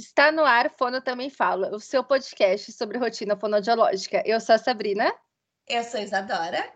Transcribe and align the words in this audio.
Está 0.00 0.32
no 0.32 0.42
ar, 0.46 0.70
Fono 0.70 1.02
Também 1.02 1.28
Fala, 1.28 1.76
o 1.76 1.78
seu 1.78 2.02
podcast 2.02 2.72
sobre 2.72 2.96
rotina 2.96 3.36
fonodiológica. 3.36 4.22
Eu 4.24 4.40
sou 4.40 4.54
a 4.54 4.58
Sabrina. 4.58 5.14
Eu 5.68 5.84
sou 5.84 6.00
a 6.00 6.02
Isadora. 6.02 6.72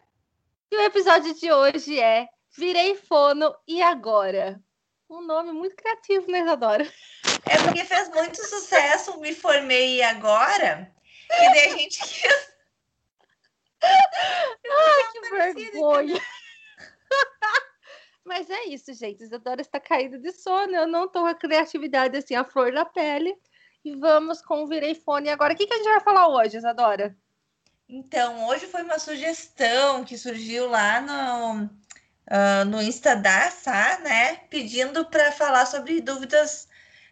E 0.70 0.76
o 0.76 0.82
episódio 0.82 1.34
de 1.34 1.50
hoje 1.50 1.98
é 1.98 2.28
Virei 2.54 2.94
Fono 2.96 3.56
e 3.66 3.80
Agora? 3.80 4.60
Um 5.08 5.22
nome 5.22 5.52
muito 5.52 5.74
criativo, 5.74 6.30
né, 6.30 6.40
Isadora? 6.40 6.86
É 7.46 7.62
porque 7.62 7.82
fez 7.84 8.10
muito 8.10 8.46
sucesso, 8.46 9.18
me 9.18 9.34
formei 9.34 10.02
agora, 10.02 10.92
e 11.30 11.54
daí 11.54 11.64
a 11.64 11.78
gente 11.78 12.00
quis. 12.04 12.52
Ai, 13.82 15.12
que 15.12 15.30
vergonha! 15.30 16.20
Mas 18.24 18.48
é 18.48 18.64
isso, 18.68 18.92
gente. 18.94 19.22
Isadora 19.22 19.60
está 19.60 19.78
caída 19.78 20.18
de 20.18 20.32
sono. 20.32 20.74
Eu 20.74 20.86
não 20.86 21.04
estou 21.04 21.26
a 21.26 21.34
criatividade 21.34 22.16
assim, 22.16 22.34
a 22.34 22.44
flor 22.44 22.72
da 22.72 22.84
pele. 22.84 23.36
E 23.84 23.94
vamos 23.94 24.40
com 24.40 24.62
o 24.62 24.66
Virei 24.66 24.94
Fone. 24.94 25.28
Agora, 25.28 25.52
o 25.52 25.56
que, 25.56 25.66
que 25.66 25.74
a 25.74 25.76
gente 25.76 25.88
vai 25.88 26.00
falar 26.00 26.28
hoje, 26.28 26.56
Isadora? 26.56 27.14
Então, 27.86 28.46
hoje 28.46 28.66
foi 28.66 28.82
uma 28.82 28.98
sugestão 28.98 30.04
que 30.04 30.16
surgiu 30.16 30.70
lá 30.70 31.02
no, 31.02 31.64
uh, 31.64 32.64
no 32.66 32.80
Insta 32.80 33.14
da 33.14 33.50
Sá, 33.50 33.98
né? 34.02 34.36
Pedindo 34.48 35.04
para 35.04 35.30
falar 35.32 35.66
sobre 35.66 36.00
dúvidas 36.00 36.66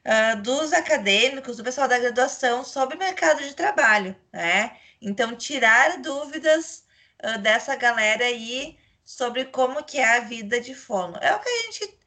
uh, 0.06 0.41
dos 0.41 0.73
acadêmicos, 0.73 1.59
do 1.59 1.65
pessoal 1.65 1.87
da 1.87 1.98
graduação 1.98 2.65
sobre 2.65 2.97
o 2.97 2.98
mercado 2.98 3.42
de 3.42 3.55
trabalho, 3.55 4.17
né? 4.33 4.75
Então, 4.98 5.37
tirar 5.37 6.01
dúvidas 6.01 6.84
uh, 7.23 7.39
dessa 7.39 7.77
galera 7.77 8.25
aí 8.25 8.79
sobre 9.16 9.45
como 9.47 9.84
que 9.84 9.98
é 9.98 10.16
a 10.16 10.21
vida 10.21 10.61
de 10.61 10.75
fono. 10.75 11.19
É 11.20 11.34
o 11.34 11.39
que 11.39 11.48
a 11.48 11.62
gente 11.62 11.98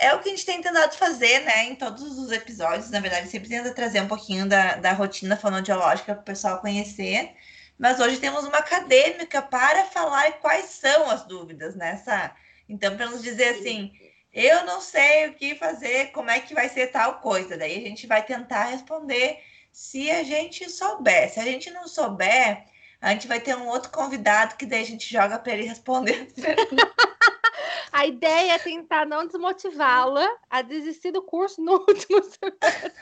é 0.00 0.14
o 0.14 0.20
que 0.20 0.28
a 0.28 0.30
gente 0.30 0.46
tem 0.46 0.62
tentado 0.62 0.94
fazer, 0.94 1.40
né, 1.40 1.64
em 1.64 1.74
todos 1.74 2.18
os 2.18 2.30
episódios. 2.30 2.90
Na 2.90 3.00
verdade, 3.00 3.28
sempre 3.28 3.48
tenta 3.48 3.74
trazer 3.74 4.00
um 4.00 4.06
pouquinho 4.06 4.48
da, 4.48 4.76
da 4.76 4.92
rotina 4.92 5.36
fonodiológica 5.36 6.14
para 6.14 6.20
o 6.20 6.24
pessoal 6.24 6.60
conhecer. 6.60 7.34
Mas 7.76 7.98
hoje 7.98 8.18
temos 8.18 8.44
uma 8.44 8.58
acadêmica 8.58 9.42
para 9.42 9.86
falar 9.86 10.32
quais 10.34 10.66
são 10.66 11.10
as 11.10 11.24
dúvidas 11.24 11.74
nessa. 11.74 12.32
Então, 12.68 12.96
para 12.96 13.06
nos 13.06 13.22
dizer 13.22 13.58
assim, 13.58 13.92
eu 14.32 14.64
não 14.64 14.80
sei 14.80 15.28
o 15.28 15.34
que 15.34 15.56
fazer, 15.56 16.12
como 16.12 16.30
é 16.30 16.38
que 16.38 16.54
vai 16.54 16.68
ser 16.68 16.88
tal 16.88 17.20
coisa. 17.20 17.56
Daí 17.56 17.78
a 17.78 17.88
gente 17.88 18.06
vai 18.06 18.24
tentar 18.24 18.64
responder 18.64 19.42
se 19.72 20.10
a 20.10 20.22
gente 20.22 20.70
souber. 20.70 21.32
Se 21.32 21.40
a 21.40 21.44
gente 21.44 21.70
não 21.70 21.88
souber, 21.88 22.64
a 23.00 23.10
gente 23.10 23.28
vai 23.28 23.40
ter 23.40 23.56
um 23.56 23.68
outro 23.68 23.90
convidado 23.90 24.56
que 24.56 24.66
daí 24.66 24.82
a 24.82 24.86
gente 24.86 25.10
joga 25.10 25.38
para 25.38 25.52
ele 25.52 25.68
responder. 25.68 26.28
a 27.92 28.06
ideia 28.06 28.52
é 28.52 28.58
tentar 28.58 29.06
não 29.06 29.26
desmotivá-la 29.26 30.28
a 30.50 30.62
desistir 30.62 31.12
do 31.12 31.22
curso 31.22 31.62
no 31.62 31.74
último 31.88 32.22
semestre. 32.22 32.92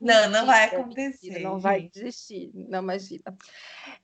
Não, 0.00 0.28
não 0.28 0.46
vai 0.46 0.64
acontecer. 0.64 1.38
Não 1.40 1.58
vai 1.58 1.82
desistir, 1.82 2.50
não 2.54 2.80
imagina. 2.80 3.36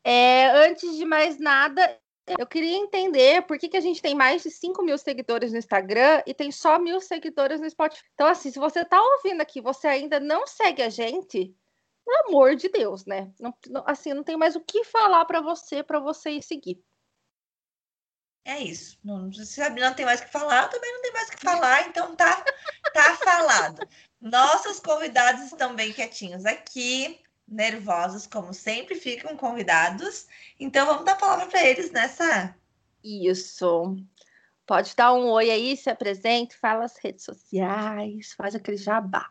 É, 0.04 0.46
antes 0.66 0.96
de 0.96 1.04
mais 1.04 1.38
nada, 1.38 1.98
eu 2.38 2.46
queria 2.46 2.76
entender 2.76 3.42
por 3.42 3.58
que, 3.58 3.68
que 3.68 3.76
a 3.76 3.80
gente 3.80 4.00
tem 4.00 4.14
mais 4.14 4.42
de 4.42 4.50
5 4.50 4.82
mil 4.82 4.96
seguidores 4.96 5.52
no 5.52 5.58
Instagram 5.58 6.22
e 6.26 6.32
tem 6.32 6.52
só 6.52 6.78
mil 6.78 7.00
seguidores 7.00 7.60
no 7.60 7.68
Spotify. 7.68 8.04
Então, 8.14 8.28
assim, 8.28 8.50
se 8.50 8.58
você 8.58 8.80
está 8.80 9.00
ouvindo 9.00 9.40
aqui, 9.40 9.60
você 9.60 9.88
ainda 9.88 10.20
não 10.20 10.46
segue 10.46 10.82
a 10.82 10.88
gente, 10.88 11.54
pelo 12.04 12.28
amor 12.28 12.56
de 12.56 12.68
Deus, 12.68 13.04
né? 13.04 13.32
Não, 13.38 13.54
não, 13.68 13.84
assim, 13.86 14.12
não 14.12 14.24
tem 14.24 14.36
mais 14.36 14.56
o 14.56 14.60
que 14.60 14.84
falar 14.84 15.24
para 15.24 15.40
você, 15.40 15.82
para 15.82 16.00
você 16.00 16.30
ir 16.30 16.42
seguir. 16.42 16.82
É 18.44 18.58
isso. 18.58 18.98
Não, 19.04 19.32
se 19.32 19.60
a 19.60 19.70
não 19.70 19.94
tem 19.94 20.04
mais 20.04 20.20
o 20.20 20.24
que 20.24 20.32
falar, 20.32 20.68
também 20.68 20.92
não 20.92 21.02
tem 21.02 21.12
mais 21.12 21.28
o 21.28 21.32
que 21.32 21.44
falar, 21.44 21.88
então 21.88 22.16
tá, 22.16 22.44
tá 22.92 23.16
falado. 23.16 23.86
Nossos 24.20 24.80
convidados 24.80 25.44
estão 25.44 25.74
bem 25.74 25.92
quietinhos 25.92 26.46
aqui, 26.46 27.20
nervosos, 27.46 28.26
como 28.26 28.54
sempre 28.54 28.94
ficam 28.94 29.36
convidados. 29.36 30.26
Então 30.58 30.86
vamos 30.86 31.04
dar 31.04 31.12
a 31.12 31.16
palavra 31.16 31.46
para 31.46 31.64
eles 31.64 31.90
nessa. 31.90 32.54
Isso. 33.04 33.96
Pode 34.66 34.94
dar 34.94 35.12
um 35.12 35.28
oi 35.30 35.50
aí, 35.50 35.76
se 35.76 35.90
apresente, 35.90 36.56
fala 36.56 36.84
as 36.84 36.96
redes 36.96 37.24
sociais, 37.24 38.32
faz 38.34 38.54
aquele 38.54 38.76
jabá. 38.76 39.30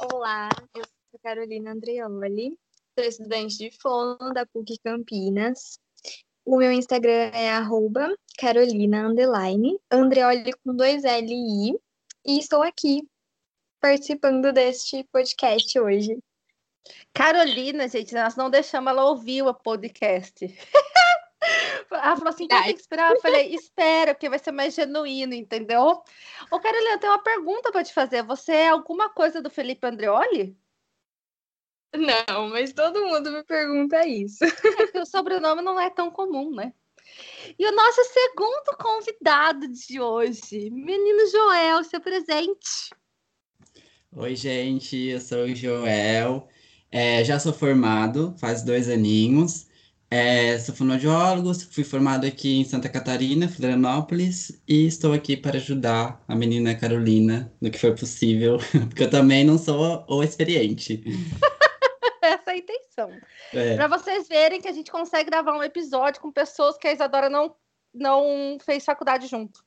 Olá, 0.00 0.48
eu 0.74 0.82
sou 0.84 1.20
Carolina 1.22 1.72
Andreoli, 1.72 2.58
sou 2.98 3.04
estudante 3.06 3.56
de 3.58 3.70
fono 3.80 4.32
da 4.32 4.44
PUC 4.46 4.76
Campinas. 4.82 5.78
O 6.44 6.56
meu 6.56 6.72
Instagram 6.72 7.30
é 7.32 7.50
arroba 7.50 8.14
Carolina 8.38 9.06
Andreoli 9.06 10.52
com 10.64 10.74
dois 10.74 11.04
L 11.04 11.32
e 11.32 11.70
I, 11.70 11.78
e 12.26 12.38
estou 12.38 12.62
aqui 12.62 13.08
participando 13.80 14.52
deste 14.52 15.04
podcast 15.12 15.78
hoje. 15.78 16.18
Carolina, 17.12 17.88
gente, 17.88 18.14
nós 18.14 18.36
não 18.36 18.50
deixamos 18.50 18.90
ela 18.90 19.04
ouvir 19.04 19.42
o 19.42 19.54
podcast. 19.54 20.34
Ela 21.90 22.16
falou 22.16 22.30
assim: 22.30 22.48
tem 22.48 22.62
que 22.74 22.80
esperar. 22.80 23.12
Eu 23.12 23.20
falei: 23.20 23.54
espera, 23.54 24.14
porque 24.14 24.28
vai 24.28 24.38
ser 24.38 24.52
mais 24.52 24.74
genuíno, 24.74 25.34
entendeu? 25.34 26.02
Ô, 26.50 26.60
Carolina, 26.60 26.92
eu 26.92 26.98
tenho 26.98 27.12
uma 27.12 27.22
pergunta 27.22 27.70
para 27.70 27.84
te 27.84 27.92
fazer. 27.92 28.22
Você 28.22 28.52
é 28.52 28.68
alguma 28.68 29.08
coisa 29.08 29.40
do 29.40 29.50
Felipe 29.50 29.86
Andreoli? 29.86 30.56
Não, 31.96 32.48
mas 32.48 32.72
todo 32.72 33.06
mundo 33.06 33.30
me 33.30 33.44
pergunta 33.44 34.06
isso. 34.06 34.40
É 34.80 34.86
que 34.88 34.98
o 34.98 35.06
sobrenome 35.06 35.62
não 35.62 35.78
é 35.78 35.88
tão 35.90 36.10
comum, 36.10 36.50
né? 36.50 36.72
E 37.58 37.66
o 37.66 37.72
nosso 37.72 38.02
segundo 38.04 38.76
convidado 38.78 39.68
de 39.68 40.00
hoje, 40.00 40.70
menino 40.70 41.30
Joel, 41.30 41.84
seu 41.84 42.00
presente. 42.00 42.90
Oi, 44.10 44.34
gente, 44.34 44.96
eu 44.96 45.20
sou 45.20 45.44
o 45.44 45.54
Joel. 45.54 46.48
É, 46.90 47.24
já 47.24 47.38
sou 47.38 47.52
formado, 47.52 48.34
faz 48.38 48.62
dois 48.62 48.88
aninhos. 48.88 49.68
É, 50.16 50.56
sou 50.60 50.72
fonoaudiólogo, 50.72 51.52
fui 51.72 51.82
formado 51.82 52.24
aqui 52.24 52.60
em 52.60 52.64
Santa 52.64 52.88
Catarina, 52.88 53.48
Florianópolis, 53.48 54.62
e 54.68 54.86
estou 54.86 55.12
aqui 55.12 55.36
para 55.36 55.56
ajudar 55.56 56.22
a 56.28 56.36
menina 56.36 56.72
Carolina 56.72 57.52
no 57.60 57.68
que 57.68 57.80
for 57.80 57.96
possível, 57.96 58.58
porque 58.88 59.02
eu 59.02 59.10
também 59.10 59.42
não 59.42 59.58
sou 59.58 60.04
o 60.08 60.22
experiente. 60.22 61.02
Essa 62.22 62.44
é 62.46 62.52
a 62.52 62.56
intenção. 62.56 63.10
É. 63.52 63.74
Para 63.74 63.88
vocês 63.88 64.28
verem 64.28 64.60
que 64.60 64.68
a 64.68 64.72
gente 64.72 64.88
consegue 64.88 65.28
gravar 65.28 65.58
um 65.58 65.64
episódio 65.64 66.20
com 66.20 66.30
pessoas 66.30 66.78
que 66.78 66.86
a 66.86 66.92
Isadora 66.92 67.28
não, 67.28 67.52
não 67.92 68.56
fez 68.64 68.84
faculdade 68.84 69.26
junto. 69.26 69.64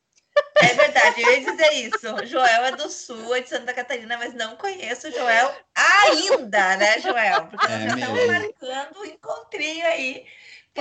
É 0.55 0.73
verdade, 0.73 1.21
eu 1.21 1.31
ia 1.31 1.41
dizer 1.41 1.73
isso. 1.73 2.25
Joel 2.25 2.65
é 2.65 2.71
do 2.71 2.89
sul, 2.89 3.35
é 3.35 3.41
de 3.41 3.49
Santa 3.49 3.73
Catarina, 3.73 4.17
mas 4.17 4.33
não 4.33 4.55
conheço 4.55 5.07
o 5.07 5.11
Joel 5.11 5.53
ainda, 5.75 6.77
né, 6.77 6.99
Joel? 6.99 7.47
Porque 7.47 7.67
nós 7.67 7.81
é 7.81 7.89
já 7.89 7.95
estamos 7.95 8.27
marcando 8.27 8.97
o 8.97 9.01
um 9.01 9.05
encontrinho 9.05 9.85
aí. 9.85 10.25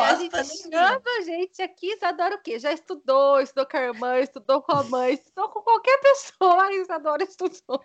A 0.03 0.15
gente 0.15 0.45
chama 0.71 1.03
a 1.19 1.21
gente 1.23 1.63
aqui, 1.63 1.95
Isadora 1.95 2.35
o 2.35 2.43
quê? 2.43 2.59
Já 2.59 2.71
estudou, 2.73 3.41
estudou 3.41 3.67
com 3.67 3.77
a 3.77 3.83
irmã, 3.83 4.19
estudou 4.19 4.63
com 4.63 4.73
a 4.73 4.83
mãe, 4.85 5.15
estudou 5.15 5.49
com 5.49 5.63
qualquer 5.63 5.99
pessoa, 6.01 6.65
a 6.65 6.73
Isadora 6.75 7.23
estudou. 7.23 7.83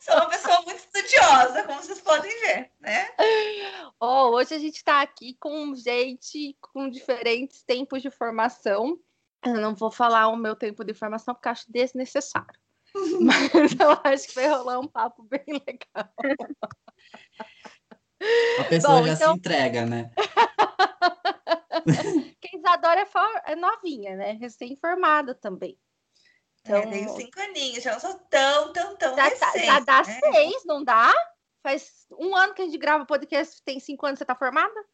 Sou 0.00 0.14
uma 0.14 0.28
pessoa 0.28 0.62
muito 0.62 0.78
estudiosa, 0.78 1.62
como 1.64 1.82
vocês 1.82 2.00
podem 2.00 2.30
ver, 2.40 2.70
né? 2.80 3.10
Oh, 4.00 4.30
hoje 4.30 4.54
a 4.54 4.58
gente 4.58 4.76
está 4.76 5.02
aqui 5.02 5.36
com 5.38 5.74
gente 5.74 6.56
com 6.60 6.88
diferentes 6.88 7.62
tempos 7.62 8.00
de 8.00 8.10
formação. 8.10 8.98
Eu 9.44 9.60
não 9.60 9.74
vou 9.74 9.90
falar 9.90 10.28
o 10.28 10.36
meu 10.36 10.54
tempo 10.54 10.84
de 10.84 10.92
formação 10.92 11.34
porque 11.34 11.48
acho 11.48 11.70
desnecessário. 11.70 12.60
Mas 13.20 13.72
eu 13.78 13.90
acho 14.04 14.28
que 14.28 14.34
vai 14.34 14.48
rolar 14.48 14.78
um 14.78 14.88
papo 14.88 15.22
bem 15.22 15.44
legal. 15.46 16.12
A 18.58 18.64
pessoa 18.64 19.00
Bom, 19.00 19.06
já 19.06 19.14
então... 19.14 19.32
se 19.32 19.38
entrega, 19.38 19.86
né? 19.86 20.10
Quem 22.40 22.60
adora 22.66 23.00
é, 23.00 23.06
for... 23.06 23.42
é 23.46 23.56
novinha, 23.56 24.16
né? 24.16 24.32
Recém-formada 24.32 25.34
também. 25.34 25.78
Então... 26.60 26.76
É, 26.76 26.86
tenho 26.86 27.08
cinco 27.16 27.40
aninhos, 27.40 27.82
já 27.82 27.92
não 27.92 28.00
sou 28.00 28.14
tão, 28.28 28.72
tão, 28.72 28.96
tão 28.96 29.16
já, 29.16 29.24
recente, 29.24 29.64
já 29.64 29.80
dá 29.80 30.02
né? 30.02 30.20
seis, 30.20 30.64
não 30.66 30.84
dá? 30.84 31.10
Faz 31.62 32.06
um 32.12 32.36
ano 32.36 32.54
que 32.54 32.62
a 32.62 32.66
gente 32.66 32.78
grava 32.78 33.06
podcast, 33.06 33.62
tem 33.62 33.80
cinco 33.80 34.06
anos, 34.06 34.18
você 34.18 34.24
tá 34.24 34.34
formada? 34.34 34.84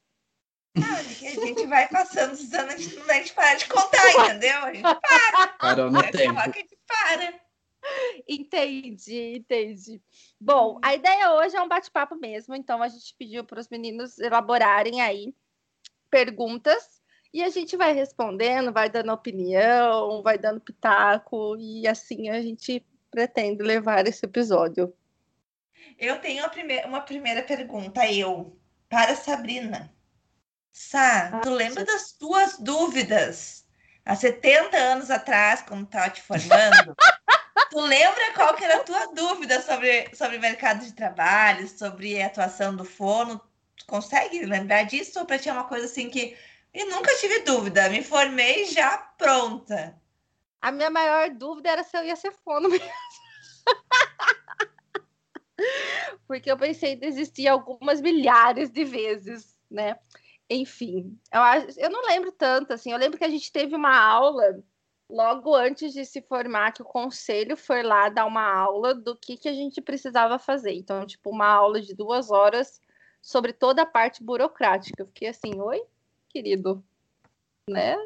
Ah, 0.83 0.99
a 0.99 1.03
gente 1.03 1.67
vai 1.67 1.89
passando 1.89 2.33
os 2.33 2.53
anos, 2.53 2.75
a 2.75 2.77
gente 2.77 2.97
não 2.97 3.07
vai 3.07 3.25
parar 3.31 3.55
de 3.55 3.67
contar, 3.67 4.11
entendeu? 4.11 4.59
A 4.59 4.73
gente 4.73 4.83
para. 4.83 5.49
Parou 5.59 5.91
no 5.91 6.03
tempo. 6.11 6.39
A 6.39 6.45
gente 6.45 6.79
para. 6.87 7.47
Entendi, 8.29 9.37
entendi. 9.37 10.03
Bom, 10.41 10.79
a 10.83 10.95
ideia 10.95 11.35
hoje 11.35 11.57
é 11.57 11.63
um 11.63 11.69
bate-papo 11.69 12.17
mesmo, 12.17 12.55
então 12.55 12.83
a 12.83 12.89
gente 12.89 13.15
pediu 13.17 13.45
para 13.45 13.61
os 13.61 13.69
meninos 13.69 14.19
elaborarem 14.19 15.01
aí 15.01 15.35
perguntas 16.11 17.01
e 17.33 17.43
a 17.43 17.49
gente 17.49 17.77
vai 17.77 17.93
respondendo, 17.93 18.73
vai 18.73 18.91
dando 18.91 19.13
opinião, 19.13 20.23
vai 20.23 20.39
dando 20.39 20.61
pitaco 20.61 21.57
e 21.59 21.87
assim 21.87 22.29
a 22.29 22.41
gente 22.41 22.85
pretende 23.11 23.63
levar 23.63 24.07
esse 24.07 24.25
episódio. 24.25 24.93
Eu 25.99 26.21
tenho 26.21 26.45
uma 26.87 27.01
primeira 27.01 27.43
pergunta, 27.43 28.11
eu, 28.11 28.59
para 28.89 29.15
Sabrina. 29.15 29.96
Sá, 30.79 31.31
ah, 31.33 31.41
tu 31.41 31.49
lembra 31.49 31.87
das 31.87 32.13
tuas 32.13 32.59
dúvidas 32.59 33.65
há 34.05 34.15
70 34.15 34.77
anos 34.77 35.11
atrás, 35.11 35.63
quando 35.63 35.85
estava 35.85 36.11
te 36.11 36.21
formando? 36.21 36.95
Tu 37.71 37.81
lembra 37.81 38.33
qual 38.35 38.55
que 38.55 38.65
era 38.65 38.77
a 38.77 38.85
tua 38.85 39.07
dúvida 39.07 39.61
sobre, 39.61 40.15
sobre 40.15 40.39
mercado 40.39 40.85
de 40.85 40.93
trabalho, 40.93 41.67
sobre 41.67 42.23
a 42.23 42.27
atuação 42.27 42.77
do 42.77 42.85
fono? 42.85 43.41
Tu 43.77 43.87
consegue 43.87 44.45
lembrar 44.45 44.85
disso? 44.85 45.19
Ou 45.19 45.25
para 45.25 45.39
ti 45.39 45.49
é 45.49 45.53
uma 45.53 45.65
coisa 45.65 45.87
assim 45.87 46.09
que 46.09 46.37
eu 46.73 46.89
nunca 46.91 47.17
tive 47.17 47.41
dúvida, 47.41 47.89
me 47.89 48.03
formei 48.03 48.67
já 48.67 48.99
pronta. 48.99 50.01
A 50.61 50.71
minha 50.71 50.91
maior 50.91 51.31
dúvida 51.31 51.71
era 51.71 51.83
se 51.83 51.97
eu 51.97 52.05
ia 52.05 52.17
ser 52.17 52.33
fono 52.33 52.69
mesmo. 52.69 52.87
Porque 56.29 56.51
eu 56.51 56.59
pensei 56.59 56.93
em 56.93 56.99
desistir 56.99 57.49
algumas 57.49 58.01
milhares 58.01 58.71
de 58.71 58.85
vezes, 58.85 59.59
né? 59.71 59.99
Enfim, 60.49 61.19
eu, 61.33 61.41
eu 61.77 61.91
não 61.91 62.03
lembro 62.07 62.31
tanto, 62.33 62.73
assim. 62.73 62.93
Eu 62.93 62.99
lembro 62.99 63.19
que 63.19 63.25
a 63.25 63.29
gente 63.29 63.51
teve 63.51 63.75
uma 63.75 63.97
aula 63.99 64.63
logo 65.11 65.55
antes 65.55 65.93
de 65.93 66.05
se 66.05 66.21
formar, 66.23 66.73
que 66.73 66.83
o 66.83 66.87
conselho 66.87 67.57
foi 67.57 67.83
lá 67.83 68.09
dar 68.09 68.27
uma 68.27 68.45
aula 68.45 68.95
do 68.95 69.17
que, 69.17 69.37
que 69.37 69.49
a 69.49 69.53
gente 69.53 69.81
precisava 69.81 70.39
fazer. 70.39 70.73
Então, 70.73 71.07
tipo, 71.07 71.31
uma 71.31 71.47
aula 71.47 71.81
de 71.81 71.95
duas 71.95 72.31
horas 72.31 72.81
sobre 73.21 73.53
toda 73.53 73.83
a 73.83 73.87
parte 73.87 74.23
burocrática. 74.23 75.03
Eu 75.03 75.07
fiquei 75.07 75.29
assim, 75.29 75.61
oi, 75.61 75.83
querido, 76.29 76.85
né? 77.69 77.97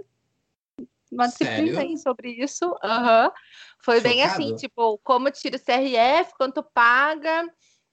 Uma 1.11 1.27
disciplina 1.27 1.81
aí 1.81 1.99
sobre 1.99 2.31
isso. 2.31 2.67
Uhum. 2.67 3.31
Foi 3.83 3.97
Chocado. 3.97 4.03
bem 4.03 4.23
assim, 4.23 4.55
tipo, 4.55 4.99
como 4.99 5.31
tira 5.31 5.57
o 5.57 5.61
CRF, 5.61 6.35
quanto 6.37 6.63
paga, 6.63 7.53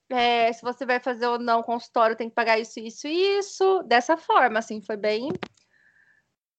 é, 0.10 0.52
se 0.54 0.62
você 0.62 0.86
vai 0.86 1.00
fazer 1.00 1.28
ou 1.28 1.40
não 1.40 1.64
consultório, 1.64 2.16
tem 2.16 2.30
que 2.30 2.36
pagar 2.36 2.60
isso, 2.60 2.80
isso, 2.80 3.08
isso. 3.08 3.84
Dessa 3.84 4.18
forma, 4.18 4.60
assim, 4.60 4.82
foi 4.82 4.98
bem, 4.98 5.30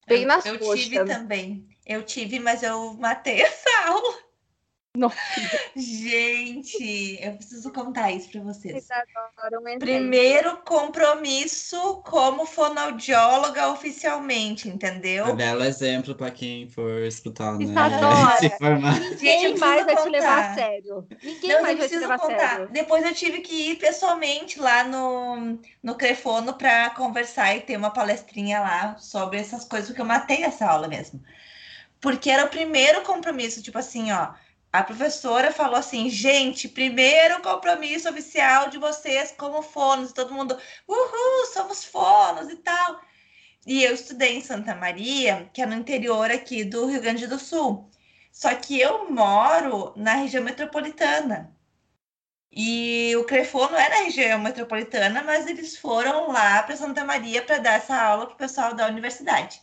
bem 0.07 0.23
eu, 0.23 0.29
nas 0.29 0.45
Eu 0.45 0.59
tive 0.59 1.05
também. 1.05 1.69
Eu 1.87 2.03
tive, 2.03 2.39
mas 2.39 2.63
eu 2.63 2.95
matei 2.95 3.41
essa 3.41 3.71
aula. 3.87 4.28
Nossa. 4.99 5.17
Gente, 5.77 7.21
eu 7.23 7.35
preciso 7.35 7.73
contar 7.73 8.11
isso 8.11 8.29
para 8.31 8.41
vocês. 8.41 8.89
Primeiro 9.79 10.57
compromisso 10.65 12.03
como 12.05 12.45
fonoaudióloga 12.45 13.69
oficialmente, 13.69 14.69
entendeu? 14.69 15.27
É 15.27 15.33
um 15.33 15.37
belo 15.37 15.63
exemplo 15.63 16.17
para 16.17 16.33
quem 16.33 16.69
for 16.69 17.03
escutar, 17.03 17.57
né? 17.57 17.67
Se 18.41 18.51
formar. 18.59 18.99
Ninguém 18.99 19.57
mais 19.57 19.87
vai 19.87 19.97
te 20.03 20.09
levar 20.09 20.51
a 20.51 20.55
sério. 20.55 21.07
Ninguém 21.23 21.51
Não, 21.51 21.63
mais 21.63 21.79
vai 21.79 21.89
te 21.89 21.97
levar 21.97 22.15
a 22.17 22.19
sério. 22.19 22.69
Depois 22.73 23.05
eu 23.05 23.15
tive 23.15 23.41
que 23.41 23.71
ir 23.71 23.77
pessoalmente 23.77 24.59
lá 24.59 24.83
no, 24.83 25.61
no 25.81 25.95
Crefono 25.95 26.55
para 26.55 26.91
conversar 26.91 27.55
e 27.55 27.61
ter 27.61 27.77
uma 27.77 27.91
palestrinha 27.91 28.59
lá 28.59 28.97
sobre 28.99 29.39
essas 29.39 29.65
coisas, 29.65 29.91
porque 29.91 30.03
eu 30.03 30.07
matei 30.07 30.43
essa 30.43 30.67
aula 30.67 30.89
mesmo. 30.89 31.23
Porque 32.01 32.31
era 32.31 32.45
o 32.45 32.49
primeiro 32.49 33.03
compromisso, 33.03 33.63
tipo 33.63 33.79
assim, 33.79 34.11
ó 34.11 34.33
a 34.73 34.83
professora 34.83 35.53
falou 35.53 35.77
assim: 35.77 36.11
gente, 36.11 36.69
primeiro 36.69 37.43
compromisso 37.43 38.09
oficial 38.09 38.69
de 38.71 38.79
vocês 38.79 39.35
como 39.37 39.63
fonos, 39.63 40.13
todo 40.13 40.35
mundo, 40.35 40.59
uhul, 40.87 41.47
somos 41.53 41.85
fonos 41.85 42.51
e 42.51 42.57
tal. 42.57 43.01
E 43.67 43.85
eu 43.85 43.95
estudei 43.95 44.37
em 44.37 44.43
Santa 44.43 44.75
Maria, 44.75 45.51
que 45.53 45.63
é 45.63 45.67
no 45.67 45.75
interior 45.75 46.31
aqui 46.31 46.65
do 46.65 46.87
Rio 46.87 47.01
Grande 47.01 47.27
do 47.27 47.39
Sul. 47.39 47.91
Só 48.33 48.55
que 48.55 48.81
eu 48.81 49.11
moro 49.11 49.93
na 49.97 50.15
região 50.15 50.45
metropolitana. 50.45 51.55
E 52.53 53.15
o 53.17 53.25
Crefono 53.25 53.77
é 53.77 53.89
na 53.89 53.97
região 54.05 54.39
metropolitana, 54.39 55.23
mas 55.23 55.47
eles 55.47 55.77
foram 55.77 56.31
lá 56.33 56.63
para 56.63 56.77
Santa 56.77 57.05
Maria 57.05 57.43
para 57.43 57.59
dar 57.59 57.75
essa 57.75 58.01
aula 58.01 58.27
para 58.27 58.35
o 58.35 58.39
pessoal 58.39 58.75
da 58.75 58.87
universidade. 58.87 59.61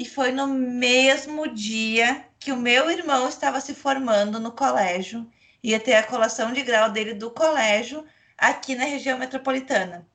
E 0.00 0.04
foi 0.06 0.32
no 0.32 0.46
mesmo 0.46 1.46
dia 1.46 2.24
que 2.38 2.50
o 2.52 2.56
meu 2.56 2.90
irmão 2.90 3.28
estava 3.28 3.60
se 3.60 3.74
formando 3.74 4.40
no 4.40 4.50
colégio, 4.50 5.30
ia 5.62 5.78
ter 5.78 5.92
a 5.92 6.02
colação 6.02 6.54
de 6.54 6.62
grau 6.62 6.90
dele 6.90 7.12
do 7.12 7.30
colégio 7.30 8.06
aqui 8.38 8.74
na 8.74 8.86
região 8.86 9.18
metropolitana. 9.18 10.08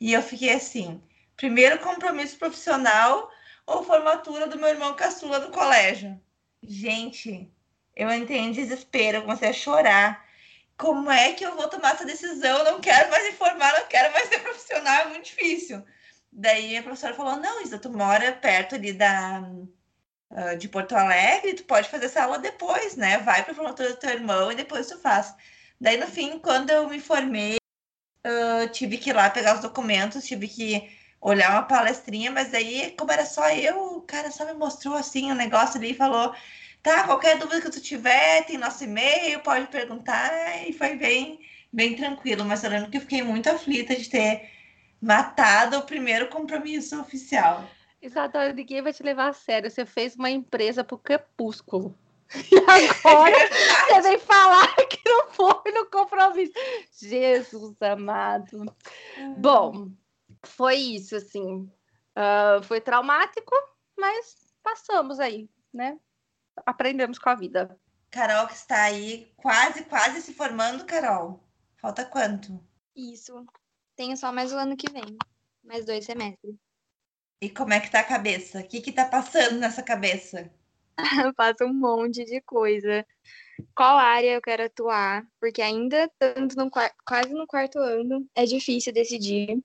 E 0.00 0.12
eu 0.12 0.22
fiquei 0.22 0.52
assim: 0.52 1.02
primeiro 1.36 1.80
compromisso 1.80 2.38
profissional 2.38 3.28
ou 3.66 3.82
formatura 3.82 4.46
do 4.46 4.56
meu 4.56 4.68
irmão 4.68 4.94
caçula 4.94 5.40
do 5.40 5.50
colégio? 5.50 6.16
Gente, 6.62 7.50
eu 7.96 8.12
entrei 8.12 8.38
em 8.38 8.52
desespero, 8.52 9.16
eu 9.16 9.22
comecei 9.22 9.48
a 9.48 9.52
chorar. 9.52 10.24
Como 10.78 11.10
é 11.10 11.32
que 11.32 11.44
eu 11.44 11.56
vou 11.56 11.68
tomar 11.68 11.94
essa 11.94 12.06
decisão? 12.06 12.58
Eu 12.58 12.74
não 12.74 12.80
quero 12.80 13.10
mais 13.10 13.24
me 13.24 13.32
formar, 13.32 13.76
não 13.76 13.88
quero 13.88 14.12
mais 14.12 14.28
ser 14.28 14.38
profissional, 14.38 15.00
é 15.00 15.08
muito 15.08 15.24
difícil. 15.24 15.84
Daí 16.32 16.76
a 16.76 16.82
professora 16.82 17.14
falou: 17.14 17.36
não, 17.36 17.62
Isa, 17.62 17.78
tu 17.78 17.90
mora 17.90 18.32
perto 18.32 18.74
ali 18.74 18.92
da, 18.92 19.42
uh, 20.30 20.56
de 20.58 20.68
Porto 20.68 20.94
Alegre, 20.94 21.54
tu 21.54 21.64
pode 21.64 21.88
fazer 21.90 22.06
essa 22.06 22.22
aula 22.24 22.38
depois, 22.38 22.96
né? 22.96 23.18
Vai 23.18 23.44
para 23.44 23.54
formatura 23.54 23.90
do 23.90 23.96
teu 23.96 24.10
irmão 24.10 24.50
e 24.50 24.56
depois 24.56 24.86
tu 24.86 24.98
faz. 24.98 25.34
Daí, 25.80 25.98
no 25.98 26.06
fim, 26.06 26.38
quando 26.38 26.70
eu 26.70 26.88
me 26.88 27.00
formei, 27.00 27.56
uh, 28.26 28.68
tive 28.72 28.98
que 28.98 29.10
ir 29.10 29.14
lá 29.14 29.28
pegar 29.30 29.54
os 29.56 29.60
documentos, 29.60 30.24
tive 30.26 30.48
que 30.48 30.90
olhar 31.20 31.52
uma 31.52 31.62
palestrinha, 31.64 32.30
mas 32.30 32.50
daí, 32.50 32.94
como 32.98 33.12
era 33.12 33.26
só 33.26 33.50
eu, 33.50 33.96
o 33.96 34.02
cara 34.02 34.30
só 34.30 34.44
me 34.46 34.54
mostrou 34.54 34.96
assim 34.96 35.30
o 35.30 35.34
um 35.34 35.36
negócio 35.36 35.78
ali 35.78 35.92
e 35.92 35.94
falou: 35.94 36.34
tá, 36.82 37.04
qualquer 37.04 37.38
dúvida 37.38 37.60
que 37.62 37.70
tu 37.70 37.80
tiver, 37.80 38.44
tem 38.46 38.58
nosso 38.58 38.84
e-mail, 38.84 39.40
pode 39.40 39.66
perguntar, 39.68 40.30
e 40.68 40.72
foi 40.72 40.96
bem, 40.96 41.40
bem 41.72 41.94
tranquilo. 41.96 42.44
Mas 42.44 42.64
eu 42.64 42.70
lembro 42.70 42.90
que 42.90 42.96
eu 42.96 43.02
fiquei 43.02 43.22
muito 43.22 43.48
aflita 43.50 43.94
de 43.96 44.08
ter 44.08 44.50
matado 45.02 45.78
o 45.78 45.82
primeiro 45.82 46.28
compromisso 46.28 47.00
oficial. 47.00 47.68
Isadora, 48.00 48.52
ninguém 48.52 48.80
vai 48.80 48.92
te 48.92 49.02
levar 49.02 49.28
a 49.28 49.32
sério. 49.32 49.70
Você 49.70 49.84
fez 49.84 50.14
uma 50.14 50.30
empresa 50.30 50.84
pro 50.84 50.96
crepúsculo. 50.96 51.98
E 52.50 52.56
agora 52.56 53.36
você 53.88 54.00
vem 54.00 54.18
falar 54.18 54.74
que 54.86 55.06
não 55.06 55.30
foi 55.32 55.70
no 55.70 55.84
compromisso. 55.90 56.54
Jesus 56.98 57.76
amado. 57.82 58.64
Bom, 59.36 59.90
foi 60.42 60.76
isso, 60.76 61.14
assim. 61.14 61.70
Uh, 62.16 62.62
foi 62.62 62.80
traumático, 62.80 63.54
mas 63.98 64.54
passamos 64.62 65.20
aí, 65.20 65.50
né? 65.74 65.98
Aprendemos 66.64 67.18
com 67.18 67.28
a 67.28 67.34
vida. 67.34 67.78
Carol, 68.10 68.46
que 68.46 68.54
está 68.54 68.82
aí 68.82 69.30
quase, 69.36 69.84
quase 69.84 70.22
se 70.22 70.32
formando, 70.32 70.86
Carol. 70.86 71.42
Falta 71.76 72.04
quanto? 72.04 72.58
Isso. 72.96 73.44
Tenho 74.02 74.16
só 74.16 74.32
mais 74.32 74.52
o 74.52 74.56
ano 74.56 74.76
que 74.76 74.90
vem. 74.90 75.16
Mais 75.62 75.86
dois 75.86 76.04
semestres. 76.04 76.56
E 77.40 77.48
como 77.48 77.72
é 77.72 77.78
que 77.78 77.88
tá 77.88 78.00
a 78.00 78.04
cabeça? 78.04 78.58
O 78.58 78.66
que 78.66 78.80
que 78.80 78.90
tá 78.90 79.04
passando 79.04 79.60
nessa 79.60 79.80
cabeça? 79.80 80.52
Passa 81.36 81.64
um 81.64 81.72
monte 81.72 82.24
de 82.24 82.40
coisa. 82.40 83.06
Qual 83.76 83.96
área 83.96 84.32
eu 84.32 84.42
quero 84.42 84.64
atuar? 84.64 85.24
Porque 85.38 85.62
ainda 85.62 86.10
tanto 86.18 86.56
no 86.56 86.68
quase 87.06 87.32
no 87.32 87.46
quarto 87.46 87.78
ano 87.78 88.28
é 88.34 88.44
difícil 88.44 88.92
decidir. 88.92 89.62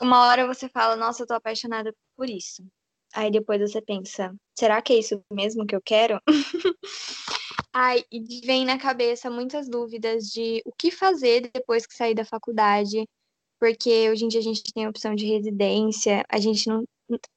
Uma 0.00 0.26
hora 0.26 0.46
você 0.46 0.66
fala, 0.66 0.96
nossa, 0.96 1.24
eu 1.24 1.26
tô 1.26 1.34
apaixonada 1.34 1.94
por 2.16 2.30
isso. 2.30 2.64
Aí 3.12 3.30
depois 3.30 3.60
você 3.60 3.82
pensa, 3.82 4.34
será 4.58 4.80
que 4.80 4.94
é 4.94 4.98
isso 5.00 5.22
mesmo 5.30 5.66
que 5.66 5.76
eu 5.76 5.82
quero? 5.82 6.18
Ai, 7.74 8.02
e 8.10 8.40
vem 8.40 8.64
na 8.64 8.78
cabeça 8.78 9.30
muitas 9.30 9.68
dúvidas 9.68 10.24
de 10.24 10.62
o 10.64 10.72
que 10.72 10.90
fazer 10.90 11.50
depois 11.52 11.86
que 11.86 11.94
sair 11.94 12.14
da 12.14 12.24
faculdade, 12.24 13.06
porque 13.60 14.10
hoje 14.10 14.24
em 14.24 14.28
dia 14.28 14.40
a 14.40 14.42
gente 14.42 14.62
tem 14.72 14.86
a 14.86 14.88
opção 14.88 15.14
de 15.14 15.26
residência, 15.26 16.24
a 16.28 16.38
gente 16.38 16.66
não. 16.66 16.82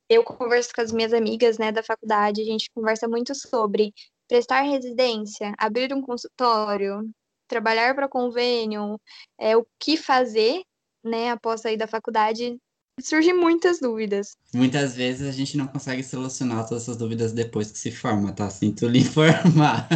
Eu 0.07 0.23
converso 0.23 0.69
com 0.73 0.81
as 0.81 0.91
minhas 0.91 1.13
amigas 1.13 1.57
né, 1.57 1.71
da 1.71 1.83
faculdade, 1.83 2.41
a 2.41 2.45
gente 2.45 2.69
conversa 2.73 3.07
muito 3.07 3.35
sobre 3.35 3.91
prestar 4.27 4.61
residência, 4.61 5.53
abrir 5.57 5.93
um 5.93 6.01
consultório, 6.01 7.09
trabalhar 7.47 7.93
para 7.93 8.07
convênio, 8.07 8.99
é, 9.37 9.57
o 9.57 9.65
que 9.79 9.97
fazer 9.97 10.61
né, 11.03 11.31
após 11.31 11.61
sair 11.61 11.75
da 11.75 11.87
faculdade 11.87 12.55
surgem 13.01 13.33
muitas 13.33 13.79
dúvidas. 13.79 14.37
Muitas 14.53 14.95
vezes 14.95 15.27
a 15.27 15.31
gente 15.31 15.57
não 15.57 15.67
consegue 15.67 16.03
solucionar 16.03 16.67
todas 16.67 16.83
essas 16.83 16.97
dúvidas 16.97 17.33
depois 17.33 17.71
que 17.71 17.79
se 17.79 17.91
forma, 17.91 18.31
tá? 18.31 18.49
Sinto 18.49 18.87
lhe 18.87 18.99
informar. 19.01 19.89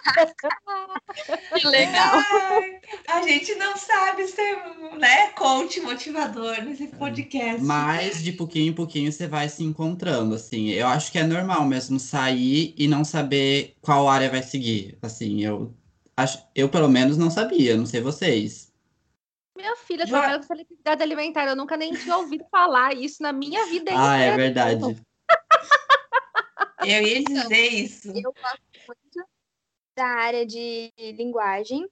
que 1.60 1.66
legal. 1.66 2.14
Ai, 2.14 2.80
a 3.08 3.22
gente 3.22 3.54
não 3.56 3.76
sabe 3.76 4.26
ser, 4.26 4.56
né, 4.98 5.28
coach 5.30 5.80
motivador 5.80 6.62
nesse 6.62 6.88
podcast. 6.88 7.62
Mas 7.62 8.22
de 8.22 8.32
pouquinho 8.32 8.70
em 8.70 8.74
pouquinho 8.74 9.12
você 9.12 9.26
vai 9.26 9.48
se 9.48 9.62
encontrando, 9.62 10.34
assim. 10.34 10.70
Eu 10.70 10.86
acho 10.86 11.10
que 11.12 11.18
é 11.18 11.24
normal 11.24 11.64
mesmo 11.64 11.98
sair 11.98 12.74
e 12.76 12.88
não 12.88 13.04
saber 13.04 13.76
qual 13.80 14.08
área 14.08 14.30
vai 14.30 14.42
seguir. 14.42 14.98
Assim, 15.02 15.44
eu 15.44 15.74
acho, 16.16 16.44
eu 16.54 16.68
pelo 16.68 16.88
menos 16.88 17.16
não 17.16 17.30
sabia, 17.30 17.76
não 17.76 17.86
sei 17.86 18.00
vocês. 18.00 18.70
Minha 19.56 19.76
filha 19.76 20.06
trabalha 20.06 20.38
com 20.38 20.46
seletividade 20.46 21.02
alimentar. 21.02 21.46
Eu 21.46 21.56
nunca 21.56 21.76
nem 21.76 21.92
tinha 21.92 22.16
ouvido 22.16 22.44
falar 22.50 22.94
isso 22.94 23.22
na 23.22 23.32
minha 23.32 23.66
vida. 23.66 23.90
Ah, 23.94 24.16
é 24.16 24.34
verdade. 24.34 24.96
Eu 26.82 27.06
ia 27.06 27.22
dizer 27.22 27.68
isso. 27.68 28.08
Eu 28.08 28.32
muito 28.88 29.28
da 30.00 30.06
área 30.06 30.46
de 30.46 30.90
linguagem, 30.98 31.86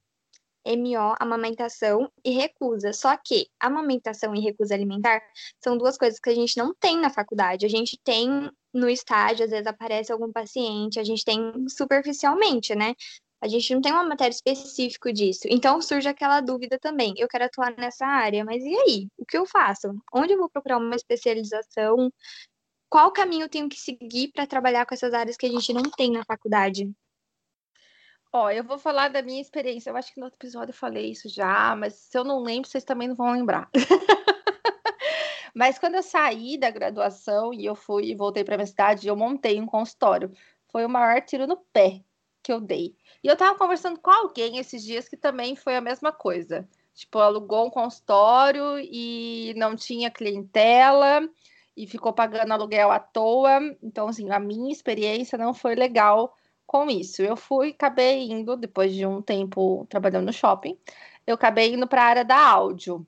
MO, 0.65 1.15
amamentação 1.21 2.11
e 2.25 2.31
recusa. 2.31 2.91
Só 2.95 3.15
que 3.19 3.49
amamentação 3.61 4.35
e 4.35 4.41
recusa 4.41 4.75
alimentar 4.75 5.21
são 5.62 5.77
duas 5.77 5.99
coisas 5.99 6.19
que 6.19 6.31
a 6.31 6.35
gente 6.35 6.57
não 6.57 6.75
tem 6.75 6.99
na 6.99 7.11
faculdade. 7.11 7.67
A 7.67 7.69
gente 7.69 8.00
tem 8.03 8.50
no 8.73 8.88
estágio, 8.88 9.45
às 9.45 9.50
vezes 9.50 9.67
aparece 9.67 10.11
algum 10.11 10.33
paciente, 10.33 10.99
a 10.99 11.05
gente 11.05 11.23
tem 11.23 11.38
superficialmente, 11.69 12.75
né? 12.75 12.95
A 13.43 13.47
gente 13.47 13.75
não 13.75 13.83
tem 13.83 13.93
uma 13.93 14.05
matéria 14.05 14.33
específica 14.33 15.12
disso. 15.12 15.43
Então 15.50 15.81
surge 15.83 16.09
aquela 16.09 16.41
dúvida 16.41 16.79
também. 16.79 17.12
Eu 17.19 17.29
quero 17.29 17.45
atuar 17.45 17.77
nessa 17.77 18.07
área, 18.07 18.43
mas 18.43 18.65
e 18.65 18.75
aí? 18.75 19.09
O 19.19 19.27
que 19.27 19.37
eu 19.37 19.45
faço? 19.45 19.95
Onde 20.15 20.33
eu 20.33 20.38
vou 20.38 20.49
procurar 20.49 20.79
uma 20.79 20.97
especialização? 20.97 22.11
Qual 22.88 23.12
caminho 23.12 23.45
eu 23.45 23.50
tenho 23.50 23.69
que 23.69 23.79
seguir 23.79 24.33
para 24.33 24.47
trabalhar 24.47 24.87
com 24.87 24.95
essas 24.95 25.12
áreas 25.12 25.37
que 25.37 25.45
a 25.45 25.50
gente 25.50 25.75
não 25.75 25.83
tem 25.83 26.11
na 26.11 26.25
faculdade? 26.25 26.91
Ó, 28.33 28.51
eu 28.51 28.63
vou 28.63 28.79
falar 28.79 29.09
da 29.09 29.23
minha 29.23 29.41
experiência. 29.41 29.91
Eu 29.91 29.97
acho 29.97 30.13
que 30.13 30.21
no 30.21 30.27
outro 30.27 30.39
episódio 30.39 30.71
eu 30.71 30.77
falei 30.77 31.11
isso 31.11 31.29
já, 31.29 31.75
mas 31.75 31.95
se 31.95 32.19
eu 32.19 32.25
não 32.25 32.41
lembro, 32.43 32.69
vocês 32.69 32.85
também 32.85 33.09
não 33.09 33.15
vão 33.15 33.33
lembrar. 33.33 33.71
mas 35.55 35.79
quando 35.79 35.95
eu 35.95 36.03
saí 36.03 36.59
da 36.59 36.71
graduação 36.71 37.55
e 37.55 37.65
eu 37.65 37.75
fui 37.75 38.11
e 38.11 38.15
voltei 38.15 38.45
para 38.45 38.57
minha 38.57 38.67
cidade, 38.67 39.09
eu 39.09 39.17
montei 39.17 39.61
um 39.61 39.67
consultório. 39.67 40.31
Foi 40.71 40.85
o 40.85 40.89
maior 40.89 41.23
tiro 41.23 41.47
no 41.47 41.57
pé 41.57 42.03
que 42.43 42.53
eu 42.53 42.61
dei. 42.61 42.95
E 43.23 43.29
eu 43.29 43.37
tava 43.37 43.59
conversando 43.59 43.99
com 43.99 44.11
alguém 44.11 44.59
esses 44.59 44.83
dias 44.85 45.09
que 45.09 45.17
também 45.17 45.57
foi 45.57 45.77
a 45.77 45.81
mesma 45.81 46.13
coisa. 46.13 46.69
Tipo, 46.95 47.19
alugou 47.21 47.67
um 47.67 47.71
consultório 47.71 48.79
e 48.79 49.55
não 49.57 49.75
tinha 49.75 50.11
clientela 50.11 51.29
e 51.77 51.87
ficou 51.87 52.13
pagando 52.13 52.53
aluguel 52.53 52.91
à 52.91 52.99
toa. 52.99 53.59
Então, 53.83 54.09
assim, 54.09 54.31
a 54.31 54.39
minha 54.39 54.73
experiência 54.73 55.39
não 55.39 55.55
foi 55.55 55.75
legal 55.75 56.35
com 56.69 56.91
isso. 56.91 57.23
Eu 57.23 57.35
fui, 57.35 57.71
acabei 57.71 58.31
indo, 58.31 58.55
depois 58.55 58.95
de 58.95 59.07
um 59.07 59.23
tempo 59.23 59.87
trabalhando 59.89 60.27
no 60.27 60.33
shopping, 60.33 60.79
eu 61.27 61.35
acabei 61.35 61.73
indo 61.73 61.89
para 61.89 62.03
a 62.03 62.07
área 62.07 62.25
da 62.25 62.39
áudio. 62.39 63.07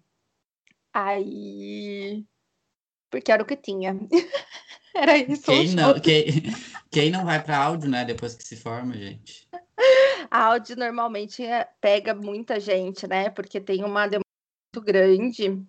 Aí. 0.93 2.25
Porque 3.11 3.31
era 3.31 3.43
o 3.43 3.47
que 3.47 3.57
tinha. 3.57 3.95
era 4.97 5.19
isso. 5.19 5.43
Quem 5.43 5.75
não, 5.75 6.01
quem, 6.01 6.25
quem 6.91 7.11
não 7.11 7.25
vai 7.25 7.43
para 7.43 7.63
áudio, 7.63 7.91
né, 7.91 8.03
depois 8.05 8.35
que 8.35 8.43
se 8.43 8.57
forma, 8.57 8.95
gente? 8.95 9.47
A 10.31 10.47
áudio 10.53 10.75
normalmente 10.77 11.45
é, 11.45 11.69
pega 11.83 12.15
muita 12.15 12.59
gente, 12.59 13.07
né? 13.07 13.29
Porque 13.29 13.61
tem 13.61 13.85
uma 13.85 14.07
demanda 14.07 14.25
muito 14.75 14.87
grande 14.87 15.63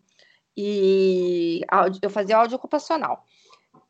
e 0.55 1.62
áudio, 1.67 2.00
eu 2.01 2.10
fazia 2.10 2.38
áudio 2.38 2.55
ocupacional. 2.55 3.25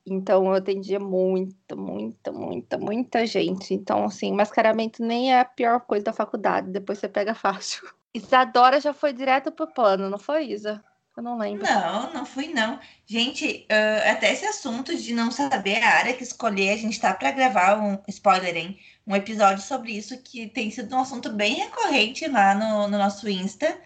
Então 0.06 0.46
eu 0.46 0.54
atendia 0.54 1.00
muita, 1.00 1.76
muita, 1.76 2.32
muita, 2.32 2.78
muita 2.78 3.26
gente. 3.26 3.74
Então, 3.74 4.06
assim, 4.06 4.34
mascaramento 4.34 5.04
nem 5.04 5.34
é 5.34 5.40
a 5.40 5.46
pior 5.46 5.82
coisa 5.82 6.06
da 6.06 6.14
faculdade, 6.14 6.72
depois 6.72 7.00
você 7.00 7.08
pega 7.08 7.36
fácil. 7.36 7.88
Isadora 8.14 8.82
já 8.82 8.94
foi 8.94 9.14
direto 9.14 9.52
pro 9.52 9.72
plano, 9.72 10.10
não 10.10 10.18
foi, 10.18 10.48
Isa? 10.48 10.84
Eu 11.16 11.24
não 11.24 11.38
lembro. 11.38 11.64
Não, 11.64 12.14
não 12.14 12.26
fui, 12.26 12.48
não. 12.48 12.80
Gente, 13.06 13.68
uh, 13.70 14.12
até 14.12 14.32
esse 14.32 14.46
assunto 14.46 14.96
de 14.96 15.14
não 15.14 15.30
saber 15.30 15.84
a 15.84 15.98
área 15.98 16.14
que 16.14 16.24
escolher, 16.24 16.72
a 16.72 16.78
gente 16.78 17.00
tá 17.00 17.14
para 17.14 17.32
gravar 17.32 17.78
um 17.78 18.02
spoiler, 18.08 18.56
hein? 18.56 18.80
Um 19.06 19.16
episódio 19.16 19.62
sobre 19.62 19.92
isso 19.92 20.22
que 20.24 20.48
tem 20.48 20.72
sido 20.72 20.96
um 20.96 21.02
assunto 21.02 21.30
bem 21.30 21.56
recorrente 21.56 22.28
lá 22.28 22.56
no, 22.56 22.88
no 22.88 22.98
nosso 22.98 23.30
Insta. 23.30 23.78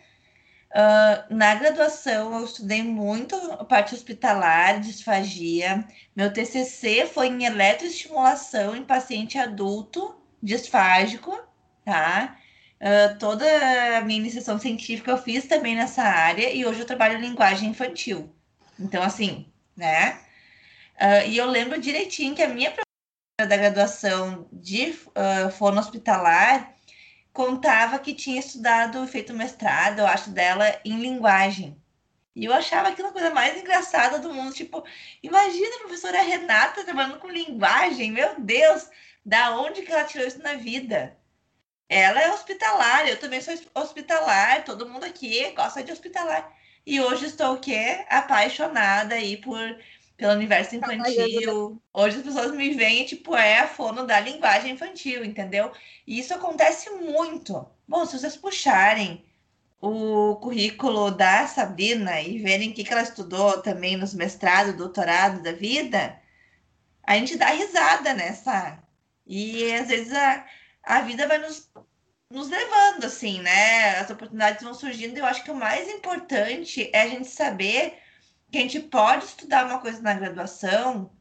Uh, 0.75 1.33
na 1.33 1.55
graduação, 1.55 2.37
eu 2.37 2.43
estudei 2.43 2.83
muito 2.83 3.33
a 3.53 3.63
parte 3.63 3.95
hospitalar, 3.95 4.81
disfagia. 4.81 5.87
Meu 6.13 6.33
TCC 6.33 7.05
foi 7.05 7.27
em 7.27 7.45
eletroestimulação 7.45 8.75
em 8.75 8.83
paciente 8.83 9.37
adulto 9.37 10.13
disfágico, 10.43 11.33
tá? 11.85 12.37
Uh, 12.81 13.17
toda 13.17 13.45
a 13.97 14.01
minha 14.01 14.19
iniciação 14.19 14.59
científica 14.59 15.11
eu 15.11 15.17
fiz 15.17 15.47
também 15.47 15.77
nessa 15.77 16.03
área 16.03 16.51
e 16.53 16.65
hoje 16.65 16.81
eu 16.81 16.85
trabalho 16.85 17.19
em 17.19 17.21
linguagem 17.21 17.69
infantil. 17.69 18.35
Então, 18.77 19.01
assim, 19.01 19.49
né? 19.77 20.19
Uh, 20.99 21.29
e 21.29 21.37
eu 21.37 21.45
lembro 21.49 21.79
direitinho 21.79 22.35
que 22.35 22.43
a 22.43 22.49
minha 22.49 22.71
professora 22.71 23.47
da 23.49 23.55
graduação 23.55 24.45
de 24.51 24.89
uh, 24.91 25.49
fono 25.51 25.79
hospitalar 25.79 26.74
contava 27.35 27.99
que 27.99 28.13
tinha 28.13 28.39
estudado, 28.39 29.05
feito 29.07 29.33
mestrado, 29.33 29.99
eu 29.99 30.07
acho, 30.07 30.29
dela 30.31 30.79
em 30.85 31.01
linguagem. 31.01 31.77
E 32.33 32.45
eu 32.45 32.53
achava 32.53 32.87
aquilo 32.87 33.09
a 33.09 33.11
coisa 33.11 33.29
mais 33.29 33.57
engraçada 33.57 34.19
do 34.19 34.33
mundo. 34.33 34.53
Tipo, 34.53 34.83
imagina 35.21 35.75
a 35.75 35.79
professora 35.79 36.21
Renata 36.21 36.85
trabalhando 36.85 37.19
com 37.19 37.27
linguagem, 37.27 38.09
meu 38.09 38.39
Deus, 38.39 38.89
da 39.25 39.57
onde 39.57 39.81
que 39.81 39.91
ela 39.91 40.05
tirou 40.05 40.25
isso 40.25 40.41
na 40.41 40.55
vida? 40.55 41.17
Ela 41.89 42.21
é 42.21 42.31
hospitalar, 42.31 43.07
eu 43.07 43.19
também 43.19 43.41
sou 43.41 43.53
hospitalar, 43.75 44.63
todo 44.63 44.87
mundo 44.87 45.03
aqui 45.03 45.51
gosta 45.51 45.83
de 45.83 45.91
hospitalar. 45.91 46.55
E 46.85 47.01
hoje 47.01 47.25
estou 47.25 47.55
o 47.55 47.59
quê? 47.59 48.05
Apaixonada 48.09 49.15
aí 49.15 49.35
por 49.37 49.59
pelo 50.17 50.33
universo 50.33 50.75
infantil. 50.75 51.81
Hoje 51.93 52.17
as 52.17 52.23
pessoas 52.23 52.51
me 52.51 52.73
veem, 52.73 53.05
tipo, 53.05 53.35
é 53.35 53.59
a 53.59 53.67
fono 53.67 54.05
da 54.05 54.19
linguagem 54.19 54.71
infantil, 54.71 55.23
entendeu? 55.25 55.71
E 56.07 56.19
isso 56.19 56.33
acontece 56.33 56.89
muito. 56.91 57.65
Bom, 57.87 58.05
se 58.05 58.17
vocês 58.17 58.35
puxarem 58.35 59.25
o 59.81 60.37
currículo 60.37 61.11
da 61.11 61.45
Sabrina 61.47 62.21
e 62.21 62.39
verem 62.39 62.71
o 62.71 62.73
que, 62.73 62.83
que 62.83 62.91
ela 62.91 63.03
estudou 63.03 63.61
também 63.61 63.97
nos 63.97 64.13
mestrados, 64.13 64.75
doutorado 64.75 65.43
da 65.43 65.51
vida, 65.51 66.19
a 67.03 67.15
gente 67.15 67.37
dá 67.37 67.47
risada 67.47 68.13
nessa. 68.13 68.79
E 69.27 69.71
às 69.73 69.87
vezes 69.87 70.13
a, 70.13 70.45
a 70.83 71.01
vida 71.01 71.27
vai 71.27 71.37
nos, 71.39 71.69
nos 72.29 72.49
levando, 72.49 73.05
assim, 73.05 73.41
né? 73.41 73.99
As 73.99 74.09
oportunidades 74.09 74.63
vão 74.63 74.73
surgindo. 74.73 75.17
E 75.17 75.19
eu 75.19 75.25
acho 75.25 75.43
que 75.43 75.51
o 75.51 75.55
mais 75.55 75.89
importante 75.89 76.89
é 76.93 77.01
a 77.01 77.07
gente 77.07 77.27
saber 77.27 77.99
que 78.51 78.57
a 78.57 78.61
gente 78.61 78.79
pode 78.79 79.25
estudar 79.25 79.65
uma 79.65 79.79
coisa 79.79 80.01
na 80.01 80.13
graduação 80.13 81.11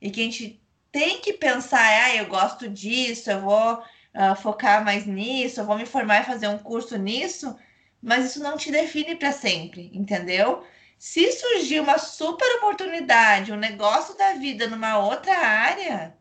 e 0.00 0.10
que 0.10 0.20
a 0.20 0.24
gente 0.24 0.62
tem 0.90 1.20
que 1.20 1.32
pensar, 1.32 1.80
ah, 1.80 2.16
eu 2.16 2.26
gosto 2.26 2.68
disso, 2.68 3.30
eu 3.30 3.40
vou 3.40 3.74
uh, 3.74 4.36
focar 4.40 4.84
mais 4.84 5.06
nisso, 5.06 5.60
eu 5.60 5.66
vou 5.66 5.76
me 5.76 5.86
formar 5.86 6.22
e 6.22 6.26
fazer 6.26 6.48
um 6.48 6.58
curso 6.58 6.96
nisso, 6.96 7.56
mas 8.02 8.26
isso 8.26 8.42
não 8.42 8.56
te 8.56 8.70
define 8.70 9.16
para 9.16 9.32
sempre, 9.32 9.90
entendeu? 9.92 10.64
Se 10.98 11.30
surgir 11.32 11.80
uma 11.80 11.98
super 11.98 12.56
oportunidade, 12.56 13.52
um 13.52 13.56
negócio 13.56 14.16
da 14.16 14.34
vida 14.34 14.66
numa 14.66 14.98
outra 14.98 15.36
área, 15.36 16.16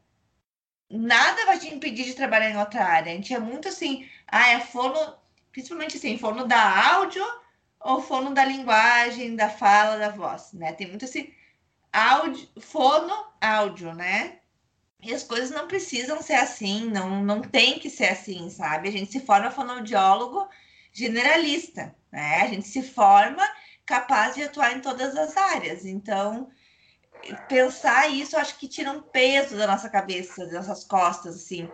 nada 0.90 1.46
vai 1.46 1.60
te 1.60 1.74
impedir 1.74 2.06
de 2.06 2.14
trabalhar 2.14 2.50
em 2.50 2.58
outra 2.58 2.84
área. 2.84 3.12
A 3.12 3.16
gente 3.16 3.34
é 3.34 3.40
muito 3.40 3.68
assim, 3.68 4.08
ah, 4.28 4.50
é 4.50 4.60
fono, 4.60 5.16
principalmente 5.52 5.98
assim, 5.98 6.18
fono 6.18 6.46
da 6.46 6.94
áudio 6.96 7.26
ou 7.80 8.02
fono 8.02 8.34
da 8.34 8.44
linguagem, 8.44 9.36
da 9.36 9.50
fala, 9.50 9.98
da 9.98 10.10
voz, 10.10 10.54
né? 10.54 10.74
Tem 10.74 10.88
muito 10.88 11.06
esse 11.06 11.34
áudio, 11.92 12.48
fono, 12.60 13.14
áudio, 13.42 13.94
né? 13.94 14.40
E 15.02 15.14
as 15.14 15.24
coisas 15.24 15.52
não 15.52 15.68
precisam 15.68 16.22
ser 16.22 16.34
assim, 16.34 16.90
não, 16.90 17.24
não 17.24 17.42
tem 17.42 17.80
que 17.80 17.90
ser 17.90 18.08
assim, 18.08 18.50
sabe? 18.50 18.90
A 18.90 18.92
gente 18.92 19.12
se 19.12 19.20
forma 19.20 19.52
fonoaudiólogo 19.52 20.48
generalista, 20.92 21.96
né? 22.12 22.42
A 22.42 22.48
gente 22.48 22.68
se 22.68 22.82
forma 22.82 23.48
capaz 23.86 24.36
de 24.36 24.44
atuar 24.44 24.76
em 24.76 24.82
todas 24.82 25.16
as 25.16 25.38
áreas. 25.38 25.86
Então, 25.86 26.50
pensar 27.48 28.08
isso, 28.10 28.38
acho 28.38 28.58
que 28.58 28.68
tira 28.68 28.92
um 28.92 29.02
peso 29.02 29.58
da 29.58 29.68
nossa 29.68 29.90
cabeça, 29.90 30.46
das 30.46 30.68
nossas 30.68 30.84
costas, 30.84 31.36
assim, 31.36 31.70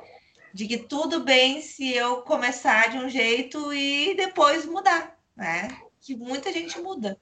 de 0.54 0.68
que 0.68 0.78
tudo 0.78 1.22
bem 1.24 1.62
se 1.62 1.94
eu 1.94 2.22
começar 2.22 2.90
de 2.92 2.98
um 2.98 3.10
jeito 3.10 3.74
e 3.74 4.16
depois 4.16 4.66
mudar, 4.66 5.18
né? 5.36 5.68
Que 6.04 6.18
muita 6.18 6.52
gente 6.52 6.78
muda. 6.80 7.18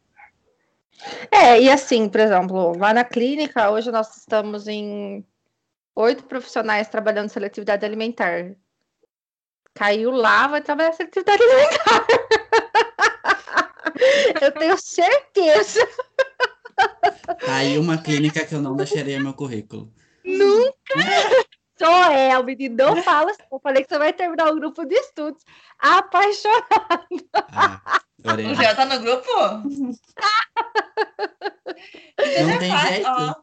É, 1.31 1.61
e 1.61 1.69
assim, 1.69 2.09
por 2.09 2.19
exemplo, 2.19 2.75
lá 2.77 2.93
na 2.93 3.03
clínica, 3.03 3.69
hoje 3.69 3.91
nós 3.91 4.17
estamos 4.17 4.67
em 4.67 5.23
oito 5.95 6.23
profissionais 6.23 6.87
trabalhando 6.87 7.29
seletividade 7.29 7.85
alimentar. 7.85 8.55
Caiu 9.75 10.09
lá, 10.09 10.47
vai 10.47 10.61
trabalhar 10.61 10.93
seletividade 10.93 11.43
alimentar. 11.43 12.07
eu 14.41 14.51
tenho 14.51 14.77
certeza. 14.77 15.87
Aí 17.47 17.77
uma 17.77 17.99
clínica 17.99 18.45
que 18.45 18.55
eu 18.55 18.61
não 18.61 18.75
deixaria 18.75 19.19
meu 19.19 19.33
currículo. 19.33 19.93
Nunca! 20.25 20.75
Sou 21.77 22.11
El, 22.11 22.43
menino, 22.43 22.75
não 22.77 23.03
fala 23.03 23.31
assim. 23.31 23.43
Eu 23.51 23.59
falei 23.59 23.83
que 23.83 23.89
você 23.89 23.97
vai 23.97 24.13
terminar 24.13 24.51
o 24.51 24.55
grupo 24.55 24.85
de 24.85 24.95
estudos 24.95 25.43
apaixonada. 25.79 26.67
Ah, 27.33 28.01
Já 28.61 28.75
tá 28.75 28.85
no 28.85 28.99
grupo? 28.99 29.27
não 32.47 32.59
tem 32.59 32.77
jeito. 32.77 33.07
Ó, 33.07 33.35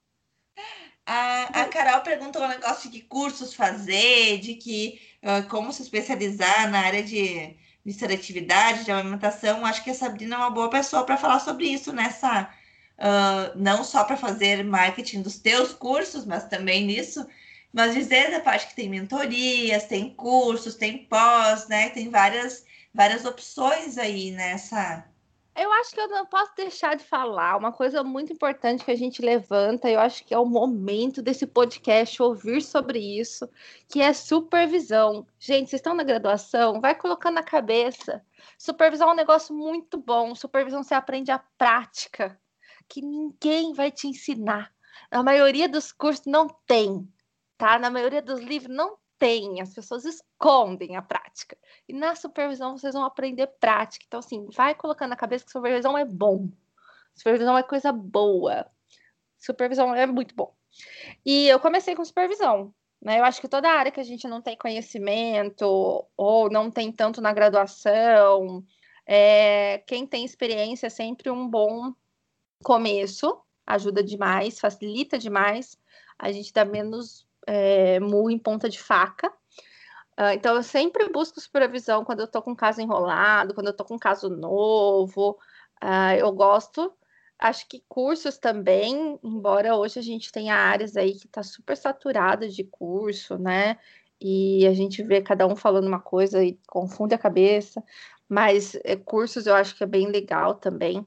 a, 1.06 1.62
a 1.62 1.64
Carol 1.66 2.02
perguntou 2.02 2.42
um 2.42 2.48
negócio 2.48 2.90
de 2.90 3.00
que 3.00 3.06
cursos 3.06 3.54
fazer, 3.54 4.38
de 4.40 4.54
que 4.54 5.00
uh, 5.22 5.48
como 5.48 5.72
se 5.72 5.82
especializar 5.82 6.70
na 6.70 6.80
área 6.80 7.02
de, 7.02 7.56
de 7.84 7.92
seletividade, 7.92 8.84
de 8.84 8.92
alimentação. 8.92 9.64
Acho 9.64 9.82
que 9.82 9.90
a 9.90 9.94
Sabrina 9.94 10.36
é 10.36 10.38
uma 10.38 10.50
boa 10.50 10.68
pessoa 10.68 11.04
para 11.04 11.16
falar 11.16 11.40
sobre 11.40 11.66
isso 11.66 11.92
nessa 11.92 12.52
uh, 12.98 13.56
não 13.56 13.84
só 13.84 14.04
para 14.04 14.16
fazer 14.16 14.64
marketing 14.64 15.22
dos 15.22 15.38
teus 15.38 15.72
cursos, 15.72 16.24
mas 16.24 16.46
também 16.46 16.84
nisso, 16.84 17.26
mas 17.72 17.94
dizer 17.94 18.30
da 18.30 18.40
parte 18.40 18.68
que 18.68 18.76
tem 18.76 18.88
mentorias, 18.88 19.84
tem 19.84 20.14
cursos, 20.14 20.74
tem 20.74 21.06
pós, 21.06 21.68
né? 21.68 21.90
Tem 21.90 22.10
várias, 22.10 22.64
várias 22.92 23.24
opções 23.24 23.98
aí 23.98 24.30
nessa. 24.30 25.04
Eu 25.60 25.72
acho 25.72 25.90
que 25.90 26.00
eu 26.00 26.06
não 26.06 26.24
posso 26.24 26.54
deixar 26.54 26.94
de 26.94 27.02
falar 27.02 27.56
uma 27.56 27.72
coisa 27.72 28.04
muito 28.04 28.32
importante 28.32 28.84
que 28.84 28.92
a 28.92 28.96
gente 28.96 29.20
levanta, 29.20 29.90
eu 29.90 29.98
acho 29.98 30.24
que 30.24 30.32
é 30.32 30.38
o 30.38 30.46
momento 30.46 31.20
desse 31.20 31.48
podcast 31.48 32.22
ouvir 32.22 32.62
sobre 32.62 33.00
isso, 33.00 33.48
que 33.88 34.00
é 34.00 34.12
supervisão. 34.12 35.26
Gente, 35.36 35.68
vocês 35.68 35.80
estão 35.80 35.94
na 35.94 36.04
graduação, 36.04 36.80
vai 36.80 36.94
colocando 36.94 37.34
na 37.34 37.42
cabeça. 37.42 38.24
Supervisão 38.56 39.10
é 39.10 39.12
um 39.12 39.16
negócio 39.16 39.52
muito 39.52 39.98
bom. 39.98 40.32
Supervisão 40.32 40.84
você 40.84 40.94
aprende 40.94 41.32
a 41.32 41.40
prática, 41.40 42.40
que 42.88 43.02
ninguém 43.02 43.72
vai 43.72 43.90
te 43.90 44.06
ensinar. 44.06 44.72
Na 45.10 45.24
maioria 45.24 45.68
dos 45.68 45.90
cursos 45.90 46.24
não 46.24 46.46
tem, 46.68 47.12
tá? 47.56 47.80
Na 47.80 47.90
maioria 47.90 48.22
dos 48.22 48.38
livros 48.38 48.74
não 48.74 48.96
tem, 49.18 49.60
as 49.60 49.74
pessoas 49.74 50.04
escondem 50.04 50.96
a 50.96 51.02
prática. 51.02 51.56
E 51.88 51.92
na 51.92 52.14
supervisão 52.14 52.76
vocês 52.76 52.94
vão 52.94 53.04
aprender 53.04 53.46
prática. 53.60 54.04
Então, 54.06 54.20
assim, 54.20 54.46
vai 54.54 54.74
colocando 54.74 55.10
na 55.10 55.16
cabeça 55.16 55.44
que 55.44 55.52
supervisão 55.52 55.96
é 55.96 56.04
bom. 56.04 56.48
Supervisão 57.14 57.56
é 57.58 57.62
coisa 57.62 57.92
boa. 57.92 58.66
Supervisão 59.38 59.94
é 59.94 60.06
muito 60.06 60.34
bom. 60.34 60.54
E 61.24 61.48
eu 61.48 61.58
comecei 61.60 61.94
com 61.94 62.04
supervisão. 62.04 62.72
Né? 63.00 63.18
Eu 63.18 63.24
acho 63.24 63.40
que 63.40 63.48
toda 63.48 63.70
área 63.70 63.92
que 63.92 64.00
a 64.00 64.04
gente 64.04 64.26
não 64.26 64.42
tem 64.42 64.56
conhecimento 64.56 66.06
ou 66.16 66.50
não 66.50 66.70
tem 66.70 66.90
tanto 66.92 67.20
na 67.20 67.32
graduação, 67.32 68.64
é, 69.06 69.78
quem 69.86 70.06
tem 70.06 70.24
experiência 70.24 70.86
é 70.86 70.90
sempre 70.90 71.30
um 71.30 71.48
bom 71.48 71.92
começo, 72.62 73.40
ajuda 73.66 74.02
demais, 74.02 74.58
facilita 74.58 75.18
demais. 75.18 75.78
A 76.18 76.32
gente 76.32 76.52
dá 76.52 76.64
menos 76.64 77.27
é, 77.48 77.98
mu 77.98 78.30
em 78.30 78.38
ponta 78.38 78.68
de 78.68 78.78
faca. 78.78 79.28
Uh, 80.18 80.34
então, 80.34 80.56
eu 80.56 80.62
sempre 80.62 81.08
busco 81.08 81.40
supervisão 81.40 82.04
quando 82.04 82.20
eu 82.20 82.26
estou 82.26 82.42
com 82.42 82.54
caso 82.54 82.82
enrolado, 82.82 83.54
quando 83.54 83.68
eu 83.68 83.72
estou 83.72 83.86
com 83.86 83.98
caso 83.98 84.28
novo. 84.28 85.38
Uh, 85.82 86.14
eu 86.18 86.30
gosto. 86.32 86.92
Acho 87.38 87.66
que 87.68 87.84
cursos 87.88 88.36
também, 88.36 89.18
embora 89.22 89.76
hoje 89.76 89.98
a 89.98 90.02
gente 90.02 90.32
tenha 90.32 90.54
áreas 90.54 90.96
aí 90.96 91.14
que 91.14 91.26
está 91.26 91.42
super 91.42 91.76
saturada 91.76 92.48
de 92.48 92.64
curso, 92.64 93.38
né? 93.38 93.78
E 94.20 94.66
a 94.66 94.74
gente 94.74 95.02
vê 95.04 95.22
cada 95.22 95.46
um 95.46 95.54
falando 95.54 95.86
uma 95.86 96.00
coisa 96.00 96.42
e 96.44 96.58
confunde 96.66 97.14
a 97.14 97.18
cabeça. 97.18 97.82
Mas 98.28 98.74
é, 98.84 98.96
cursos 98.96 99.46
eu 99.46 99.54
acho 99.54 99.76
que 99.76 99.84
é 99.84 99.86
bem 99.86 100.08
legal 100.08 100.56
também. 100.56 101.06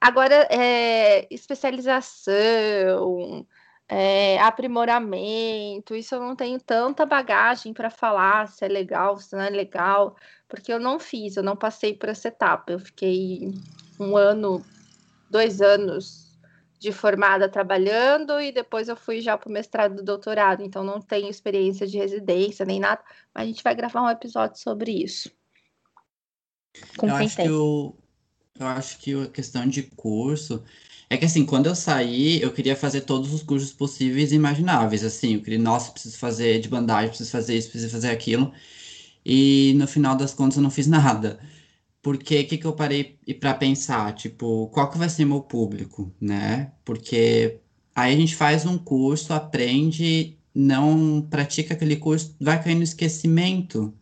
Agora, 0.00 0.46
é, 0.50 1.26
especialização, 1.34 3.46
é, 3.88 4.38
aprimoramento, 4.40 5.94
isso 5.94 6.14
eu 6.14 6.20
não 6.20 6.36
tenho 6.36 6.60
tanta 6.60 7.06
bagagem 7.06 7.72
para 7.72 7.88
falar 7.88 8.46
se 8.48 8.64
é 8.64 8.68
legal, 8.68 9.18
se 9.18 9.34
não 9.34 9.42
é 9.42 9.48
legal, 9.48 10.14
porque 10.46 10.70
eu 10.70 10.78
não 10.78 11.00
fiz, 11.00 11.36
eu 11.36 11.42
não 11.42 11.56
passei 11.56 11.94
por 11.94 12.10
essa 12.10 12.28
etapa. 12.28 12.72
Eu 12.72 12.78
fiquei 12.78 13.50
um 13.98 14.14
ano, 14.14 14.62
dois 15.30 15.62
anos 15.62 16.28
de 16.78 16.92
formada 16.92 17.48
trabalhando 17.48 18.40
e 18.40 18.52
depois 18.52 18.88
eu 18.88 18.96
fui 18.96 19.20
já 19.20 19.36
para 19.36 19.48
o 19.48 19.52
mestrado 19.52 19.96
do 19.96 20.02
doutorado, 20.04 20.62
então 20.62 20.84
não 20.84 21.00
tenho 21.00 21.28
experiência 21.28 21.86
de 21.86 21.98
residência 21.98 22.64
nem 22.64 22.78
nada, 22.78 23.02
mas 23.34 23.44
a 23.44 23.46
gente 23.46 23.64
vai 23.64 23.74
gravar 23.74 24.02
um 24.02 24.10
episódio 24.10 24.60
sobre 24.60 24.92
isso. 24.92 25.30
Com 26.96 27.08
eu 27.08 27.16
acho 27.16 27.36
tem. 27.36 27.46
que 27.46 27.52
o, 27.52 27.96
eu 28.60 28.66
acho 28.66 28.98
que 28.98 29.22
a 29.22 29.26
questão 29.28 29.66
de 29.66 29.82
curso 29.82 30.62
é 31.10 31.16
que 31.16 31.24
assim, 31.24 31.44
quando 31.46 31.66
eu 31.66 31.74
saí, 31.74 32.40
eu 32.42 32.52
queria 32.52 32.76
fazer 32.76 33.02
todos 33.02 33.32
os 33.32 33.42
cursos 33.42 33.72
possíveis 33.72 34.32
e 34.32 34.36
imagináveis. 34.36 35.04
Assim, 35.04 35.34
eu 35.34 35.42
queria, 35.42 35.58
nossa, 35.58 35.90
preciso 35.92 36.18
fazer 36.18 36.60
de 36.60 36.68
bandagem, 36.68 37.08
preciso 37.08 37.30
fazer 37.30 37.56
isso, 37.56 37.70
preciso 37.70 37.90
fazer 37.92 38.10
aquilo. 38.10 38.52
E 39.24 39.74
no 39.76 39.86
final 39.88 40.16
das 40.16 40.34
contas 40.34 40.56
eu 40.56 40.62
não 40.62 40.70
fiz 40.70 40.86
nada. 40.86 41.40
Porque 42.02 42.40
o 42.42 42.48
que, 42.48 42.58
que 42.58 42.66
eu 42.66 42.74
parei 42.74 43.18
para 43.40 43.54
pensar? 43.54 44.14
Tipo, 44.14 44.68
qual 44.68 44.90
que 44.90 44.98
vai 44.98 45.08
ser 45.08 45.24
meu 45.24 45.42
público, 45.42 46.14
né? 46.20 46.72
Porque 46.84 47.60
aí 47.94 48.14
a 48.14 48.18
gente 48.18 48.36
faz 48.36 48.66
um 48.66 48.78
curso, 48.78 49.32
aprende, 49.34 50.38
não 50.54 51.22
pratica 51.22 51.74
aquele 51.74 51.96
curso, 51.96 52.34
vai 52.40 52.62
cair 52.62 52.74
no 52.76 52.82
esquecimento. 52.82 53.94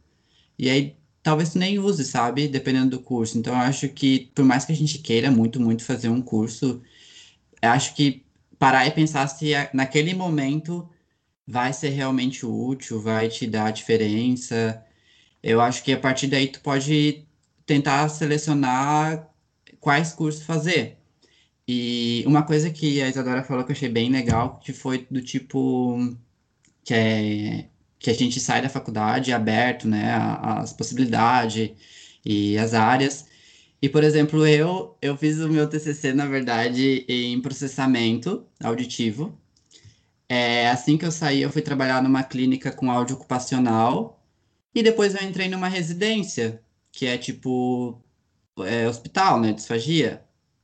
E 0.58 0.70
aí 0.70 0.95
talvez 1.26 1.50
tu 1.52 1.58
nem 1.58 1.76
use, 1.76 2.04
sabe? 2.04 2.46
Dependendo 2.46 2.90
do 2.90 3.00
curso. 3.02 3.36
Então, 3.36 3.52
eu 3.52 3.58
acho 3.58 3.88
que, 3.88 4.30
por 4.32 4.44
mais 4.44 4.64
que 4.64 4.70
a 4.70 4.76
gente 4.76 4.98
queira 5.00 5.28
muito, 5.28 5.60
muito 5.60 5.84
fazer 5.84 6.08
um 6.08 6.22
curso, 6.22 6.80
eu 7.60 7.70
acho 7.70 7.96
que 7.96 8.24
parar 8.58 8.86
e 8.86 8.92
pensar 8.92 9.26
se 9.28 9.52
naquele 9.74 10.14
momento 10.14 10.88
vai 11.46 11.72
ser 11.72 11.90
realmente 11.90 12.46
útil, 12.46 13.02
vai 13.02 13.28
te 13.28 13.46
dar 13.46 13.72
diferença. 13.72 14.84
Eu 15.42 15.60
acho 15.60 15.82
que 15.84 15.92
a 15.92 15.98
partir 16.00 16.28
daí 16.28 16.48
tu 16.48 16.60
pode 16.60 17.26
tentar 17.66 18.08
selecionar 18.08 19.28
quais 19.80 20.12
cursos 20.12 20.44
fazer. 20.44 20.98
E 21.68 22.24
uma 22.26 22.44
coisa 22.44 22.70
que 22.70 23.02
a 23.02 23.08
Isadora 23.08 23.44
falou 23.44 23.64
que 23.64 23.72
eu 23.72 23.76
achei 23.76 23.88
bem 23.88 24.10
legal, 24.10 24.60
que 24.60 24.72
foi 24.72 25.06
do 25.10 25.20
tipo 25.22 26.16
que 26.84 26.94
é 26.94 27.68
que 28.06 28.10
a 28.10 28.14
gente 28.14 28.38
sai 28.38 28.62
da 28.62 28.68
faculdade 28.68 29.32
aberto, 29.32 29.88
né, 29.88 30.14
as 30.40 30.72
possibilidades 30.72 31.72
e 32.24 32.56
as 32.56 32.72
áreas. 32.72 33.26
E, 33.82 33.88
por 33.88 34.04
exemplo, 34.04 34.46
eu, 34.46 34.96
eu 35.02 35.16
fiz 35.16 35.40
o 35.40 35.48
meu 35.48 35.68
TCC, 35.68 36.12
na 36.14 36.24
verdade, 36.26 37.04
em 37.08 37.40
processamento 37.42 38.46
auditivo. 38.62 39.36
É, 40.28 40.70
assim 40.70 40.96
que 40.96 41.04
eu 41.04 41.10
saí, 41.10 41.42
eu 41.42 41.50
fui 41.50 41.62
trabalhar 41.62 42.00
numa 42.00 42.22
clínica 42.22 42.70
com 42.70 42.92
áudio 42.92 43.16
ocupacional. 43.16 44.24
E 44.72 44.84
depois 44.84 45.14
eu 45.14 45.26
entrei 45.26 45.48
numa 45.48 45.68
residência, 45.68 46.62
que 46.92 47.06
é 47.06 47.18
tipo 47.18 48.00
é, 48.60 48.88
hospital, 48.88 49.40
né, 49.40 49.52
disfagia. 49.52 50.22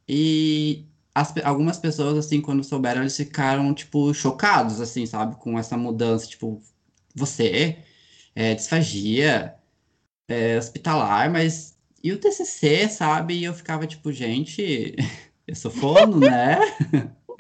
E 0.09 0.87
as, 1.15 1.35
algumas 1.45 1.79
pessoas, 1.79 2.17
assim, 2.19 2.41
quando 2.41 2.63
souberam, 2.63 3.01
eles 3.01 3.17
ficaram, 3.17 3.75
tipo, 3.75 4.15
chocados, 4.15 4.81
assim, 4.81 5.07
sabe, 5.07 5.37
com 5.37 5.59
essa 5.59 5.77
mudança. 5.77 6.27
Tipo, 6.29 6.63
você, 7.15 7.79
é, 8.35 8.55
disfagia, 8.55 9.55
é, 10.29 10.57
hospitalar, 10.59 11.31
mas 11.31 11.73
e 12.03 12.13
o 12.13 12.19
TCC, 12.19 12.89
sabe? 12.89 13.35
E 13.35 13.45
eu 13.45 13.55
ficava 13.55 13.87
tipo, 13.87 14.11
gente, 14.13 14.97
eu 15.47 15.55
sou 15.55 15.71
fono, 15.71 16.19
né? 16.19 16.59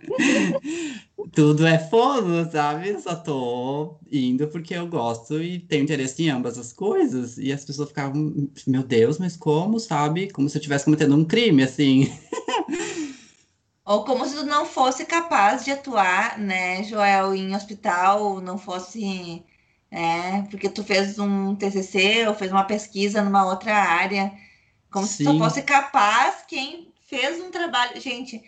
Tudo 1.32 1.66
é 1.66 1.78
fono, 1.78 2.50
sabe? 2.50 3.00
Só 3.00 3.14
tô 3.16 3.96
indo 4.10 4.46
porque 4.48 4.74
eu 4.74 4.86
gosto 4.86 5.42
e 5.42 5.58
tenho 5.58 5.84
interesse 5.84 6.22
em 6.22 6.30
ambas 6.30 6.58
as 6.58 6.72
coisas. 6.72 7.38
E 7.38 7.52
as 7.52 7.64
pessoas 7.64 7.88
ficavam, 7.88 8.50
meu 8.66 8.82
Deus, 8.82 9.18
mas 9.18 9.36
como, 9.36 9.80
sabe? 9.80 10.30
Como 10.30 10.48
se 10.48 10.56
eu 10.56 10.60
estivesse 10.60 10.84
cometendo 10.84 11.16
um 11.16 11.24
crime, 11.24 11.62
assim. 11.62 12.12
Ou 13.84 14.04
como 14.04 14.24
se 14.26 14.36
tu 14.36 14.44
não 14.44 14.64
fosse 14.64 15.04
capaz 15.04 15.64
de 15.64 15.72
atuar, 15.72 16.38
né, 16.38 16.84
Joel, 16.84 17.34
em 17.34 17.54
hospital, 17.54 18.40
não 18.40 18.56
fosse 18.56 19.42
é, 19.92 20.42
porque 20.50 20.70
tu 20.70 20.82
fez 20.82 21.18
um 21.18 21.54
TCC 21.54 22.26
ou 22.26 22.34
fez 22.34 22.50
uma 22.50 22.64
pesquisa 22.64 23.22
numa 23.22 23.44
outra 23.44 23.76
área, 23.76 24.32
como 24.90 25.06
Sim. 25.06 25.12
se 25.12 25.24
tu 25.24 25.38
fosse 25.38 25.62
capaz, 25.62 26.36
quem 26.48 26.88
fez 27.06 27.38
um 27.42 27.50
trabalho. 27.50 28.00
Gente, 28.00 28.42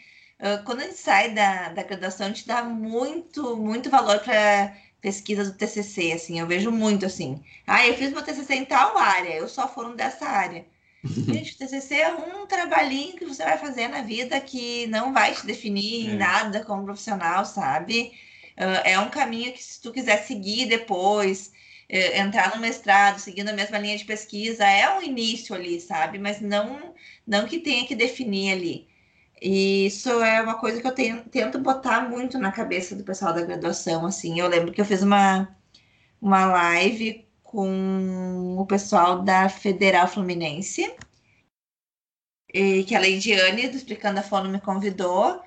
quando 0.64 0.80
a 0.80 0.84
gente 0.84 0.96
sai 0.96 1.32
da, 1.32 1.68
da 1.68 1.82
graduação, 1.82 2.26
a 2.26 2.28
gente 2.30 2.46
dá 2.46 2.62
muito, 2.62 3.56
muito 3.56 3.90
valor 3.90 4.20
para 4.20 4.74
pesquisa 5.02 5.44
do 5.44 5.52
TCC, 5.52 6.12
assim, 6.12 6.40
eu 6.40 6.46
vejo 6.46 6.70
muito 6.70 7.04
assim. 7.04 7.44
Ah, 7.66 7.86
eu 7.86 7.92
fiz 7.94 8.10
meu 8.10 8.22
TCC 8.22 8.54
em 8.54 8.64
tal 8.64 8.96
área, 8.96 9.34
eu 9.34 9.46
só 9.46 9.68
foram 9.68 9.94
dessa 9.94 10.24
área. 10.24 10.64
Gente, 11.04 11.52
o 11.52 11.58
TCC 11.58 11.96
é 11.96 12.14
um 12.14 12.46
trabalhinho 12.46 13.14
que 13.14 13.26
você 13.26 13.44
vai 13.44 13.58
fazer 13.58 13.88
na 13.88 14.00
vida 14.00 14.40
que 14.40 14.86
não 14.86 15.12
vai 15.12 15.34
te 15.34 15.44
definir 15.44 16.08
é. 16.08 16.12
em 16.12 16.16
nada 16.16 16.64
como 16.64 16.86
profissional, 16.86 17.44
sabe? 17.44 18.12
Uh, 18.56 18.80
é 18.84 18.98
um 18.98 19.10
caminho 19.10 19.52
que, 19.52 19.62
se 19.62 19.80
tu 19.80 19.92
quiser 19.92 20.24
seguir 20.24 20.66
depois, 20.66 21.52
uh, 21.90 22.16
entrar 22.18 22.54
no 22.54 22.60
mestrado, 22.60 23.18
seguindo 23.18 23.48
a 23.48 23.52
mesma 23.52 23.78
linha 23.78 23.96
de 23.96 24.04
pesquisa, 24.04 24.64
é 24.64 24.96
um 24.96 25.02
início 25.02 25.54
ali, 25.54 25.80
sabe? 25.80 26.18
Mas 26.18 26.40
não, 26.40 26.94
não 27.26 27.46
que 27.46 27.58
tenha 27.58 27.86
que 27.86 27.94
definir 27.94 28.52
ali. 28.52 28.88
E 29.42 29.86
isso 29.86 30.08
é 30.22 30.40
uma 30.40 30.54
coisa 30.58 30.80
que 30.80 30.86
eu 30.86 30.94
tenho, 30.94 31.22
tento 31.24 31.58
botar 31.58 32.08
muito 32.08 32.38
na 32.38 32.52
cabeça 32.52 32.94
do 32.96 33.04
pessoal 33.04 33.34
da 33.34 33.42
graduação, 33.42 34.06
assim. 34.06 34.40
Eu 34.40 34.48
lembro 34.48 34.72
que 34.72 34.80
eu 34.80 34.84
fiz 34.84 35.02
uma, 35.02 35.54
uma 36.20 36.46
live 36.46 37.26
com 37.42 38.56
o 38.58 38.66
pessoal 38.66 39.22
da 39.22 39.48
Federal 39.48 40.08
Fluminense, 40.08 40.94
e 42.52 42.84
que 42.84 42.94
a 42.94 43.00
Leidiane, 43.00 43.68
do 43.68 43.76
Explicando 43.76 44.20
a 44.20 44.22
Fono, 44.22 44.48
me 44.48 44.60
convidou, 44.60 45.42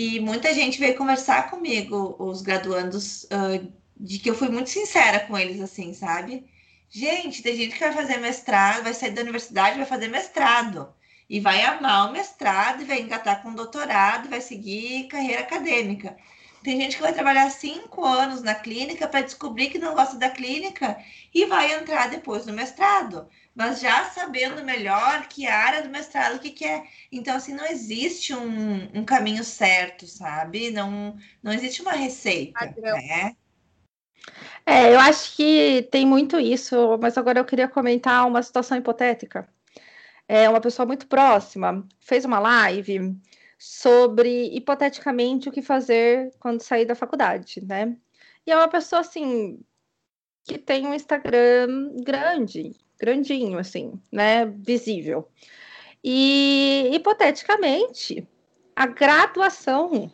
e 0.00 0.20
muita 0.20 0.54
gente 0.54 0.78
veio 0.78 0.96
conversar 0.96 1.50
comigo, 1.50 2.14
os 2.20 2.40
graduandos, 2.40 3.24
uh, 3.24 3.72
de 3.96 4.20
que 4.20 4.30
eu 4.30 4.34
fui 4.36 4.48
muito 4.48 4.70
sincera 4.70 5.18
com 5.26 5.36
eles, 5.36 5.60
assim, 5.60 5.92
sabe? 5.92 6.48
Gente, 6.88 7.42
tem 7.42 7.56
gente 7.56 7.72
que 7.72 7.80
vai 7.80 7.92
fazer 7.92 8.18
mestrado, 8.18 8.84
vai 8.84 8.94
sair 8.94 9.10
da 9.10 9.22
universidade, 9.22 9.76
vai 9.76 9.86
fazer 9.86 10.06
mestrado. 10.06 10.94
E 11.28 11.40
vai 11.40 11.62
amar 11.62 12.08
o 12.08 12.12
mestrado, 12.12 12.80
e 12.82 12.84
vai 12.84 13.00
engatar 13.00 13.42
com 13.42 13.52
doutorado, 13.52 14.28
vai 14.28 14.40
seguir 14.40 15.08
carreira 15.08 15.40
acadêmica. 15.40 16.16
Tem 16.62 16.80
gente 16.80 16.94
que 16.94 17.02
vai 17.02 17.12
trabalhar 17.12 17.50
cinco 17.50 18.04
anos 18.04 18.40
na 18.40 18.54
clínica 18.54 19.08
para 19.08 19.22
descobrir 19.22 19.68
que 19.68 19.80
não 19.80 19.96
gosta 19.96 20.16
da 20.16 20.30
clínica 20.30 20.96
e 21.34 21.44
vai 21.46 21.72
entrar 21.74 22.08
depois 22.08 22.46
no 22.46 22.52
mestrado. 22.52 23.28
Mas 23.58 23.80
já 23.80 24.04
sabendo 24.04 24.62
melhor 24.62 25.26
que 25.26 25.44
a 25.44 25.58
área 25.58 25.82
do 25.82 25.88
mestrado, 25.88 26.36
o 26.36 26.38
que, 26.38 26.50
que 26.50 26.64
é. 26.64 26.86
Então, 27.10 27.34
assim, 27.34 27.52
não 27.52 27.66
existe 27.66 28.32
um, 28.32 28.88
um 28.94 29.04
caminho 29.04 29.42
certo, 29.42 30.06
sabe? 30.06 30.70
Não, 30.70 31.16
não 31.42 31.52
existe 31.52 31.82
uma 31.82 31.90
receita, 31.90 32.72
né? 32.76 33.36
É, 34.64 34.94
eu 34.94 35.00
acho 35.00 35.34
que 35.34 35.88
tem 35.90 36.06
muito 36.06 36.38
isso, 36.38 36.96
mas 37.02 37.18
agora 37.18 37.40
eu 37.40 37.44
queria 37.44 37.66
comentar 37.66 38.28
uma 38.28 38.44
situação 38.44 38.78
hipotética. 38.78 39.48
É, 40.28 40.48
uma 40.48 40.60
pessoa 40.60 40.86
muito 40.86 41.08
próxima 41.08 41.84
fez 41.98 42.24
uma 42.24 42.38
live 42.38 43.16
sobre, 43.58 44.54
hipoteticamente, 44.54 45.48
o 45.48 45.52
que 45.52 45.62
fazer 45.62 46.32
quando 46.38 46.60
sair 46.60 46.84
da 46.84 46.94
faculdade, 46.94 47.60
né? 47.66 47.96
E 48.46 48.52
é 48.52 48.56
uma 48.56 48.68
pessoa, 48.68 49.00
assim, 49.00 49.58
que 50.44 50.58
tem 50.58 50.86
um 50.86 50.94
Instagram 50.94 51.96
grande, 52.04 52.72
grandinho, 52.98 53.58
assim, 53.58 54.00
né? 54.10 54.44
Visível. 54.46 55.28
E, 56.02 56.90
hipoteticamente, 56.92 58.26
a 58.74 58.86
graduação 58.86 60.10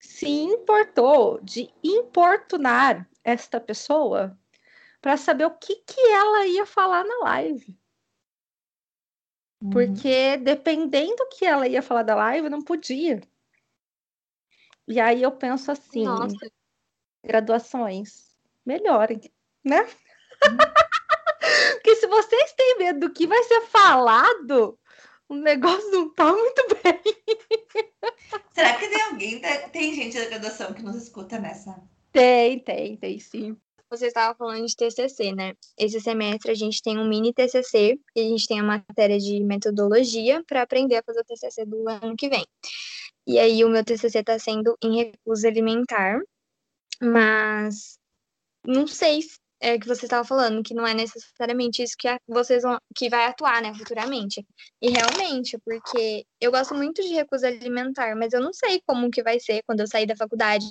se 0.00 0.28
importou 0.28 1.40
de 1.42 1.70
importunar 1.82 3.08
esta 3.22 3.60
pessoa 3.60 4.38
para 5.00 5.16
saber 5.16 5.46
o 5.46 5.50
que, 5.50 5.76
que 5.76 6.00
ela 6.00 6.46
ia 6.46 6.66
falar 6.66 7.04
na 7.04 7.18
live. 7.24 7.76
Uhum. 9.62 9.70
Porque 9.70 10.36
dependendo 10.36 11.16
do 11.16 11.28
que 11.28 11.44
ela 11.44 11.66
ia 11.66 11.82
falar 11.82 12.02
da 12.02 12.14
live, 12.14 12.48
não 12.48 12.62
podia. 12.62 13.20
E 14.86 15.00
aí 15.00 15.22
eu 15.22 15.32
penso 15.32 15.70
assim, 15.70 16.04
Nossa. 16.04 16.36
graduações, 17.24 18.36
melhorem, 18.64 19.20
né? 19.64 19.82
Uhum. 19.82 20.58
Porque 21.94 21.96
se 21.96 22.06
vocês 22.08 22.52
têm 22.54 22.78
medo 22.78 23.00
do 23.00 23.12
que 23.12 23.26
vai 23.26 23.42
ser 23.44 23.60
falado, 23.62 24.78
o 25.28 25.34
negócio 25.34 25.90
não 25.92 26.12
tá 26.12 26.32
muito 26.32 26.66
bem. 26.82 27.00
Será 28.52 28.76
que 28.76 28.88
tem 28.88 29.02
alguém, 29.02 29.40
tem 29.70 29.94
gente 29.94 30.18
da 30.18 30.26
graduação 30.26 30.72
que 30.72 30.82
nos 30.82 30.96
escuta 30.96 31.38
nessa? 31.38 31.80
Tem, 32.10 32.58
tem, 32.58 32.96
tem 32.96 33.18
sim. 33.20 33.56
Você 33.90 34.06
estava 34.06 34.36
falando 34.36 34.66
de 34.66 34.74
TCC, 34.74 35.32
né? 35.32 35.54
Esse 35.78 36.00
semestre 36.00 36.50
a 36.50 36.54
gente 36.54 36.82
tem 36.82 36.98
um 36.98 37.08
mini 37.08 37.32
TCC 37.32 37.98
e 38.16 38.20
a 38.20 38.24
gente 38.24 38.48
tem 38.48 38.58
a 38.58 38.64
matéria 38.64 39.18
de 39.18 39.40
metodologia 39.44 40.42
para 40.48 40.62
aprender 40.62 40.96
a 40.96 41.02
fazer 41.02 41.20
o 41.20 41.24
TCC 41.24 41.64
do 41.64 41.88
ano 41.88 42.16
que 42.16 42.28
vem. 42.28 42.44
E 43.24 43.38
aí 43.38 43.64
o 43.64 43.68
meu 43.68 43.84
TCC 43.84 44.18
está 44.18 44.36
sendo 44.38 44.76
em 44.82 44.96
recusa 44.96 45.46
alimentar, 45.46 46.20
mas 47.00 47.98
não 48.66 48.86
sei 48.86 49.20
é, 49.64 49.78
que 49.78 49.88
você 49.88 50.04
estava 50.04 50.24
falando, 50.26 50.62
que 50.62 50.74
não 50.74 50.86
é 50.86 50.92
necessariamente 50.92 51.82
isso 51.82 51.96
que 51.98 52.06
vocês 52.28 52.62
vão, 52.62 52.78
que 52.94 53.08
vai 53.08 53.24
atuar, 53.24 53.62
né, 53.62 53.72
futuramente. 53.74 54.46
E 54.80 54.90
realmente, 54.90 55.56
porque 55.64 56.26
eu 56.38 56.50
gosto 56.50 56.74
muito 56.74 57.02
de 57.02 57.14
recusa 57.14 57.48
alimentar, 57.48 58.14
mas 58.14 58.34
eu 58.34 58.42
não 58.42 58.52
sei 58.52 58.82
como 58.86 59.10
que 59.10 59.22
vai 59.22 59.40
ser 59.40 59.62
quando 59.66 59.80
eu 59.80 59.86
sair 59.86 60.06
da 60.06 60.14
faculdade. 60.14 60.70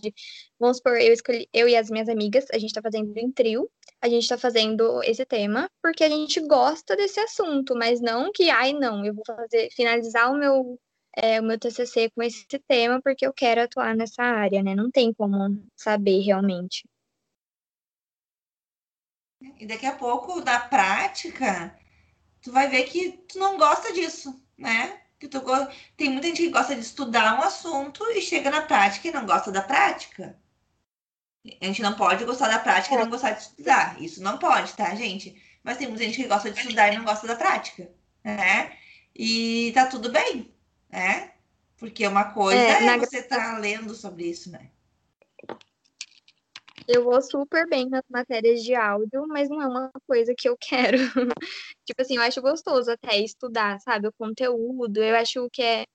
Vamos 0.59 0.77
supor, 0.77 1.01
eu 1.01 1.11
escolhi, 1.11 1.49
eu 1.51 1.67
e 1.67 1.75
as 1.75 1.89
minhas 1.89 2.07
amigas, 2.07 2.45
a 2.53 2.59
gente 2.59 2.69
está 2.69 2.83
fazendo 2.83 3.17
em 3.17 3.31
trio, 3.31 3.67
a 3.99 4.07
gente 4.07 4.23
está 4.23 4.37
fazendo 4.37 5.01
esse 5.03 5.25
tema, 5.25 5.67
porque 5.81 6.03
a 6.03 6.09
gente 6.09 6.39
gosta 6.41 6.95
desse 6.95 7.19
assunto, 7.19 7.75
mas 7.75 7.99
não 7.99 8.31
que, 8.31 8.51
ai, 8.51 8.73
não, 8.73 9.03
eu 9.03 9.15
vou 9.15 9.23
fazer, 9.25 9.69
finalizar 9.71 10.31
o 10.31 10.37
meu 10.37 10.79
é, 11.15 11.39
o 11.39 11.43
meu 11.43 11.59
TCC 11.59 12.09
com 12.11 12.23
esse 12.23 12.45
tema 12.67 12.99
porque 13.01 13.25
eu 13.25 13.33
quero 13.33 13.61
atuar 13.61 13.95
nessa 13.95 14.23
área, 14.23 14.63
né? 14.63 14.75
Não 14.75 14.89
tem 14.91 15.13
como 15.13 15.37
saber 15.75 16.19
realmente. 16.21 16.83
E 19.59 19.65
daqui 19.65 19.85
a 19.85 19.93
pouco, 19.93 20.41
da 20.41 20.59
prática, 20.59 21.75
tu 22.41 22.51
vai 22.51 22.67
ver 22.69 22.83
que 22.83 23.11
tu 23.27 23.39
não 23.39 23.57
gosta 23.57 23.93
disso, 23.93 24.41
né? 24.57 24.99
Que 25.19 25.27
tu 25.27 25.41
go... 25.41 25.53
Tem 25.97 26.09
muita 26.09 26.27
gente 26.27 26.43
que 26.43 26.49
gosta 26.49 26.75
de 26.75 26.81
estudar 26.81 27.39
um 27.39 27.43
assunto 27.43 28.03
e 28.11 28.21
chega 28.21 28.49
na 28.49 28.61
prática 28.61 29.07
e 29.07 29.11
não 29.11 29.25
gosta 29.25 29.51
da 29.51 29.61
prática. 29.61 30.37
A 31.61 31.65
gente 31.65 31.81
não 31.81 31.95
pode 31.95 32.23
gostar 32.23 32.47
da 32.47 32.59
prática 32.59 32.95
e 32.95 32.97
não 32.97 33.09
gostar 33.09 33.31
de 33.31 33.41
estudar. 33.41 34.01
Isso 34.01 34.21
não 34.23 34.37
pode, 34.37 34.73
tá, 34.73 34.95
gente? 34.95 35.41
Mas 35.63 35.77
tem 35.77 35.87
muita 35.87 36.03
gente 36.03 36.21
que 36.21 36.27
gosta 36.27 36.51
de 36.51 36.59
estudar 36.59 36.91
e 36.91 36.97
não 36.97 37.05
gosta 37.05 37.27
da 37.27 37.35
prática, 37.35 37.89
né? 38.23 38.77
E 39.15 39.71
tá 39.73 39.85
tudo 39.87 40.11
bem, 40.11 40.53
né? 40.89 41.31
Porque 41.77 42.07
uma 42.07 42.25
coisa 42.25 42.61
é, 42.61 42.85
é 42.85 42.97
você 42.97 43.19
estar 43.19 43.53
tá 43.53 43.57
lendo 43.57 43.93
sobre 43.93 44.25
isso, 44.25 44.49
né? 44.51 44.69
Eu 46.87 47.03
vou 47.03 47.21
super 47.21 47.67
bem 47.67 47.89
nas 47.89 48.03
matérias 48.09 48.61
de 48.61 48.75
áudio, 48.75 49.25
mas 49.27 49.49
não 49.49 49.61
é 49.61 49.67
uma 49.67 49.91
coisa 50.07 50.33
que 50.37 50.47
eu 50.47 50.57
quero. 50.59 50.97
tipo 51.85 52.01
assim, 52.01 52.15
eu 52.15 52.21
acho 52.21 52.41
gostoso 52.41 52.91
até 52.91 53.17
estudar, 53.17 53.79
sabe, 53.79 54.07
o 54.07 54.13
conteúdo. 54.13 55.01
Eu 55.01 55.15
acho 55.15 55.49
que 55.51 55.61
é 55.61 55.85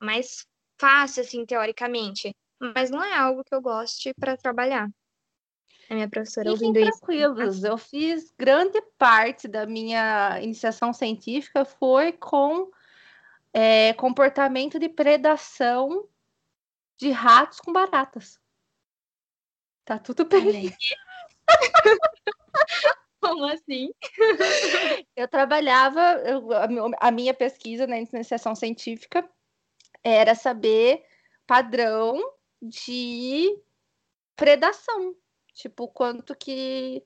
mais 0.00 0.46
fácil, 0.78 1.22
assim, 1.22 1.44
teoricamente. 1.44 2.34
Mas 2.74 2.90
não 2.90 3.02
é 3.02 3.16
algo 3.16 3.44
que 3.44 3.54
eu 3.54 3.60
goste 3.60 4.12
para 4.18 4.36
trabalhar. 4.36 4.88
A 5.88 5.94
minha 5.94 6.08
professora 6.08 6.50
Fiquem 6.50 6.68
ouvindo 6.68 6.90
tranquilos, 6.90 7.56
isso. 7.56 7.66
eu 7.66 7.78
fiz 7.78 8.34
grande 8.38 8.80
parte 8.98 9.48
da 9.48 9.64
minha 9.64 10.38
iniciação 10.42 10.92
científica 10.92 11.64
foi 11.64 12.12
com 12.12 12.70
é, 13.54 13.94
comportamento 13.94 14.78
de 14.78 14.88
predação 14.88 16.06
de 16.98 17.10
ratos 17.10 17.60
com 17.60 17.72
baratas. 17.72 18.38
Tá 19.88 19.98
tudo 19.98 20.26
bem. 20.26 20.70
Como 23.22 23.46
assim? 23.46 23.88
Eu 25.16 25.26
trabalhava, 25.26 26.00
eu, 26.26 26.50
a 27.00 27.10
minha 27.10 27.32
pesquisa 27.32 27.86
na 27.86 27.98
iniciação 27.98 28.54
científica 28.54 29.26
era 30.04 30.34
saber 30.34 31.02
padrão 31.46 32.20
de 32.60 33.58
predação, 34.36 35.16
tipo 35.54 35.88
quanto 35.88 36.36
que 36.36 37.02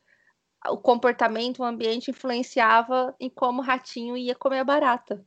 o 0.66 0.76
comportamento, 0.76 1.60
o 1.60 1.64
ambiente 1.64 2.10
influenciava 2.10 3.14
em 3.20 3.30
como 3.30 3.62
o 3.62 3.64
ratinho 3.64 4.16
ia 4.16 4.34
comer 4.34 4.58
a 4.58 4.64
barata. 4.64 5.24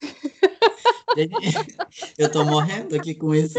Eu 2.16 2.32
tô 2.32 2.46
morrendo 2.46 2.96
aqui 2.96 3.14
com 3.14 3.34
isso 3.34 3.58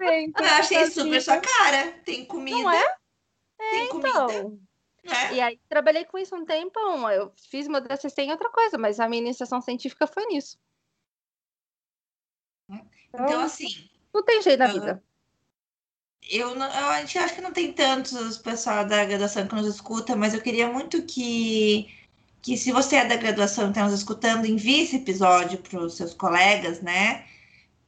bem. 0.00 0.32
Eu 0.36 0.44
achei 0.44 0.86
super 0.90 1.22
sua 1.22 1.38
cara. 1.38 1.92
Tem 2.04 2.24
comida. 2.24 2.58
Não 2.58 2.70
é? 2.70 2.96
é 3.60 3.70
tem 3.70 3.88
comida. 3.88 4.08
Então. 4.08 4.58
É. 5.04 5.34
E 5.34 5.40
aí 5.40 5.60
trabalhei 5.68 6.04
com 6.04 6.18
isso 6.18 6.34
um 6.34 6.44
tempão. 6.44 7.10
Eu 7.10 7.32
fiz 7.36 7.68
meu 7.68 7.80
DCC 7.80 8.22
em 8.22 8.32
outra 8.32 8.50
coisa, 8.50 8.76
mas 8.76 8.98
a 8.98 9.08
minha 9.08 9.22
iniciação 9.22 9.60
científica 9.60 10.06
foi 10.06 10.26
nisso. 10.26 10.58
Então, 12.68 13.26
então 13.26 13.40
assim. 13.40 13.88
Não 14.12 14.24
tem 14.24 14.42
jeito 14.42 14.58
na 14.58 14.66
vida. 14.66 15.04
Eu, 16.28 16.54
não, 16.54 16.66
eu, 16.66 16.86
a 16.90 17.00
gente 17.00 17.18
acha 17.18 17.34
que 17.34 17.40
não 17.40 17.52
tem 17.52 17.72
tantos 17.72 18.38
pessoal 18.38 18.84
da 18.84 19.04
graduação 19.04 19.46
que 19.46 19.54
nos 19.54 19.66
escuta, 19.66 20.14
mas 20.14 20.34
eu 20.34 20.42
queria 20.42 20.68
muito 20.68 21.02
que, 21.02 21.88
que 22.42 22.56
se 22.56 22.72
você 22.72 22.96
é 22.96 23.04
da 23.04 23.16
graduação 23.16 23.66
e 23.66 23.68
está 23.70 23.84
nos 23.84 23.94
escutando, 23.94 24.46
envie 24.46 24.82
esse 24.82 24.96
episódio 24.96 25.58
para 25.58 25.80
os 25.80 25.96
seus 25.96 26.12
colegas, 26.12 26.82
né? 26.82 27.26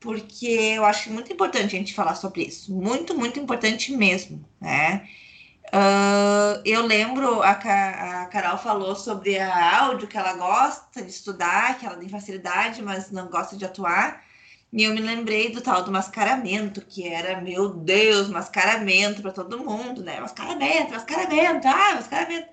Porque 0.02 0.46
eu 0.76 0.84
acho 0.84 1.10
muito 1.10 1.32
importante 1.32 1.76
a 1.76 1.78
gente 1.78 1.94
falar 1.94 2.16
sobre 2.16 2.42
isso. 2.42 2.72
Muito, 2.72 3.16
muito 3.16 3.38
importante 3.38 3.92
mesmo, 3.92 4.44
né? 4.60 5.08
Uh, 5.68 6.60
eu 6.66 6.84
lembro, 6.84 7.40
a, 7.42 7.52
a 7.52 8.26
Carol 8.26 8.58
falou 8.58 8.94
sobre 8.94 9.38
a 9.38 9.84
áudio, 9.84 10.08
que 10.08 10.18
ela 10.18 10.34
gosta 10.34 11.00
de 11.00 11.10
estudar, 11.10 11.78
que 11.78 11.86
ela 11.86 11.96
tem 11.96 12.08
facilidade, 12.08 12.82
mas 12.82 13.10
não 13.10 13.28
gosta 13.28 13.56
de 13.56 13.64
atuar. 13.64 14.22
E 14.72 14.84
eu 14.84 14.94
me 14.94 15.00
lembrei 15.00 15.50
do 15.50 15.60
tal 15.62 15.82
do 15.82 15.92
mascaramento, 15.92 16.82
que 16.82 17.06
era, 17.08 17.40
meu 17.40 17.70
Deus, 17.70 18.28
mascaramento 18.28 19.22
para 19.22 19.32
todo 19.32 19.64
mundo, 19.64 20.02
né? 20.02 20.20
Mascaramento, 20.20 20.92
mascaramento, 20.92 21.68
ah, 21.68 21.94
mascaramento. 21.94 22.48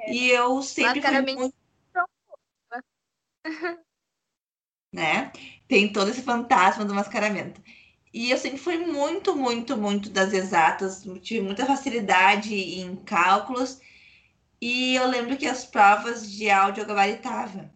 É. 0.00 0.12
E 0.12 0.30
eu 0.30 0.62
sempre 0.62 1.00
fui 1.00 1.34
muito... 1.34 1.54
né? 4.92 5.32
Tem 5.68 5.92
todo 5.92 6.10
esse 6.10 6.22
fantasma 6.22 6.84
do 6.84 6.94
mascaramento. 6.94 7.60
E 8.12 8.30
eu 8.30 8.38
sempre 8.38 8.58
fui 8.58 8.78
muito, 8.78 9.34
muito, 9.34 9.76
muito 9.76 10.10
das 10.10 10.32
exatas, 10.32 11.02
tive 11.22 11.40
muita 11.40 11.66
facilidade 11.66 12.54
em 12.54 12.96
cálculos. 12.96 13.80
E 14.60 14.94
eu 14.96 15.08
lembro 15.08 15.36
que 15.36 15.46
as 15.46 15.64
provas 15.64 16.30
de 16.30 16.50
áudio 16.50 16.82
eu 16.82 16.86
gabaritava. 16.86 17.72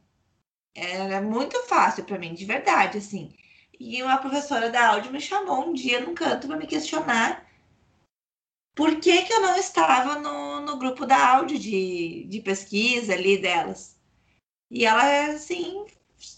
Era 0.74 1.22
muito 1.22 1.62
fácil 1.66 2.04
para 2.04 2.18
mim, 2.18 2.34
de 2.34 2.44
verdade, 2.44 2.98
assim. 2.98 3.34
E 3.78 4.02
uma 4.02 4.18
professora 4.18 4.70
da 4.70 4.88
áudio 4.90 5.12
me 5.12 5.20
chamou 5.20 5.66
um 5.68 5.72
dia 5.72 6.00
num 6.00 6.14
canto 6.14 6.46
para 6.46 6.56
me 6.56 6.66
questionar 6.66 7.46
por 8.74 9.00
que, 9.00 9.22
que 9.22 9.32
eu 9.32 9.40
não 9.40 9.56
estava 9.56 10.18
no, 10.20 10.60
no 10.60 10.78
grupo 10.78 11.06
da 11.06 11.36
áudio 11.36 11.58
de, 11.58 12.24
de 12.28 12.40
pesquisa 12.42 13.14
ali 13.14 13.38
delas. 13.38 13.96
E 14.70 14.84
ela, 14.84 15.32
assim, 15.32 15.86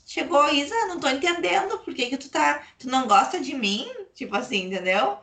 chegou, 0.06 0.48
Isa, 0.52 0.74
não 0.86 1.00
tô 1.00 1.08
entendendo 1.08 1.78
por 1.78 1.94
que, 1.94 2.06
que 2.06 2.16
tu 2.16 2.30
tá. 2.30 2.62
Tu 2.78 2.88
não 2.88 3.06
gosta 3.06 3.40
de 3.40 3.54
mim? 3.54 3.90
Tipo 4.14 4.36
assim, 4.36 4.66
entendeu? 4.66 5.18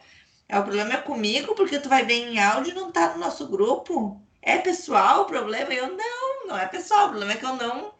É, 0.47 0.59
o 0.59 0.63
problema 0.63 0.93
é 0.93 0.97
comigo, 0.97 1.55
porque 1.55 1.79
tu 1.79 1.89
vai 1.89 2.05
ver 2.05 2.29
em 2.29 2.39
áudio 2.39 2.71
e 2.71 2.75
não 2.75 2.91
tá 2.91 3.13
no 3.13 3.19
nosso 3.19 3.47
grupo. 3.47 4.21
É 4.41 4.57
pessoal 4.59 5.23
o 5.23 5.25
problema? 5.25 5.73
Eu 5.73 5.95
não, 5.95 6.47
não 6.47 6.57
é 6.57 6.67
pessoal. 6.67 7.07
O 7.07 7.09
problema 7.09 7.33
é 7.33 7.37
que 7.37 7.45
eu 7.45 7.55
não 7.55 7.93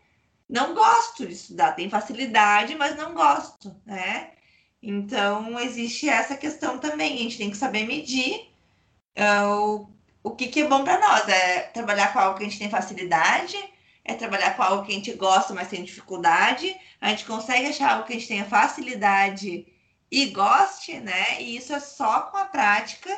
não 0.48 0.74
gosto 0.76 1.26
de 1.26 1.34
estudar. 1.34 1.74
Tenho 1.74 1.90
facilidade, 1.90 2.76
mas 2.76 2.96
não 2.96 3.14
gosto, 3.14 3.76
né? 3.86 4.32
Então 4.82 5.60
existe 5.60 6.08
essa 6.08 6.38
questão 6.38 6.78
também. 6.78 7.16
A 7.16 7.18
gente 7.18 7.38
tem 7.38 7.50
que 7.50 7.58
saber 7.58 7.86
medir 7.88 8.52
uh, 9.18 9.90
o, 10.24 10.30
o 10.32 10.36
que, 10.36 10.48
que 10.48 10.62
é 10.62 10.68
bom 10.68 10.84
para 10.84 11.00
nós. 11.00 11.28
É 11.28 11.62
trabalhar 11.74 12.14
com 12.14 12.20
algo 12.20 12.38
que 12.38 12.44
a 12.46 12.48
gente 12.48 12.60
tem 12.60 12.70
facilidade, 12.70 13.58
é 14.06 14.14
trabalhar 14.14 14.56
com 14.56 14.62
algo 14.62 14.86
que 14.86 14.92
a 14.92 14.96
gente 14.96 15.12
gosta, 15.14 15.54
mas 15.54 15.68
tem 15.68 15.84
dificuldade. 15.84 16.74
A 17.02 17.10
gente 17.10 17.26
consegue 17.26 17.68
achar 17.68 17.94
algo 17.94 18.06
que 18.06 18.14
a 18.14 18.16
gente 18.16 18.28
tenha 18.28 18.46
facilidade 18.46 19.66
e 20.12 20.26
goste, 20.28 21.00
né? 21.00 21.42
E 21.42 21.58
isso 21.58 21.74
é 21.74 21.80
só 21.80 22.22
com 22.22 22.38
a 22.38 22.46
prática. 22.46 23.10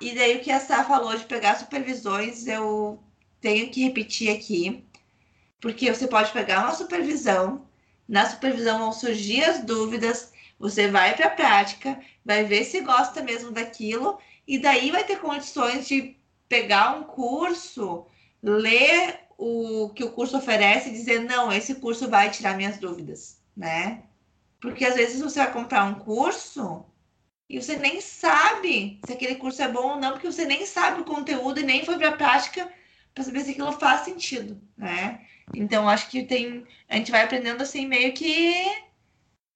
E 0.00 0.14
daí 0.14 0.36
o 0.36 0.40
que 0.40 0.50
a 0.52 0.60
Sá 0.60 0.84
falou 0.84 1.16
de 1.16 1.24
pegar 1.24 1.58
supervisões, 1.58 2.46
eu 2.46 3.02
tenho 3.40 3.68
que 3.70 3.82
repetir 3.82 4.30
aqui, 4.30 4.84
porque 5.60 5.92
você 5.92 6.06
pode 6.06 6.30
pegar 6.32 6.62
uma 6.62 6.74
supervisão, 6.74 7.66
na 8.08 8.28
supervisão 8.28 8.78
vão 8.78 8.92
surgir 8.92 9.44
as 9.44 9.64
dúvidas, 9.64 10.32
você 10.58 10.88
vai 10.88 11.16
para 11.16 11.26
a 11.26 11.30
prática, 11.30 12.00
vai 12.24 12.44
ver 12.44 12.64
se 12.64 12.80
gosta 12.80 13.22
mesmo 13.22 13.50
daquilo, 13.50 14.18
e 14.46 14.58
daí 14.58 14.90
vai 14.90 15.04
ter 15.04 15.18
condições 15.18 15.88
de 15.88 16.16
pegar 16.48 16.96
um 16.96 17.04
curso, 17.04 18.06
ler 18.42 19.20
o 19.44 19.90
que 19.90 20.04
o 20.04 20.12
curso 20.12 20.36
oferece 20.36 20.88
e 20.88 20.92
dizer, 20.92 21.18
não, 21.18 21.52
esse 21.52 21.74
curso 21.74 22.08
vai 22.08 22.30
tirar 22.30 22.56
minhas 22.56 22.78
dúvidas, 22.78 23.42
né? 23.56 24.04
Porque 24.60 24.84
às 24.84 24.94
vezes 24.94 25.20
você 25.20 25.40
vai 25.40 25.52
comprar 25.52 25.84
um 25.84 25.96
curso 25.96 26.84
e 27.48 27.60
você 27.60 27.76
nem 27.76 28.00
sabe 28.00 29.00
se 29.04 29.12
aquele 29.12 29.34
curso 29.34 29.60
é 29.60 29.66
bom 29.66 29.94
ou 29.94 29.96
não, 29.96 30.12
porque 30.12 30.30
você 30.30 30.44
nem 30.44 30.64
sabe 30.64 31.00
o 31.00 31.04
conteúdo 31.04 31.58
e 31.58 31.64
nem 31.64 31.84
foi 31.84 31.98
para 31.98 32.10
a 32.10 32.16
prática 32.16 32.72
para 33.12 33.24
saber 33.24 33.40
se 33.40 33.50
aquilo 33.50 33.72
faz 33.72 34.02
sentido, 34.02 34.60
né? 34.76 35.26
Então 35.52 35.88
acho 35.88 36.08
que 36.08 36.22
tem 36.22 36.64
a 36.88 36.96
gente 36.96 37.10
vai 37.10 37.24
aprendendo 37.24 37.62
assim 37.62 37.84
meio 37.84 38.14
que 38.14 38.64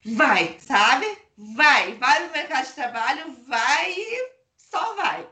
vai, 0.05 0.57
sabe? 0.59 1.07
Vai, 1.39 1.95
vai 1.95 2.27
no 2.27 2.33
mercado 2.33 2.67
de 2.67 2.73
trabalho, 2.73 3.37
vai 3.47 3.93
e 3.93 4.31
só 4.57 4.97
vai. 4.97 5.29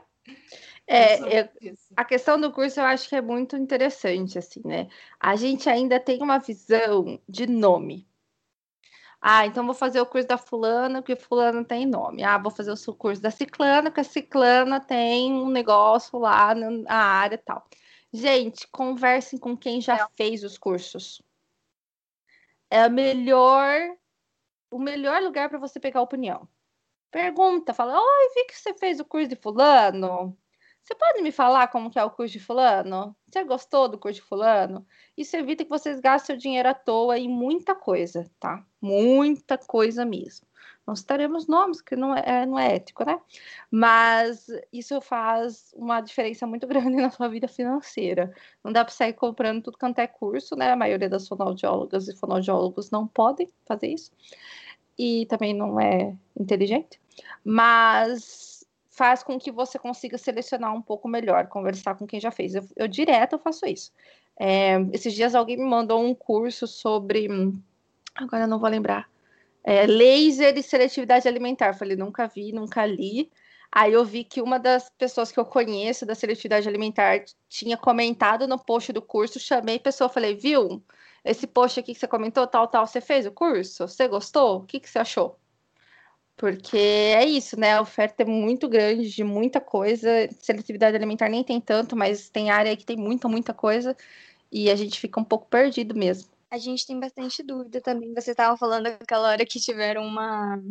É, 0.87 1.39
eu, 1.39 1.49
a 1.95 2.05
questão 2.05 2.39
do 2.39 2.51
curso 2.51 2.79
eu 2.79 2.83
acho 2.85 3.09
que 3.09 3.15
é 3.15 3.21
muito 3.21 3.57
interessante, 3.57 4.37
assim, 4.37 4.61
né? 4.63 4.87
A 5.19 5.35
gente 5.35 5.67
ainda 5.69 5.99
tem 5.99 6.21
uma 6.21 6.37
visão 6.37 7.19
de 7.27 7.47
nome. 7.47 8.07
Ah, 9.19 9.47
então 9.47 9.65
vou 9.65 9.73
fazer 9.73 9.99
o 9.99 10.05
curso 10.05 10.27
da 10.27 10.37
fulana, 10.37 11.01
porque 11.01 11.15
fulana 11.15 11.65
tem 11.65 11.85
nome. 11.85 12.23
Ah, 12.23 12.37
vou 12.37 12.51
fazer 12.51 12.71
o 12.71 12.93
curso 12.93 13.19
da 13.19 13.31
ciclana, 13.31 13.89
porque 13.89 14.01
a 14.01 14.03
ciclana 14.03 14.79
tem 14.79 15.33
um 15.33 15.49
negócio 15.49 16.19
lá 16.19 16.53
na 16.53 16.93
área 16.95 17.33
e 17.35 17.39
tal. 17.39 17.67
Gente, 18.13 18.67
conversem 18.67 19.39
com 19.39 19.57
quem 19.57 19.81
já 19.81 19.95
é. 19.97 20.07
fez 20.15 20.43
os 20.43 20.57
cursos. 20.59 21.21
É 22.69 22.83
a 22.83 22.89
melhor, 22.89 23.97
o 24.69 24.77
melhor 24.77 25.21
lugar 25.23 25.49
para 25.49 25.57
você 25.57 25.79
pegar 25.79 26.01
opinião. 26.01 26.47
Pergunta, 27.09 27.73
fala, 27.73 27.99
oi, 27.99 28.29
vi 28.35 28.45
que 28.45 28.55
você 28.55 28.73
fez 28.75 28.99
o 28.99 29.05
curso 29.05 29.29
de 29.29 29.35
fulano. 29.35 30.37
Você 30.85 30.93
pode 30.93 31.19
me 31.23 31.31
falar 31.31 31.67
como 31.69 31.89
que 31.89 31.97
é 31.97 32.03
o 32.03 32.11
curso 32.11 32.33
de 32.33 32.39
fulano? 32.39 33.15
Você 33.27 33.43
gostou 33.43 33.89
do 33.89 33.97
curso 33.97 34.21
de 34.21 34.27
fulano? 34.27 34.85
Isso 35.17 35.35
evita 35.35 35.63
que 35.63 35.69
vocês 35.69 35.99
gastem 35.99 36.35
o 36.35 36.39
dinheiro 36.39 36.69
à 36.69 36.75
toa 36.75 37.17
em 37.17 37.27
muita 37.27 37.73
coisa, 37.73 38.29
tá? 38.39 38.63
Muita 38.79 39.57
coisa 39.57 40.05
mesmo. 40.05 40.45
Não 40.85 40.95
citaremos 40.95 41.47
nomes, 41.47 41.81
que 41.81 41.95
não 41.95 42.15
é, 42.15 42.45
não 42.45 42.59
é 42.59 42.75
ético, 42.75 43.03
né? 43.03 43.19
Mas 43.71 44.45
isso 44.71 45.01
faz 45.01 45.73
uma 45.75 46.01
diferença 46.01 46.45
muito 46.45 46.67
grande 46.69 46.97
na 46.97 47.09
sua 47.09 47.27
vida 47.29 47.47
financeira. 47.47 48.31
Não 48.63 48.71
dá 48.71 48.85
para 48.85 48.93
sair 48.93 49.13
comprando 49.13 49.63
tudo 49.63 49.79
quanto 49.79 49.97
é 49.97 50.05
curso, 50.05 50.55
né? 50.55 50.71
A 50.71 50.75
maioria 50.75 51.09
das 51.09 51.27
fonoaudiólogas 51.27 52.07
e 52.07 52.15
fonoaudiólogos 52.15 52.91
não 52.91 53.07
podem 53.07 53.51
fazer 53.65 53.87
isso. 53.87 54.11
E 54.99 55.25
também 55.25 55.51
não 55.51 55.79
é 55.79 56.15
inteligente. 56.39 57.01
Mas 57.43 58.54
faz 58.95 59.21
com 59.21 59.37
que 59.37 59.51
você 59.51 59.77
consiga 59.77 60.17
selecionar 60.17 60.73
um 60.73 60.81
pouco 60.81 61.07
melhor, 61.07 61.47
conversar 61.47 61.95
com 61.95 62.07
quem 62.07 62.19
já 62.19 62.31
fez. 62.31 62.55
Eu, 62.55 62.65
eu 62.77 62.87
direto 62.87 63.33
eu 63.33 63.39
faço 63.39 63.65
isso. 63.65 63.91
É, 64.39 64.77
esses 64.93 65.13
dias 65.13 65.35
alguém 65.35 65.57
me 65.57 65.65
mandou 65.65 66.01
um 66.01 66.15
curso 66.15 66.65
sobre. 66.65 67.27
Agora 68.15 68.43
eu 68.43 68.47
não 68.47 68.57
vou 68.57 68.69
lembrar. 68.69 69.09
É, 69.63 69.85
laser 69.85 70.57
e 70.57 70.63
seletividade 70.63 71.27
alimentar. 71.27 71.73
Falei, 71.73 71.97
nunca 71.97 72.25
vi, 72.27 72.53
nunca 72.53 72.85
li. 72.85 73.29
Aí 73.69 73.91
eu 73.91 74.05
vi 74.05 74.23
que 74.23 74.41
uma 74.41 74.57
das 74.57 74.89
pessoas 74.97 75.31
que 75.31 75.39
eu 75.39 75.45
conheço 75.45 76.05
da 76.05 76.15
seletividade 76.15 76.67
alimentar 76.67 77.25
tinha 77.49 77.75
comentado 77.75 78.47
no 78.47 78.57
post 78.57 78.93
do 78.93 79.01
curso, 79.01 79.37
chamei 79.37 79.75
a 79.75 79.79
pessoa, 79.79 80.07
falei, 80.07 80.35
viu? 80.35 80.81
Esse 81.25 81.45
post 81.45 81.79
aqui 81.79 81.93
que 81.93 81.99
você 81.99 82.07
comentou, 82.07 82.47
tal, 82.47 82.67
tal, 82.67 82.87
você 82.87 83.01
fez 83.01 83.25
o 83.25 83.31
curso? 83.31 83.85
Você 83.87 84.07
gostou? 84.07 84.59
O 84.59 84.63
que, 84.65 84.79
que 84.79 84.89
você 84.89 84.99
achou? 84.99 85.37
Porque 86.37 86.77
é 86.77 87.25
isso, 87.25 87.57
né? 87.57 87.73
A 87.73 87.81
oferta 87.81 88.23
é 88.23 88.25
muito 88.25 88.67
grande 88.67 89.09
de 89.09 89.23
muita 89.23 89.61
coisa. 89.61 90.09
Seletividade 90.39 90.95
alimentar 90.95 91.29
nem 91.29 91.43
tem 91.43 91.61
tanto, 91.61 91.95
mas 91.95 92.29
tem 92.29 92.49
área 92.49 92.75
que 92.75 92.85
tem 92.85 92.97
muita, 92.97 93.27
muita 93.27 93.53
coisa. 93.53 93.95
E 94.51 94.69
a 94.69 94.75
gente 94.75 94.99
fica 94.99 95.19
um 95.19 95.23
pouco 95.23 95.47
perdido 95.47 95.95
mesmo. 95.95 96.29
A 96.51 96.57
gente 96.57 96.85
tem 96.85 96.99
bastante 96.99 97.41
dúvida 97.41 97.81
também. 97.81 98.13
Você 98.13 98.31
estava 98.31 98.57
falando 98.57 98.87
aquela 98.87 99.29
hora 99.29 99.45
que 99.45 99.59
tiveram 99.59 100.05
uma 100.05 100.61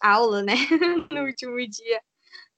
aula, 0.00 0.42
né? 0.42 0.54
no 1.10 1.24
último 1.24 1.56
dia, 1.68 2.00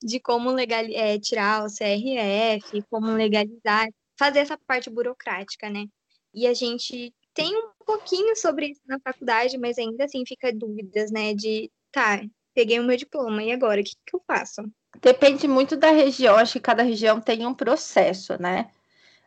de 0.03 0.19
como 0.21 0.51
legal, 0.51 0.85
é, 0.93 1.19
tirar 1.19 1.65
o 1.65 1.69
CRF, 1.69 2.83
como 2.91 3.13
legalizar, 3.13 3.89
fazer 4.19 4.41
essa 4.41 4.59
parte 4.67 4.91
burocrática, 4.91 5.71
né? 5.71 5.87
E 6.35 6.47
a 6.47 6.55
gente 6.55 7.15
tem 7.33 7.57
um 7.57 7.71
pouquinho 7.85 8.35
sobre 8.37 8.69
isso 8.69 8.81
na 8.87 8.99
faculdade, 9.01 9.57
mas 9.59 9.79
ainda 9.79 10.05
assim 10.05 10.25
fica 10.27 10.53
dúvidas, 10.53 11.11
né? 11.11 11.35
De 11.35 11.71
tá, 11.93 12.23
peguei 12.57 12.81
o 12.81 12.83
meu 12.83 12.97
diploma, 12.97 13.43
e 13.43 13.53
agora? 13.53 13.83
O 13.83 13.85
que, 13.85 13.93
que 14.07 14.17
eu 14.17 14.23
faço? 14.27 14.63
Depende 15.03 15.47
muito 15.47 15.77
da 15.77 15.91
região, 15.91 16.37
acho 16.37 16.55
que 16.55 16.61
cada 16.61 16.83
região 16.83 17.21
tem 17.21 17.45
um 17.47 17.53
processo, 17.53 18.41
né? 18.41 18.71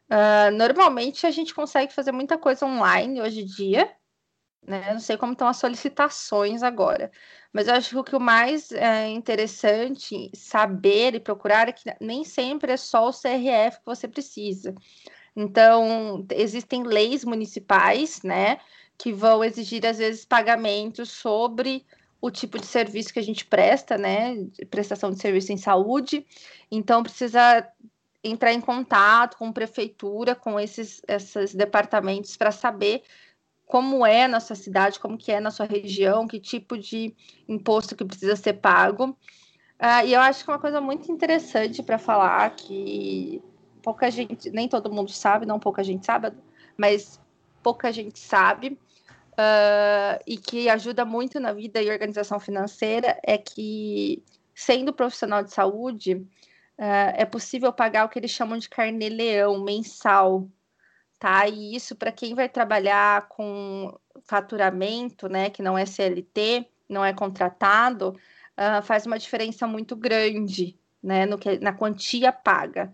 Uh, 0.10 0.52
normalmente 0.58 1.28
a 1.28 1.32
gente 1.32 1.54
consegue 1.54 1.94
fazer 1.94 2.12
muita 2.12 2.39
coisa 2.39 2.65
online 2.65 3.22
hoje 3.22 3.42
em 3.42 3.46
dia, 3.46 3.92
né? 4.65 4.92
Não 4.92 5.00
sei 5.00 5.15
como 5.15 5.34
estão 5.34 5.48
as 5.48 5.58
solicitações 5.58 6.63
agora, 6.63 7.12
mas 7.54 7.68
eu 7.68 7.76
acho 7.76 8.04
que 8.04 8.15
o 8.15 8.20
mais 8.20 8.72
é, 8.72 9.08
interessante 9.08 10.32
saber 10.34 11.13
e 11.13 11.20
procurar 11.20 11.70
é 11.70 11.72
que 11.72 11.84
nem 12.02 12.24
sempre 12.24 12.72
é 12.72 12.78
só 12.78 13.08
o 13.08 13.13
CRF 13.13 13.78
que 13.78 13.86
você 13.86 14.08
precisa. 14.08 14.74
Então, 15.36 16.26
existem 16.32 16.82
leis 16.82 17.24
municipais, 17.24 18.24
né, 18.24 18.60
que 18.98 19.13
vão 19.13 19.44
exigir, 19.44 19.86
às 19.86 20.00
vezes, 20.00 20.26
pagamentos 20.26 21.12
sobre 21.12 21.86
o 22.22 22.30
tipo 22.30 22.60
de 22.60 22.66
serviço 22.66 23.14
que 23.14 23.20
a 23.20 23.24
gente 23.24 23.46
presta, 23.46 23.98
né? 23.98 24.36
Prestação 24.70 25.12
de 25.12 25.20
serviço 25.20 25.52
em 25.52 25.58
saúde. 25.58 26.26
Então, 26.70 27.04
precisa 27.04 27.68
entrar 28.24 28.54
em 28.54 28.60
contato 28.60 29.38
com 29.38 29.52
prefeitura, 29.52 30.36
com 30.36 30.60
esses, 30.60 31.02
esses 31.08 31.56
departamentos, 31.56 32.36
para 32.36 32.52
saber 32.52 33.04
como 33.66 34.06
é 34.06 34.28
na 34.28 34.40
sua 34.40 34.56
cidade, 34.56 35.00
como 35.00 35.18
que 35.18 35.32
é 35.32 35.40
na 35.40 35.52
sua 35.52 35.66
região, 35.66 36.28
que 36.28 36.40
tipo 36.40 36.78
de 36.78 37.16
imposto 37.48 37.96
que 37.96 38.04
precisa 38.04 38.36
ser 38.36 38.54
pago. 38.54 39.16
Uh, 39.80 40.06
e 40.06 40.14
eu 40.14 40.20
acho 40.20 40.44
que 40.44 40.50
é 40.50 40.54
uma 40.54 40.60
coisa 40.60 40.82
muito 40.82 41.10
interessante 41.12 41.82
para 41.82 41.98
falar 41.98 42.50
que 42.56 43.42
pouca 43.82 44.12
gente, 44.12 44.50
nem 44.50 44.68
todo 44.68 44.92
mundo 44.92 45.12
sabe, 45.12 45.46
não 45.46 45.60
pouca 45.60 45.84
gente 45.84 46.06
sabe, 46.06 46.34
mas 46.76 47.22
pouca 47.64 47.92
gente 47.92 48.20
sabe 48.20 48.78
uh, 49.39 50.21
e 50.28 50.38
que 50.38 50.69
ajuda 50.69 51.06
muito 51.06 51.39
na 51.39 51.54
vida 51.54 51.82
e 51.82 51.89
organização 51.89 52.39
financeira 52.39 53.17
é 53.23 53.38
que, 53.38 54.21
sendo 54.54 54.93
profissional 54.93 55.43
de 55.43 55.54
saúde, 55.54 56.15
uh, 56.15 57.13
é 57.15 57.25
possível 57.25 57.71
pagar 57.71 58.06
o 58.06 58.10
que 58.10 58.19
eles 58.19 58.32
chamam 58.32 58.58
de 58.58 58.67
carnê-leão 58.67 59.63
mensal, 59.63 60.47
tá? 61.17 61.47
E 61.47 61.75
isso 61.75 61.95
para 61.95 62.12
quem 62.12 62.36
vai 62.36 62.49
trabalhar 62.49 63.28
com 63.30 63.97
faturamento, 64.23 65.30
né, 65.30 65.49
que 65.49 65.63
não 65.63 65.78
é 65.78 65.86
CLT, 65.86 66.67
não 66.88 67.04
é 67.06 67.13
contratado, 67.13 68.10
uh, 68.10 68.82
faz 68.84 69.06
uma 69.06 69.17
diferença 69.17 69.65
muito 69.65 69.95
grande, 69.95 70.78
né, 71.02 71.25
no 71.25 71.38
que, 71.38 71.58
na 71.60 71.73
quantia 71.73 72.32
paga. 72.32 72.93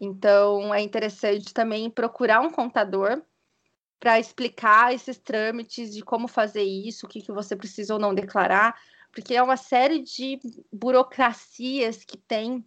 Então, 0.00 0.74
é 0.74 0.80
interessante 0.80 1.54
também 1.54 1.88
procurar 1.88 2.40
um 2.40 2.50
contador 2.50 3.22
para 4.04 4.20
explicar 4.20 4.92
esses 4.92 5.16
trâmites 5.16 5.94
de 5.94 6.02
como 6.02 6.28
fazer 6.28 6.62
isso, 6.62 7.06
o 7.06 7.08
que, 7.08 7.22
que 7.22 7.32
você 7.32 7.56
precisa 7.56 7.94
ou 7.94 7.98
não 7.98 8.14
declarar, 8.14 8.78
porque 9.10 9.34
é 9.34 9.42
uma 9.42 9.56
série 9.56 10.00
de 10.00 10.38
burocracias 10.70 12.04
que 12.04 12.18
tem 12.18 12.62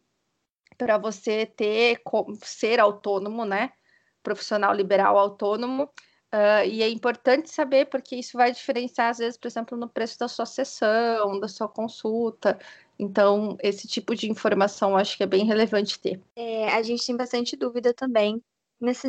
para 0.80 0.98
você 0.98 1.46
ter 1.46 2.02
ser 2.42 2.80
autônomo, 2.80 3.46
né? 3.46 3.72
Profissional 4.24 4.74
liberal 4.74 5.16
autônomo. 5.16 5.84
Uh, 6.34 6.66
e 6.66 6.82
é 6.82 6.90
importante 6.90 7.52
saber, 7.52 7.86
porque 7.86 8.16
isso 8.16 8.36
vai 8.36 8.52
diferenciar, 8.52 9.12
às 9.12 9.20
vezes, 9.20 9.38
por 9.38 9.48
exemplo, 9.48 9.78
no 9.78 9.88
preço 9.88 10.18
da 10.18 10.28
sua 10.28 10.48
sessão, 10.48 11.40
da 11.40 11.48
sua 11.48 11.70
consulta. 11.70 12.58
Então, 12.98 13.56
esse 13.62 13.88
tipo 13.88 14.16
de 14.16 14.28
informação 14.28 14.98
acho 14.98 15.16
que 15.16 15.22
é 15.22 15.28
bem 15.28 15.46
relevante 15.46 16.00
ter. 16.00 16.20
É, 16.36 16.70
a 16.70 16.82
gente 16.82 17.06
tem 17.06 17.16
bastante 17.16 17.56
dúvida 17.56 17.94
também 17.94 18.42
nesse, 18.82 19.08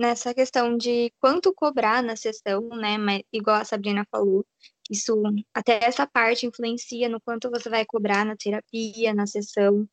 nessa 0.00 0.32
questão 0.32 0.76
de 0.76 1.12
quanto 1.20 1.52
cobrar 1.54 2.02
na 2.02 2.16
sessão, 2.16 2.66
né? 2.70 2.96
Mas, 2.96 3.22
igual 3.32 3.60
a 3.60 3.64
Sabrina 3.64 4.04
falou, 4.10 4.44
isso 4.90 5.22
até 5.54 5.84
essa 5.84 6.06
parte 6.06 6.46
influencia 6.46 7.08
no 7.08 7.20
quanto 7.20 7.50
você 7.50 7.68
vai 7.68 7.84
cobrar 7.84 8.24
na 8.24 8.34
terapia, 8.34 9.14
na 9.14 9.26
sessão. 9.26 9.86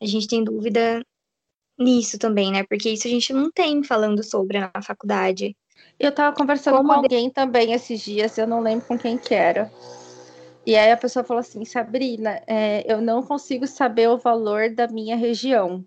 A 0.00 0.04
gente 0.04 0.28
tem 0.28 0.44
dúvida 0.44 1.02
nisso 1.78 2.18
também, 2.18 2.52
né? 2.52 2.64
Porque 2.64 2.90
isso 2.90 3.06
a 3.06 3.10
gente 3.10 3.32
não 3.32 3.50
tem 3.50 3.82
falando 3.82 4.22
sobre 4.22 4.60
na 4.60 4.70
faculdade. 4.82 5.56
Eu 5.98 6.12
tava 6.12 6.36
conversando 6.36 6.76
Como 6.76 6.88
com 6.88 6.94
alguém 6.94 7.28
de... 7.28 7.34
também 7.34 7.72
esses 7.72 8.00
dias, 8.00 8.36
eu 8.36 8.46
não 8.46 8.60
lembro 8.60 8.86
com 8.86 8.98
quem 8.98 9.16
que 9.16 9.34
era. 9.34 9.72
E 10.66 10.76
aí 10.76 10.90
a 10.90 10.96
pessoa 10.96 11.24
falou 11.24 11.40
assim, 11.40 11.64
Sabrina, 11.64 12.42
é, 12.46 12.84
eu 12.92 13.00
não 13.00 13.22
consigo 13.22 13.66
saber 13.66 14.08
o 14.08 14.18
valor 14.18 14.68
da 14.70 14.86
minha 14.88 15.16
região. 15.16 15.84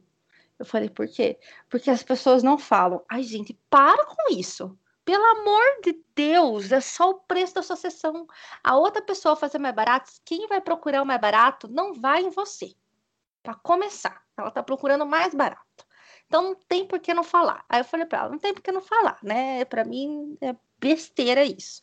Eu 0.59 0.65
falei, 0.65 0.89
por 0.89 1.07
quê? 1.07 1.39
Porque 1.69 1.89
as 1.89 2.03
pessoas 2.03 2.43
não 2.43 2.57
falam. 2.57 3.03
Ai, 3.09 3.23
gente, 3.23 3.57
para 3.69 4.05
com 4.05 4.33
isso. 4.33 4.77
Pelo 5.05 5.25
amor 5.25 5.63
de 5.83 6.03
Deus, 6.13 6.71
é 6.71 6.81
só 6.81 7.09
o 7.09 7.19
preço 7.21 7.55
da 7.55 7.63
sua 7.63 7.75
sessão. 7.75 8.27
A 8.63 8.77
outra 8.77 9.01
pessoa 9.01 9.35
fazer 9.35 9.57
mais 9.57 9.73
barato, 9.73 10.11
quem 10.25 10.45
vai 10.47 10.61
procurar 10.61 11.01
o 11.01 11.05
mais 11.05 11.19
barato 11.19 11.67
não 11.67 11.93
vai 11.93 12.21
em 12.21 12.29
você. 12.29 12.75
Para 13.41 13.55
começar, 13.55 14.21
ela 14.37 14.49
está 14.49 14.61
procurando 14.61 15.05
mais 15.05 15.33
barato. 15.33 15.87
Então 16.27 16.43
não 16.43 16.55
tem 16.55 16.85
por 16.85 16.99
que 16.99 17.11
não 17.13 17.23
falar. 17.23 17.65
Aí 17.67 17.79
eu 17.79 17.85
falei 17.85 18.05
para 18.05 18.19
ela, 18.19 18.29
não 18.29 18.37
tem 18.37 18.53
por 18.53 18.61
que 18.61 18.71
não 18.71 18.81
falar, 18.81 19.17
né? 19.23 19.65
Para 19.65 19.83
mim 19.83 20.37
é 20.41 20.55
besteira 20.77 21.43
isso. 21.43 21.81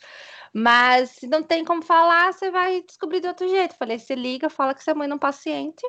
Mas 0.55 1.11
se 1.11 1.27
não 1.27 1.43
tem 1.43 1.65
como 1.65 1.83
falar, 1.83 2.33
você 2.33 2.51
vai 2.51 2.83
descobrir 2.83 3.21
de 3.21 3.27
outro 3.27 3.49
jeito. 3.49 3.75
Falei, 3.75 3.99
você 3.99 4.15
liga, 4.15 4.49
fala 4.49 4.73
que 4.73 4.85
você 4.85 4.93
é 4.93 4.95
mãe 4.95 5.09
num 5.09 5.19
paciente, 5.19 5.85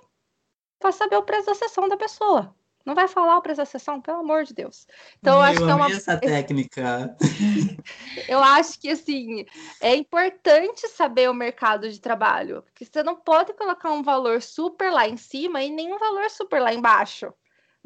para 0.80 0.92
saber 0.92 1.18
o 1.18 1.24
preço 1.24 1.46
da 1.46 1.56
sessão 1.56 1.88
da 1.88 1.98
pessoa. 1.98 2.56
Não 2.88 2.96
vai 2.96 3.06
falar 3.06 3.38
o 3.38 3.42
preço 3.42 3.58
da 3.58 3.66
sessão, 3.66 4.00
pelo 4.00 4.20
amor 4.20 4.46
de 4.46 4.54
Deus. 4.54 4.88
Então, 5.20 5.34
eu, 5.34 5.40
eu 5.40 5.44
acho 5.44 5.66
que 5.66 5.72
é 5.72 5.76
uma 5.76 5.92
essa 5.92 6.18
técnica. 6.18 7.18
eu 8.30 8.42
acho 8.42 8.80
que 8.80 8.90
assim 8.90 9.46
é 9.82 9.94
importante 9.94 10.88
saber 10.88 11.30
o 11.30 11.34
mercado 11.34 11.92
de 11.92 12.00
trabalho, 12.00 12.62
porque 12.62 12.86
você 12.86 13.04
não 13.04 13.18
pode 13.18 13.54
colocar 13.56 13.92
um 13.92 14.02
valor 14.02 14.42
super 14.42 14.90
lá 14.90 15.06
em 15.06 15.18
cima 15.18 15.62
e 15.62 15.70
nenhum 15.70 16.00
valor 16.00 16.30
super 16.30 16.62
lá 16.62 16.74
embaixo 16.74 17.34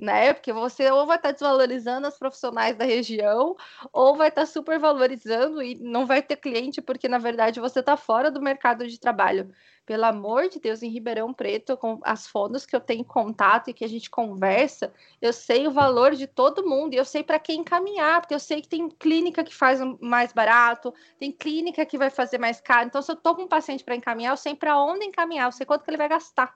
né? 0.01 0.33
Porque 0.33 0.51
você 0.51 0.89
ou 0.89 1.05
vai 1.05 1.17
estar 1.17 1.31
desvalorizando 1.31 2.07
as 2.07 2.17
profissionais 2.17 2.75
da 2.75 2.83
região, 2.83 3.55
ou 3.93 4.15
vai 4.15 4.29
estar 4.29 4.41
tá 4.41 4.47
super 4.47 4.79
valorizando 4.79 5.61
e 5.61 5.75
não 5.75 6.07
vai 6.07 6.23
ter 6.23 6.37
cliente, 6.37 6.81
porque 6.81 7.07
na 7.07 7.19
verdade 7.19 7.59
você 7.59 7.81
está 7.81 7.95
fora 7.95 8.31
do 8.31 8.41
mercado 8.41 8.87
de 8.87 8.99
trabalho. 8.99 9.51
Pelo 9.85 10.05
amor 10.05 10.47
de 10.47 10.59
Deus, 10.59 10.83
em 10.83 10.89
Ribeirão 10.89 11.33
Preto, 11.33 11.75
com 11.75 11.99
as 12.03 12.27
fondos 12.27 12.65
que 12.65 12.75
eu 12.75 12.79
tenho 12.79 13.03
contato 13.03 13.69
e 13.69 13.73
que 13.73 13.83
a 13.83 13.89
gente 13.89 14.09
conversa, 14.09 14.93
eu 15.21 15.33
sei 15.33 15.67
o 15.67 15.71
valor 15.71 16.15
de 16.15 16.27
todo 16.27 16.67
mundo 16.67 16.93
e 16.93 16.97
eu 16.97 17.05
sei 17.05 17.23
para 17.23 17.39
quem 17.39 17.61
encaminhar, 17.61 18.21
porque 18.21 18.33
eu 18.33 18.39
sei 18.39 18.61
que 18.61 18.69
tem 18.69 18.87
clínica 18.89 19.43
que 19.43 19.53
faz 19.53 19.79
mais 19.99 20.31
barato, 20.31 20.93
tem 21.17 21.31
clínica 21.31 21.85
que 21.85 21.97
vai 21.97 22.09
fazer 22.09 22.37
mais 22.37 22.61
caro. 22.61 22.87
Então, 22.87 23.01
se 23.01 23.11
eu 23.11 23.15
estou 23.15 23.35
com 23.35 23.43
um 23.43 23.47
paciente 23.47 23.83
para 23.83 23.95
encaminhar, 23.95 24.33
eu 24.33 24.37
sei 24.37 24.55
para 24.55 24.79
onde 24.81 25.05
encaminhar, 25.05 25.47
eu 25.47 25.51
sei 25.51 25.65
quanto 25.65 25.83
que 25.83 25.89
ele 25.89 25.97
vai 25.97 26.09
gastar. 26.09 26.55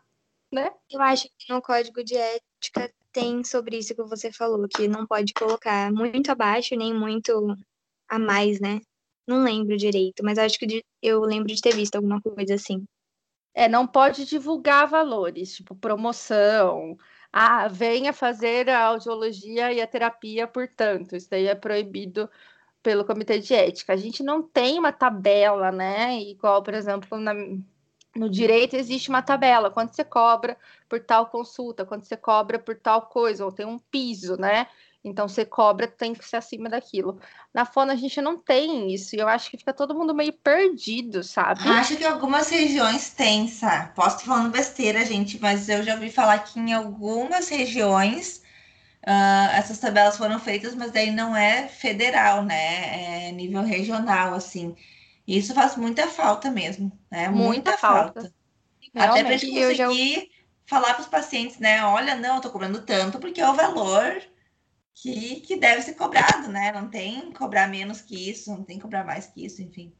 Né? 0.52 0.72
Eu 0.90 1.02
acho 1.02 1.28
que 1.38 1.52
no 1.52 1.62
código 1.62 2.04
de 2.04 2.16
ética 2.16 2.94
tem 3.12 3.44
sobre 3.44 3.78
isso 3.78 3.96
que 3.96 4.04
você 4.04 4.32
falou, 4.32 4.68
que 4.68 4.88
não 4.88 5.08
pode 5.08 5.34
colocar 5.34 5.92
muito 5.92 6.32
abaixo 6.32 6.76
nem 6.76 6.94
muito 6.94 7.56
a 8.08 8.20
mais, 8.20 8.60
né? 8.60 8.80
Não 9.28 9.44
lembro 9.44 9.76
direito, 9.76 10.24
mas 10.24 10.38
acho 10.38 10.60
que 10.60 10.84
eu 11.02 11.22
lembro 11.22 11.48
de 11.48 11.60
ter 11.60 11.74
visto 11.74 11.96
alguma 11.96 12.22
coisa 12.22 12.54
assim. 12.54 12.86
É, 13.56 13.70
não 13.70 13.88
pode 13.88 14.26
divulgar 14.26 14.88
valores, 14.88 15.56
tipo 15.56 15.74
promoção. 15.76 16.98
Ah, 17.32 17.68
venha 17.70 18.14
fazer 18.14 18.70
a 18.70 18.84
audiologia 18.86 19.72
e 19.74 19.82
a 19.82 19.88
terapia, 19.88 20.48
portanto, 20.48 21.16
isso 21.16 21.30
daí 21.30 21.48
é 21.48 21.56
proibido 21.56 22.30
pelo 22.84 23.06
comitê 23.06 23.40
de 23.40 23.54
ética. 23.54 23.94
A 23.94 23.98
gente 23.98 24.22
não 24.24 24.44
tem 24.44 24.78
uma 24.80 24.92
tabela, 24.92 25.72
né? 25.72 26.20
Igual, 26.22 26.62
por 26.64 26.74
exemplo, 26.74 27.18
na, 27.18 27.34
no 28.16 28.30
direito 28.30 28.76
existe 28.76 29.10
uma 29.10 29.22
tabela, 29.22 29.72
quanto 29.72 29.96
você 29.96 30.04
cobra 30.04 30.58
por 30.88 31.00
tal 31.02 31.28
consulta, 31.28 31.86
quanto 31.86 32.06
você 32.06 32.18
cobra 32.18 32.60
por 32.60 32.76
tal 32.76 33.04
coisa, 33.08 33.46
ou 33.46 33.52
tem 33.52 33.66
um 33.66 33.80
piso, 33.80 34.38
né? 34.38 34.68
Então 35.06 35.28
você 35.28 35.46
cobra, 35.46 35.86
tem 35.86 36.16
que 36.16 36.28
ser 36.28 36.38
acima 36.38 36.68
daquilo. 36.68 37.20
Na 37.54 37.64
Fona 37.64 37.94
a 37.94 37.96
gente 37.96 38.20
não 38.20 38.40
tem 38.40 38.92
isso, 38.92 39.16
e 39.16 39.20
eu 39.20 39.28
acho 39.28 39.52
que 39.52 39.58
fica 39.58 39.72
todo 39.72 39.94
mundo 39.94 40.16
meio 40.16 40.34
perdido, 40.34 41.24
sabe? 41.24 41.62
Acho 41.70 41.96
que 41.96 42.04
algumas 42.04 42.50
regiões 42.50 43.12
têm, 43.12 43.48
sabe? 43.48 43.94
Posso 43.94 44.18
estar 44.18 44.26
falando 44.26 44.52
besteira, 44.52 45.06
gente, 45.06 45.40
mas 45.40 45.70
eu 45.70 45.84
já 45.84 45.94
ouvi 45.94 46.10
falar 46.10 46.40
que 46.40 46.60
em 46.60 46.74
algumas 46.74 47.50
regiões 47.50 48.42
uh, 49.06 49.52
essas 49.54 49.78
tabelas 49.78 50.18
foram 50.18 50.40
feitas, 50.40 50.74
mas 50.74 50.92
daí 50.92 51.12
não 51.12 51.36
é 51.38 51.68
federal, 51.68 52.44
né? 52.44 53.28
É 53.28 53.32
nível 53.32 53.62
regional, 53.62 54.34
assim. 54.34 54.76
Isso 55.28 55.54
faz 55.54 55.76
muita 55.76 56.08
falta 56.08 56.50
mesmo, 56.50 56.92
né? 57.12 57.30
Muita, 57.30 57.44
muita 57.44 57.78
falta. 57.78 58.22
falta. 58.22 58.34
Até 58.96 59.24
para 59.24 59.36
a 59.36 59.38
gente 59.38 59.54
conseguir 59.54 60.16
já... 60.16 60.26
falar 60.66 60.96
para 60.96 61.02
os 61.02 61.08
pacientes, 61.08 61.60
né? 61.60 61.86
Olha, 61.86 62.16
não, 62.16 62.32
eu 62.32 62.36
estou 62.38 62.52
cobrando 62.52 62.82
tanto 62.82 63.20
porque 63.20 63.40
é 63.40 63.48
o 63.48 63.54
valor 63.54 64.20
que, 64.96 65.42
que 65.42 65.60
deve 65.60 65.82
ser 65.82 65.94
cobrado, 65.94 66.48
né? 66.48 66.72
Não 66.72 66.90
tem 66.90 67.32
cobrar 67.34 67.68
menos 67.68 68.02
que 68.02 68.30
isso, 68.30 68.50
não 68.50 68.64
tem 68.64 68.80
cobrar 68.80 69.04
mais 69.04 69.28
que 69.28 69.46
isso, 69.46 69.62
enfim. 69.62 69.94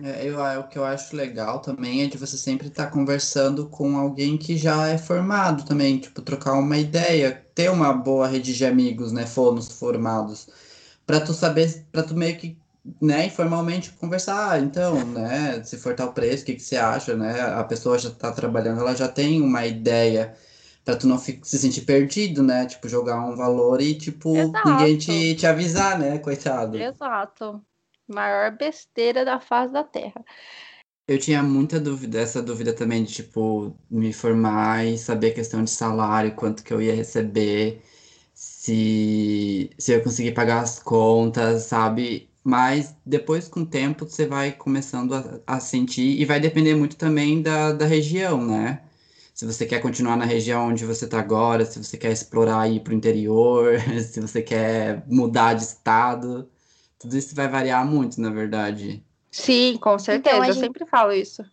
É, 0.00 0.28
eu, 0.28 0.38
o 0.60 0.68
que 0.68 0.78
eu 0.78 0.84
acho 0.84 1.16
legal 1.16 1.60
também 1.60 2.02
é 2.02 2.06
de 2.06 2.16
você 2.16 2.36
sempre 2.36 2.68
estar 2.68 2.86
tá 2.86 2.90
conversando 2.90 3.68
com 3.68 3.96
alguém 3.96 4.38
que 4.38 4.56
já 4.56 4.86
é 4.86 4.96
formado 4.96 5.64
também, 5.64 5.98
tipo, 5.98 6.22
trocar 6.22 6.52
uma 6.52 6.78
ideia, 6.78 7.44
ter 7.52 7.68
uma 7.68 7.92
boa 7.92 8.28
rede 8.28 8.56
de 8.56 8.64
amigos, 8.64 9.10
né, 9.10 9.26
fonos 9.26 9.72
formados, 9.72 10.46
para 11.04 11.20
tu 11.20 11.34
saber, 11.34 11.84
para 11.90 12.04
tu 12.04 12.14
meio 12.14 12.36
que 12.38 12.56
né, 13.00 13.26
informalmente 13.26 13.90
conversar, 13.92 14.52
ah, 14.52 14.60
então, 14.60 14.94
né, 15.12 15.62
se 15.64 15.76
for 15.76 15.94
tal 15.96 16.12
preço, 16.12 16.44
o 16.44 16.46
que, 16.46 16.54
que 16.54 16.62
você 16.62 16.76
acha, 16.76 17.16
né? 17.16 17.40
A 17.40 17.64
pessoa 17.64 17.98
já 17.98 18.08
está 18.10 18.30
trabalhando, 18.32 18.80
ela 18.80 18.94
já 18.94 19.08
tem 19.08 19.42
uma 19.42 19.66
ideia 19.66 20.36
para 20.88 20.96
tu 20.96 21.06
não 21.06 21.18
se 21.18 21.38
sentir 21.42 21.82
perdido, 21.82 22.42
né? 22.42 22.64
Tipo, 22.64 22.88
jogar 22.88 23.20
um 23.20 23.36
valor 23.36 23.78
e, 23.78 23.94
tipo, 23.94 24.34
Exato. 24.34 24.70
ninguém 24.70 24.96
te, 24.96 25.34
te 25.34 25.46
avisar, 25.46 25.98
né, 25.98 26.18
coitado. 26.18 26.78
Exato. 26.78 27.62
Maior 28.08 28.56
besteira 28.56 29.22
da 29.22 29.38
face 29.38 29.70
da 29.70 29.84
Terra. 29.84 30.24
Eu 31.06 31.18
tinha 31.18 31.42
muita 31.42 31.78
dúvida, 31.78 32.18
essa 32.18 32.40
dúvida 32.40 32.72
também 32.72 33.04
de, 33.04 33.12
tipo, 33.12 33.76
me 33.90 34.14
formar 34.14 34.86
e 34.86 34.96
saber 34.96 35.32
a 35.32 35.34
questão 35.34 35.62
de 35.62 35.68
salário, 35.68 36.34
quanto 36.34 36.64
que 36.64 36.72
eu 36.72 36.80
ia 36.80 36.94
receber, 36.94 37.82
se, 38.32 39.68
se 39.76 39.92
eu 39.92 40.02
conseguir 40.02 40.32
pagar 40.32 40.62
as 40.62 40.78
contas, 40.78 41.64
sabe? 41.64 42.30
Mas 42.42 42.96
depois, 43.04 43.46
com 43.46 43.60
o 43.60 43.66
tempo, 43.66 44.06
você 44.06 44.26
vai 44.26 44.52
começando 44.52 45.14
a, 45.14 45.38
a 45.46 45.60
sentir, 45.60 46.18
e 46.18 46.24
vai 46.24 46.40
depender 46.40 46.74
muito 46.74 46.96
também 46.96 47.42
da, 47.42 47.72
da 47.72 47.84
região, 47.84 48.42
né? 48.42 48.87
Se 49.38 49.46
você 49.46 49.64
quer 49.64 49.80
continuar 49.80 50.16
na 50.16 50.24
região 50.24 50.66
onde 50.66 50.84
você 50.84 51.04
está 51.04 51.20
agora, 51.20 51.64
se 51.64 51.80
você 51.80 51.96
quer 51.96 52.10
explorar 52.10 52.68
ir 52.68 52.80
para 52.80 52.90
o 52.92 52.96
interior, 52.96 53.78
se 54.02 54.20
você 54.20 54.42
quer 54.42 55.06
mudar 55.06 55.54
de 55.54 55.62
estado, 55.62 56.50
tudo 56.98 57.16
isso 57.16 57.36
vai 57.36 57.46
variar 57.46 57.86
muito, 57.86 58.20
na 58.20 58.30
verdade. 58.30 59.00
Sim, 59.30 59.78
com 59.78 59.96
certeza. 59.96 60.38
Então, 60.38 60.44
eu 60.44 60.52
gente... 60.52 60.64
sempre 60.64 60.84
falo 60.86 61.12
isso. 61.12 61.44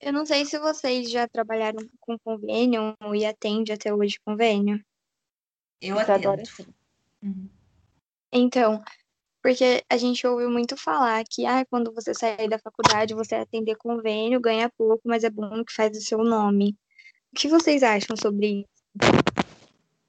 Eu 0.00 0.10
não 0.10 0.24
sei 0.24 0.46
se 0.46 0.58
vocês 0.58 1.10
já 1.10 1.28
trabalharam 1.28 1.86
com 2.00 2.18
convênio 2.18 2.96
e 3.14 3.26
atende 3.26 3.72
até 3.72 3.92
hoje 3.92 4.18
convênio. 4.24 4.82
Eu 5.82 5.98
atendo. 5.98 6.30
Adoro, 6.30 6.46
sim. 6.46 6.66
Uhum. 7.22 7.46
Então, 8.32 8.82
porque 9.42 9.84
a 9.90 9.98
gente 9.98 10.26
ouviu 10.26 10.48
muito 10.48 10.78
falar 10.78 11.22
que 11.28 11.44
ah, 11.44 11.62
quando 11.66 11.92
você 11.92 12.14
sair 12.14 12.48
da 12.48 12.58
faculdade, 12.58 13.12
você 13.12 13.34
atender 13.34 13.76
convênio, 13.76 14.40
ganha 14.40 14.72
pouco, 14.78 15.02
mas 15.04 15.24
é 15.24 15.28
bom 15.28 15.62
que 15.62 15.74
faz 15.74 15.94
o 15.94 16.00
seu 16.00 16.24
nome. 16.24 16.74
O 17.34 17.36
que 17.36 17.48
vocês 17.48 17.82
acham 17.82 18.16
sobre 18.16 18.60
isso? 18.60 19.10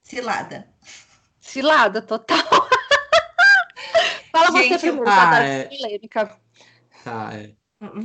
Cilada. 0.04 0.68
Cilada, 1.42 2.00
total. 2.00 2.38
fala 4.32 4.52
gente, 4.52 4.78
você 4.78 4.92
primeiro, 4.92 5.10
ah, 5.10 5.40
é... 5.40 5.64
polêmica. 5.64 6.38
Tá, 7.04 7.34
é. 7.34 7.52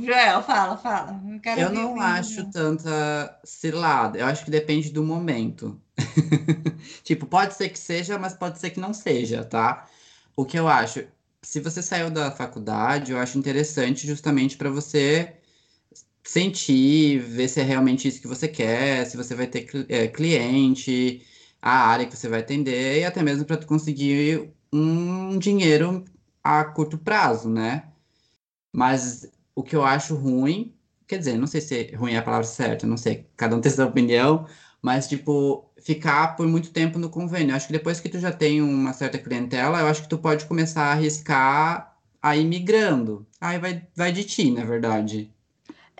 Joel, 0.03 0.41
fala, 0.41 0.75
fala. 0.75 1.21
Eu, 1.55 1.67
eu 1.67 1.71
não 1.71 2.01
acho 2.01 2.49
tanta 2.49 3.39
cilada. 3.43 4.17
Eu 4.17 4.25
acho 4.25 4.43
que 4.43 4.49
depende 4.49 4.89
do 4.89 5.03
momento. 5.03 5.79
tipo, 7.03 7.27
pode 7.27 7.53
ser 7.53 7.69
que 7.69 7.77
seja, 7.77 8.17
mas 8.17 8.33
pode 8.33 8.57
ser 8.57 8.71
que 8.71 8.79
não 8.79 8.91
seja, 8.91 9.45
tá? 9.45 9.87
O 10.35 10.45
que 10.45 10.57
eu 10.57 10.67
acho, 10.67 11.05
se 11.43 11.59
você 11.59 11.83
saiu 11.83 12.09
da 12.09 12.31
faculdade, 12.31 13.11
eu 13.11 13.19
acho 13.19 13.37
interessante 13.37 14.07
justamente 14.07 14.57
para 14.57 14.71
você 14.71 15.40
sentir, 16.31 17.19
ver 17.19 17.47
se 17.47 17.59
é 17.61 17.63
realmente 17.63 18.07
isso 18.07 18.21
que 18.21 18.27
você 18.27 18.47
quer, 18.47 19.05
se 19.05 19.17
você 19.17 19.35
vai 19.35 19.47
ter 19.47 19.67
é, 19.89 20.07
cliente, 20.07 21.25
a 21.61 21.87
área 21.89 22.05
que 22.07 22.15
você 22.17 22.27
vai 22.29 22.39
atender, 22.41 23.01
e 23.01 23.05
até 23.05 23.21
mesmo 23.23 23.45
para 23.45 23.57
tu 23.57 23.67
conseguir 23.67 24.51
um 24.73 25.37
dinheiro 25.39 26.05
a 26.43 26.63
curto 26.65 26.97
prazo, 26.97 27.49
né? 27.49 27.91
Mas 28.73 29.31
o 29.55 29.63
que 29.63 29.75
eu 29.75 29.83
acho 29.83 30.15
ruim, 30.15 30.75
quer 31.07 31.17
dizer, 31.19 31.37
não 31.37 31.47
sei 31.47 31.61
se 31.61 31.95
ruim 31.95 32.13
é 32.13 32.17
a 32.17 32.21
palavra 32.23 32.47
certa, 32.47 32.87
não 32.87 32.97
sei, 32.97 33.27
cada 33.37 33.55
um 33.55 33.61
tem 33.61 33.71
sua 33.71 33.85
opinião, 33.85 34.47
Mas, 34.81 35.07
tipo, 35.07 35.71
ficar 35.83 36.35
por 36.35 36.47
muito 36.47 36.71
tempo 36.71 36.97
no 36.99 37.09
convênio. 37.09 37.55
Acho 37.55 37.67
que 37.67 37.73
depois 37.73 37.99
que 37.99 38.09
tu 38.09 38.19
já 38.19 38.31
tem 38.31 38.61
uma 38.61 38.93
certa 38.93 39.19
clientela, 39.19 39.79
eu 39.79 39.87
acho 39.87 40.01
que 40.03 40.09
tu 40.09 40.17
pode 40.17 40.45
começar 40.47 40.83
a 40.85 40.91
arriscar 40.93 41.95
a 42.21 42.35
ir 42.37 42.45
migrando. 42.45 43.27
Aí 43.39 43.59
vai, 43.59 43.87
vai 43.95 44.11
de 44.11 44.23
ti, 44.23 44.49
na 44.51 44.63
verdade. 44.65 45.31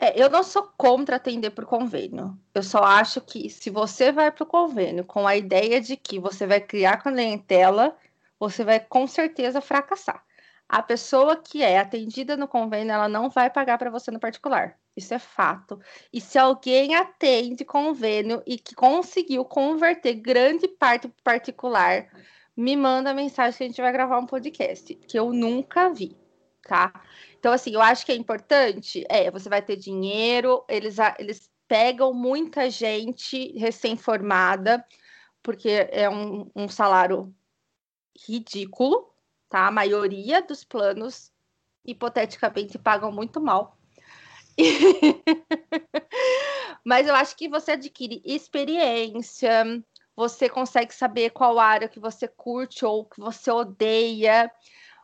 É, 0.03 0.19
eu 0.19 0.31
não 0.31 0.41
sou 0.41 0.63
contra 0.75 1.17
atender 1.17 1.51
por 1.51 1.63
convênio. 1.63 2.35
Eu 2.55 2.63
só 2.63 2.79
acho 2.79 3.21
que 3.21 3.51
se 3.51 3.69
você 3.69 4.11
vai 4.11 4.31
para 4.31 4.43
o 4.43 4.47
convênio 4.47 5.05
com 5.05 5.27
a 5.27 5.37
ideia 5.37 5.79
de 5.79 5.95
que 5.95 6.17
você 6.17 6.47
vai 6.47 6.59
criar 6.59 6.97
clientela, 6.97 7.95
você 8.39 8.63
vai 8.63 8.79
com 8.79 9.05
certeza 9.05 9.61
fracassar. 9.61 10.25
A 10.67 10.81
pessoa 10.81 11.35
que 11.35 11.61
é 11.61 11.77
atendida 11.77 12.35
no 12.35 12.47
convênio, 12.47 12.91
ela 12.91 13.07
não 13.07 13.29
vai 13.29 13.47
pagar 13.51 13.77
para 13.77 13.91
você 13.91 14.09
no 14.09 14.19
particular. 14.19 14.75
Isso 14.97 15.13
é 15.13 15.19
fato. 15.19 15.79
E 16.11 16.19
se 16.19 16.39
alguém 16.39 16.95
atende 16.95 17.63
convênio 17.63 18.41
e 18.47 18.57
que 18.57 18.73
conseguiu 18.73 19.45
converter 19.45 20.15
grande 20.15 20.67
parte 20.67 21.13
particular, 21.23 22.07
me 22.57 22.75
manda 22.75 23.13
mensagem 23.13 23.55
que 23.55 23.63
a 23.65 23.67
gente 23.67 23.81
vai 23.81 23.91
gravar 23.91 24.17
um 24.17 24.25
podcast, 24.25 24.95
que 24.95 25.19
eu 25.19 25.31
nunca 25.31 25.89
vi, 25.89 26.17
tá? 26.63 26.91
Então, 27.41 27.51
assim, 27.51 27.73
eu 27.73 27.81
acho 27.81 28.05
que 28.05 28.11
é 28.11 28.15
importante, 28.15 29.03
é, 29.09 29.31
você 29.31 29.49
vai 29.49 29.63
ter 29.63 29.75
dinheiro, 29.75 30.63
eles, 30.69 30.97
eles 31.17 31.49
pegam 31.67 32.13
muita 32.13 32.69
gente 32.69 33.57
recém-formada, 33.57 34.85
porque 35.41 35.87
é 35.89 36.07
um, 36.07 36.51
um 36.55 36.69
salário 36.69 37.33
ridículo, 38.27 39.11
tá? 39.49 39.65
A 39.65 39.71
maioria 39.71 40.43
dos 40.43 40.63
planos, 40.63 41.33
hipoteticamente, 41.83 42.77
pagam 42.77 43.11
muito 43.11 43.41
mal. 43.41 43.75
Mas 46.85 47.07
eu 47.07 47.15
acho 47.15 47.35
que 47.35 47.49
você 47.49 47.71
adquire 47.71 48.21
experiência, 48.23 49.83
você 50.15 50.47
consegue 50.47 50.93
saber 50.93 51.31
qual 51.31 51.57
área 51.57 51.89
que 51.89 51.99
você 51.99 52.27
curte 52.27 52.85
ou 52.85 53.03
que 53.03 53.19
você 53.19 53.49
odeia. 53.49 54.51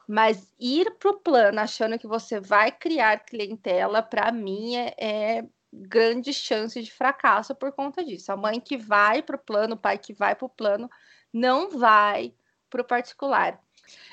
Mas 0.08 0.54
ir 0.58 0.90
para 0.98 1.12
o 1.12 1.20
plano 1.20 1.60
achando 1.60 2.00
que 2.00 2.08
você 2.08 2.40
vai 2.40 2.72
criar 2.72 3.26
clientela, 3.26 4.02
para 4.02 4.32
mim, 4.32 4.78
é, 4.78 4.96
é, 4.98 5.46
grande 5.74 6.34
chance 6.34 6.82
de 6.82 6.92
fracasso 6.92 7.54
por 7.54 7.72
conta 7.74 8.04
disso. 8.04 8.32
A 8.32 8.38
mãe 8.38 8.60
que 8.60 8.78
vai 8.78 9.22
para 9.22 9.36
o 9.36 9.40
plano, 9.40 9.76
o 9.76 9.78
pai 9.78 9.98
que 9.98 10.14
vai 10.14 10.34
para 10.34 10.46
o 10.46 10.50
plano, 10.50 10.90
não 11.34 11.70
vai 11.78 12.34
para 12.70 12.82
o 12.82 12.86
particular. 12.86 13.62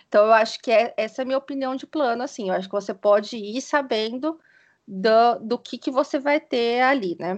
Então, 0.09 0.27
eu 0.27 0.33
acho 0.33 0.61
que 0.61 0.71
é, 0.71 0.95
essa 0.97 1.23
é 1.23 1.25
a 1.25 1.27
minha 1.27 1.39
opinião 1.39 1.77
de 1.77 1.87
plano. 1.87 2.23
Assim, 2.23 2.49
eu 2.49 2.55
acho 2.55 2.69
que 2.69 2.75
você 2.75 2.95
pode 2.95 3.37
ir 3.37 3.61
sabendo 3.61 4.39
do, 4.87 5.39
do 5.41 5.59
que, 5.59 5.79
que 5.79 5.91
você 5.91 6.19
vai 6.19 6.41
ter 6.41 6.83
ali, 6.83 7.17
né? 7.19 7.35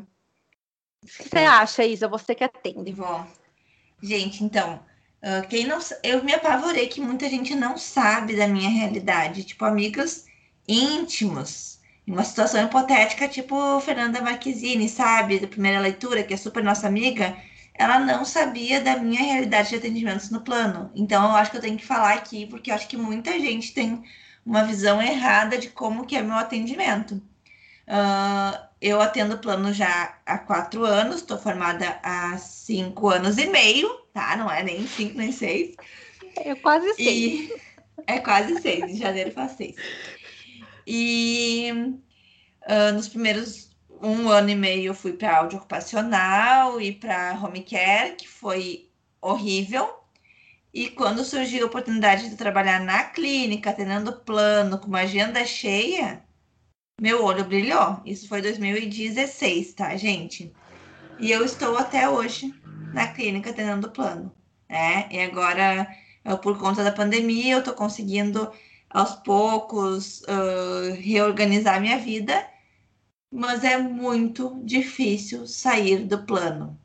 O 1.02 1.06
que 1.06 1.28
você 1.28 1.38
acha, 1.38 1.84
Isa? 1.84 2.08
Você 2.08 2.34
que 2.34 2.44
atende. 2.44 2.92
Bom, 2.92 3.26
gente, 4.02 4.42
então, 4.42 4.84
uh, 5.22 5.46
quem 5.48 5.66
não, 5.66 5.78
eu 6.02 6.24
me 6.24 6.34
apavorei 6.34 6.88
que 6.88 7.00
muita 7.00 7.28
gente 7.28 7.54
não 7.54 7.76
sabe 7.76 8.36
da 8.36 8.46
minha 8.48 8.70
realidade. 8.70 9.44
Tipo, 9.44 9.64
amigos 9.64 10.24
íntimos, 10.68 11.80
em 12.06 12.12
uma 12.12 12.24
situação 12.24 12.64
hipotética, 12.64 13.28
tipo 13.28 13.80
Fernanda 13.80 14.20
Marquezine, 14.22 14.88
sabe? 14.88 15.38
Da 15.40 15.48
primeira 15.48 15.80
leitura, 15.80 16.22
que 16.22 16.34
é 16.34 16.36
super 16.36 16.62
nossa 16.62 16.86
amiga, 16.86 17.36
ela 17.74 17.98
não 17.98 18.24
sabia 18.24 18.80
da 18.80 18.96
minha 18.96 19.22
realidade 19.22 19.70
de 19.70 19.76
atendimentos 19.76 20.30
no 20.30 20.40
plano. 20.40 20.90
Então, 20.94 21.24
eu 21.24 21.36
acho 21.36 21.50
que 21.50 21.56
eu 21.58 21.60
tenho 21.60 21.76
que 21.76 21.86
falar 21.86 22.14
aqui, 22.14 22.46
porque 22.46 22.70
eu 22.70 22.74
acho 22.74 22.88
que 22.88 22.96
muita 22.96 23.32
gente 23.38 23.72
tem 23.74 24.02
uma 24.44 24.64
visão 24.64 25.02
errada 25.02 25.58
de 25.58 25.68
como 25.68 26.06
que 26.06 26.16
é 26.16 26.22
meu 26.22 26.36
atendimento. 26.36 27.20
Uh, 27.88 28.58
eu 28.80 29.00
atendo 29.00 29.38
plano 29.38 29.72
já 29.72 30.18
há 30.26 30.38
quatro 30.38 30.84
anos, 30.84 31.16
estou 31.16 31.38
formada 31.38 31.98
há 32.02 32.36
cinco 32.36 33.08
anos 33.08 33.38
e 33.38 33.46
meio, 33.46 33.88
tá? 34.12 34.36
Não 34.36 34.50
é 34.50 34.62
nem 34.62 34.86
cinco, 34.86 35.16
nem 35.16 35.32
seis. 35.32 35.74
É 36.36 36.54
quase 36.54 36.94
seis. 36.94 37.50
E... 37.50 37.54
É 38.06 38.18
quase 38.18 38.60
seis, 38.60 38.84
em 38.84 38.96
janeiro 38.96 39.30
faz 39.32 39.52
seis. 39.52 39.74
E 40.86 41.72
uh, 42.68 42.92
nos 42.92 43.08
primeiros 43.08 43.70
um 44.02 44.28
ano 44.28 44.50
e 44.50 44.54
meio 44.54 44.90
eu 44.90 44.94
fui 44.94 45.14
para 45.14 45.38
áudio 45.38 45.58
ocupacional 45.58 46.80
e 46.80 46.92
para 46.92 47.38
home 47.42 47.62
care, 47.62 48.14
que 48.16 48.28
foi 48.28 48.90
horrível. 49.20 49.88
E 50.72 50.90
quando 50.90 51.24
surgiu 51.24 51.64
a 51.64 51.66
oportunidade 51.68 52.28
de 52.28 52.36
trabalhar 52.36 52.80
na 52.80 53.04
clínica, 53.04 53.70
atendendo 53.70 54.20
plano, 54.20 54.78
com 54.78 54.88
uma 54.88 55.00
agenda 55.00 55.44
cheia, 55.46 56.22
meu 57.00 57.22
olho 57.24 57.44
brilhou. 57.44 58.00
Isso 58.06 58.26
foi 58.26 58.40
2016, 58.40 59.74
tá, 59.74 59.94
gente? 59.96 60.52
E 61.18 61.30
eu 61.30 61.44
estou 61.44 61.76
até 61.76 62.08
hoje 62.08 62.54
na 62.94 63.08
clínica 63.08 63.50
atendendo 63.50 63.90
plano, 63.90 64.34
né? 64.68 65.06
E 65.10 65.20
agora, 65.20 65.86
por 66.42 66.58
conta 66.58 66.82
da 66.82 66.92
pandemia, 66.92 67.54
eu 67.54 67.58
estou 67.58 67.74
conseguindo 67.74 68.50
aos 68.88 69.14
poucos 69.16 70.22
uh, 70.22 70.94
reorganizar 70.98 71.80
minha 71.80 71.98
vida, 71.98 72.48
mas 73.30 73.62
é 73.62 73.76
muito 73.76 74.58
difícil 74.64 75.46
sair 75.46 76.06
do 76.06 76.24
plano 76.24 76.78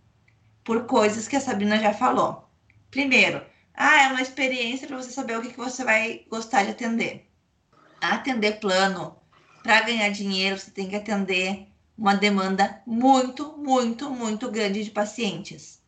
por 0.64 0.86
coisas 0.86 1.28
que 1.28 1.38
a 1.38 1.42
Sabrina 1.42 1.80
já 1.80 1.94
falou. 1.94 2.50
Primeiro, 2.90 3.42
ah, 3.74 4.04
é 4.04 4.08
uma 4.10 4.22
experiência 4.22 4.88
para 4.88 4.98
você 4.98 5.12
saber 5.12 5.38
o 5.38 5.42
que, 5.42 5.52
que 5.52 5.58
você 5.58 5.86
vai 5.86 6.26
gostar 6.30 6.64
de 6.64 6.72
atender. 6.72 7.26
Atender 8.02 8.60
plano 8.60 9.21
para 9.64 9.82
ganhar 9.82 10.10
dinheiro, 10.10 10.58
você 10.58 10.72
tem 10.72 10.90
que 10.90 10.96
atender 10.96 11.68
uma 11.98 12.16
demanda 12.16 12.82
muito, 12.86 13.56
muito, 13.58 14.10
muito 14.10 14.50
grande 14.50 14.84
de 14.84 14.92
pacientes. 14.92 15.82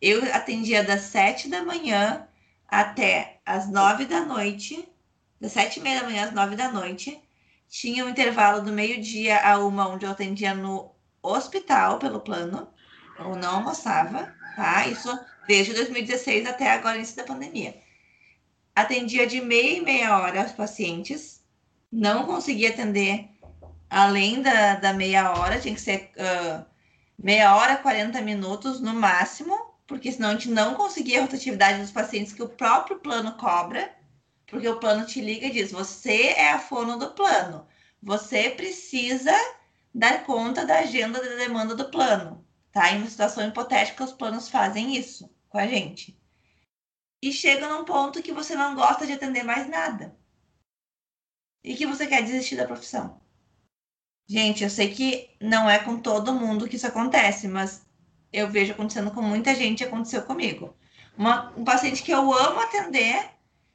Eu 0.00 0.22
atendia 0.34 0.82
das 0.82 1.02
sete 1.02 1.48
da 1.48 1.62
manhã 1.62 2.26
até 2.66 3.40
as 3.44 3.70
nove 3.70 4.06
da 4.06 4.24
noite, 4.24 4.88
das 5.40 5.52
sete 5.52 5.78
e 5.78 5.82
meia 5.82 6.00
da 6.00 6.06
manhã 6.06 6.24
às 6.24 6.32
nove 6.32 6.56
da 6.56 6.72
noite. 6.72 7.20
Tinha 7.68 8.04
um 8.04 8.08
intervalo 8.08 8.62
do 8.62 8.72
meio-dia 8.72 9.38
a 9.38 9.58
uma, 9.58 9.88
onde 9.88 10.06
eu 10.06 10.10
atendia 10.10 10.54
no 10.54 10.90
hospital 11.22 11.98
pelo 11.98 12.20
plano. 12.20 12.68
Eu 13.18 13.36
não 13.36 13.56
almoçava, 13.56 14.34
tá? 14.56 14.86
Isso 14.86 15.08
desde 15.46 15.74
2016 15.74 16.46
até 16.46 16.70
agora, 16.70 16.96
início 16.96 17.16
da 17.16 17.24
pandemia. 17.24 17.78
Atendia 18.74 19.26
de 19.26 19.40
meia 19.40 19.76
e 19.76 19.82
meia 19.82 20.18
hora 20.18 20.46
os 20.46 20.52
pacientes 20.52 21.39
não 21.90 22.24
consegui 22.24 22.66
atender 22.66 23.28
além 23.88 24.40
da, 24.40 24.76
da 24.76 24.92
meia 24.92 25.32
hora, 25.32 25.60
tinha 25.60 25.74
que 25.74 25.80
ser 25.80 26.12
uh, 26.16 26.64
meia 27.18 27.56
hora, 27.56 27.76
40 27.76 28.20
minutos 28.22 28.80
no 28.80 28.94
máximo, 28.94 29.58
porque 29.86 30.12
senão 30.12 30.30
a 30.30 30.32
gente 30.32 30.48
não 30.48 30.74
conseguia 30.74 31.18
a 31.18 31.22
rotatividade 31.22 31.80
dos 31.80 31.90
pacientes 31.90 32.32
que 32.32 32.42
o 32.42 32.48
próprio 32.48 33.00
plano 33.00 33.32
cobra, 33.36 33.92
porque 34.46 34.68
o 34.68 34.78
plano 34.78 35.04
te 35.04 35.20
liga 35.20 35.46
e 35.46 35.50
diz: 35.50 35.72
você 35.72 36.28
é 36.28 36.52
a 36.52 36.60
fono 36.60 36.98
do 36.98 37.10
plano, 37.10 37.66
você 38.00 38.50
precisa 38.50 39.34
dar 39.92 40.24
conta 40.24 40.64
da 40.64 40.78
agenda 40.78 41.20
da 41.20 41.34
demanda 41.34 41.74
do 41.74 41.90
plano, 41.90 42.46
tá? 42.70 42.92
Em 42.92 42.98
uma 42.98 43.10
situação 43.10 43.46
hipotética, 43.46 44.04
os 44.04 44.12
planos 44.12 44.48
fazem 44.48 44.96
isso 44.96 45.28
com 45.48 45.58
a 45.58 45.66
gente. 45.66 46.16
E 47.20 47.32
chega 47.32 47.68
num 47.68 47.84
ponto 47.84 48.22
que 48.22 48.32
você 48.32 48.54
não 48.54 48.74
gosta 48.76 49.04
de 49.04 49.12
atender 49.12 49.42
mais 49.42 49.68
nada 49.68 50.16
e 51.62 51.74
que 51.74 51.86
você 51.86 52.06
quer 52.06 52.22
desistir 52.22 52.56
da 52.56 52.66
profissão. 52.66 53.20
Gente, 54.28 54.62
eu 54.62 54.70
sei 54.70 54.94
que 54.94 55.30
não 55.40 55.68
é 55.68 55.78
com 55.78 55.98
todo 55.98 56.32
mundo 56.32 56.68
que 56.68 56.76
isso 56.76 56.86
acontece, 56.86 57.48
mas 57.48 57.84
eu 58.32 58.48
vejo 58.48 58.72
acontecendo 58.72 59.10
com 59.10 59.20
muita 59.20 59.54
gente, 59.54 59.82
aconteceu 59.82 60.22
comigo. 60.22 60.74
Uma, 61.18 61.52
um 61.56 61.64
paciente 61.64 62.02
que 62.02 62.12
eu 62.12 62.32
amo 62.32 62.60
atender, 62.60 63.28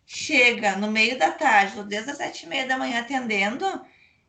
chega 0.05 0.77
no 0.77 0.89
meio 0.89 1.19
da 1.19 1.31
tarde, 1.31 1.77
ou 1.77 1.83
desde 1.83 2.11
as 2.11 2.17
sete 2.17 2.45
e 2.45 2.49
meia 2.49 2.65
da 2.65 2.77
manhã 2.77 3.01
atendendo, 3.01 3.65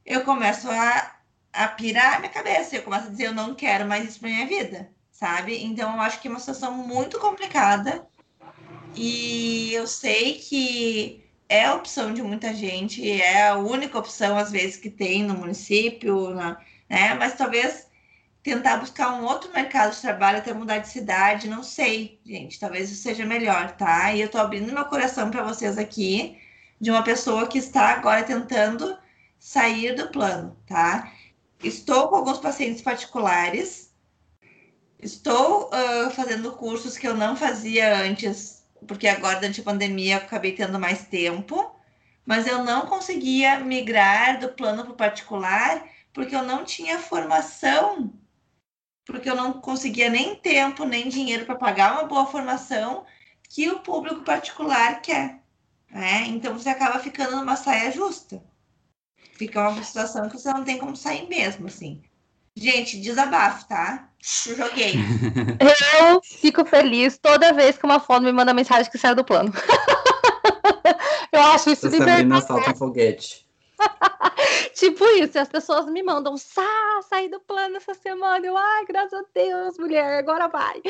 eu 0.05 0.25
começo 0.25 0.69
a, 0.71 1.17
a 1.53 1.69
pirar 1.69 2.17
a 2.17 2.19
minha 2.19 2.33
cabeça, 2.33 2.77
eu 2.77 2.83
começo 2.83 3.07
a 3.07 3.11
dizer, 3.11 3.27
eu 3.27 3.35
não 3.35 3.55
quero 3.55 3.87
mais 3.87 4.09
isso 4.09 4.21
para 4.21 4.29
minha 4.29 4.47
vida, 4.47 4.91
sabe? 5.13 5.63
Então, 5.65 5.95
eu 5.95 6.01
acho 6.01 6.21
que 6.21 6.29
é 6.29 6.31
uma 6.31 6.41
situação 6.41 6.73
muito 6.73 7.21
complicada, 7.21 8.07
e 8.97 9.73
eu 9.75 9.87
sei 9.87 10.41
que 10.41 11.26
é 11.49 11.65
a 11.65 11.75
opção 11.75 12.13
de 12.13 12.23
muita 12.23 12.53
gente, 12.55 13.09
é 13.11 13.49
a 13.49 13.57
única 13.57 13.99
opção, 13.99 14.37
às 14.37 14.51
vezes, 14.51 14.77
que 14.77 14.91
tem 14.91 15.23
no 15.23 15.35
município, 15.35 16.31
na, 16.31 16.61
né? 16.89 17.15
Mas 17.15 17.35
talvez 17.35 17.87
tentar 18.43 18.79
buscar 18.79 19.13
um 19.13 19.25
outro 19.25 19.53
mercado 19.53 19.95
de 19.95 20.01
trabalho 20.01 20.39
até 20.39 20.53
mudar 20.53 20.79
de 20.79 20.89
cidade, 20.89 21.49
não 21.49 21.63
sei, 21.63 22.21
gente, 22.25 22.61
talvez 22.61 22.91
isso 22.91 23.03
seja 23.03 23.27
melhor, 23.27 23.77
tá? 23.77 24.13
E 24.13 24.21
eu 24.21 24.29
tô 24.31 24.39
abrindo 24.39 24.73
meu 24.73 24.85
coração 24.85 25.31
para 25.31 25.43
vocês 25.43 25.77
aqui, 25.79 26.39
de 26.81 26.91
uma 26.91 27.03
pessoa 27.03 27.49
que 27.49 27.59
está 27.59 27.89
agora 27.89 28.23
tentando 28.23 28.97
sair 29.39 29.95
do 29.97 30.09
plano, 30.09 30.57
tá? 30.67 31.13
Estou 31.63 32.09
com 32.09 32.17
alguns 32.17 32.39
pacientes 32.39 32.83
particulares, 32.83 33.93
estou 35.01 35.71
uh, 35.71 36.11
fazendo 36.11 36.53
cursos 36.53 36.97
que 36.97 37.09
eu 37.09 37.15
não 37.15 37.37
fazia 37.37 37.97
antes 37.97 38.65
porque 38.87 39.09
agora, 39.09 39.37
durante 39.37 39.61
a 39.61 39.65
pandemia, 39.65 40.15
eu 40.15 40.19
acabei 40.19 40.53
tendo 40.53 40.79
mais 40.79 41.07
tempo, 41.07 41.75
mas 42.25 42.47
eu 42.47 42.65
não 42.65 42.87
conseguia 42.87 43.61
migrar 43.61 44.41
do 44.41 44.49
plano 44.51 44.85
para 44.85 44.93
o 44.93 44.97
particular, 44.97 45.87
porque 46.13 46.35
eu 46.35 46.43
não 46.43 46.65
tinha 46.65 46.99
formação 46.99 48.13
porque 49.07 49.31
eu 49.31 49.37
não 49.37 49.61
conseguia 49.61 50.11
nem 50.11 50.35
tempo, 50.35 50.85
nem 50.85 51.09
dinheiro 51.09 51.47
para 51.47 51.55
pagar 51.55 51.93
uma 51.93 52.09
boa 52.09 52.27
formação 52.27 53.07
que 53.49 53.71
o 53.71 53.79
público 53.79 54.23
particular 54.23 55.01
quer. 55.01 55.41
Né? 55.89 56.27
Então 56.27 56.53
você 56.53 56.69
acaba 56.69 56.99
ficando 56.99 57.37
numa 57.37 57.57
saia 57.57 57.93
justa. 57.93 58.43
Fica 59.35 59.69
uma 59.69 59.83
situação 59.83 60.29
que 60.29 60.37
você 60.37 60.53
não 60.53 60.65
tem 60.65 60.77
como 60.77 60.97
sair 60.97 61.29
mesmo, 61.29 61.69
assim. 61.69 62.03
Gente, 62.57 62.99
desabafo, 62.99 63.69
tá? 63.69 64.09
Eu 64.49 64.57
joguei. 64.57 64.95
Eu 66.01 66.23
fico 66.23 66.65
feliz 66.65 67.19
toda 67.19 67.53
vez 67.53 67.77
que 67.77 67.85
uma 67.85 68.01
foto 68.01 68.23
me 68.23 68.33
manda 68.33 68.55
mensagem 68.55 68.91
que 68.91 68.97
saiu 68.97 69.15
do 69.15 69.25
plano. 69.25 69.53
eu 71.31 71.41
acho 71.41 71.71
isso 71.71 71.87
libertador. 71.87 72.41
salta 72.43 72.71
um 72.71 72.75
foguete. 72.75 73.47
tipo 74.75 75.05
isso, 75.21 75.39
as 75.39 75.49
pessoas 75.49 75.87
me 75.87 76.03
mandam, 76.03 76.35
Sá, 76.39 77.01
saí 77.09 77.29
do 77.29 77.39
plano 77.41 77.77
essa 77.77 77.93
semana. 77.93 78.45
Eu, 78.45 78.57
ai, 78.57 78.87
graças 78.87 79.21
a 79.21 79.25
Deus, 79.35 79.79
mulher, 79.79 80.19
agora 80.19 80.49
vai. 80.49 80.81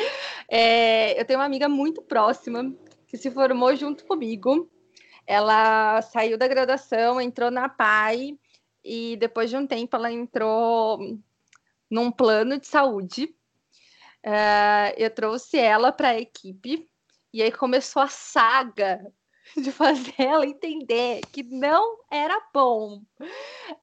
É, 0.49 1.19
eu 1.19 1.25
tenho 1.25 1.39
uma 1.39 1.45
amiga 1.45 1.67
muito 1.67 2.01
próxima 2.01 2.73
que 3.07 3.17
se 3.17 3.29
formou 3.29 3.75
junto 3.75 4.05
comigo. 4.05 4.69
Ela 5.25 6.01
saiu 6.01 6.37
da 6.37 6.47
graduação, 6.47 7.19
entrou 7.19 7.51
na 7.51 7.67
PAI 7.67 8.37
e 8.83 9.17
depois 9.17 9.49
de 9.49 9.57
um 9.57 9.67
tempo 9.67 9.97
ela 9.97 10.09
entrou 10.09 11.19
num 11.89 12.11
plano 12.11 12.59
de 12.59 12.67
saúde. 12.67 13.33
Uh, 14.25 14.91
eu 14.97 15.09
trouxe 15.09 15.57
ela 15.57 15.91
para 15.91 16.09
a 16.09 16.19
equipe 16.19 16.89
e 17.33 17.41
aí 17.41 17.51
começou 17.51 18.01
a 18.01 18.07
saga 18.07 18.99
de 19.55 19.71
fazer 19.71 20.15
ela 20.17 20.45
entender 20.45 21.21
que 21.31 21.43
não 21.43 21.99
era 22.11 22.39
bom. 22.53 23.01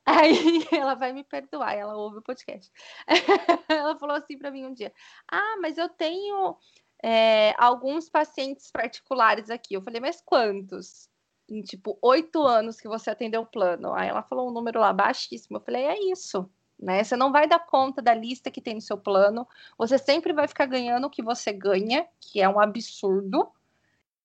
Aí 0.04 0.66
ela 0.72 0.94
vai 0.94 1.12
me 1.12 1.24
perdoar, 1.24 1.74
ela 1.74 1.96
ouve 1.96 2.18
o 2.18 2.22
podcast. 2.22 2.70
ela 3.68 3.98
falou 3.98 4.16
assim 4.16 4.36
para 4.36 4.50
mim 4.50 4.66
um 4.66 4.74
dia: 4.74 4.92
Ah, 5.30 5.56
mas 5.60 5.78
eu 5.78 5.88
tenho 5.88 6.58
é, 7.06 7.54
alguns 7.58 8.08
pacientes 8.08 8.70
particulares 8.70 9.50
aqui. 9.50 9.74
Eu 9.74 9.82
falei, 9.82 10.00
mas 10.00 10.22
quantos? 10.24 11.10
Em 11.46 11.60
tipo 11.60 11.98
oito 12.00 12.42
anos 12.42 12.80
que 12.80 12.88
você 12.88 13.10
atendeu 13.10 13.42
o 13.42 13.46
plano. 13.46 13.92
Aí 13.92 14.08
ela 14.08 14.22
falou 14.22 14.48
um 14.48 14.52
número 14.52 14.80
lá 14.80 14.90
baixíssimo. 14.90 15.58
Eu 15.58 15.60
falei, 15.60 15.84
é 15.84 16.00
isso. 16.10 16.50
Né? 16.78 17.04
Você 17.04 17.16
não 17.16 17.30
vai 17.32 17.46
dar 17.46 17.60
conta 17.60 18.02
da 18.02 18.14
lista 18.14 18.50
que 18.50 18.60
tem 18.60 18.74
no 18.74 18.80
seu 18.80 18.98
plano. 18.98 19.46
Você 19.78 19.98
sempre 19.98 20.32
vai 20.32 20.48
ficar 20.48 20.66
ganhando 20.66 21.06
o 21.06 21.10
que 21.10 21.22
você 21.22 21.52
ganha, 21.52 22.06
que 22.20 22.40
é 22.40 22.48
um 22.48 22.60
absurdo 22.60 23.50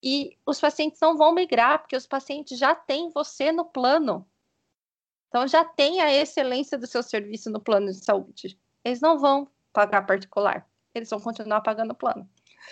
e 0.01 0.37
os 0.45 0.59
pacientes 0.59 0.99
não 1.01 1.17
vão 1.17 1.33
migrar, 1.33 1.79
porque 1.79 1.95
os 1.95 2.07
pacientes 2.07 2.57
já 2.57 2.73
têm 2.73 3.09
você 3.09 3.51
no 3.51 3.65
plano. 3.65 4.25
Então, 5.27 5.47
já 5.47 5.63
tem 5.63 6.01
a 6.01 6.13
excelência 6.13 6.77
do 6.77 6.87
seu 6.87 7.03
serviço 7.03 7.49
no 7.49 7.59
plano 7.59 7.87
de 7.87 8.03
saúde. 8.03 8.57
Eles 8.83 9.01
não 9.01 9.19
vão 9.19 9.47
pagar 9.71 10.05
particular, 10.05 10.67
eles 10.95 11.09
vão 11.09 11.19
continuar 11.19 11.61
pagando 11.61 11.91
o 11.91 11.95
plano. 11.95 12.27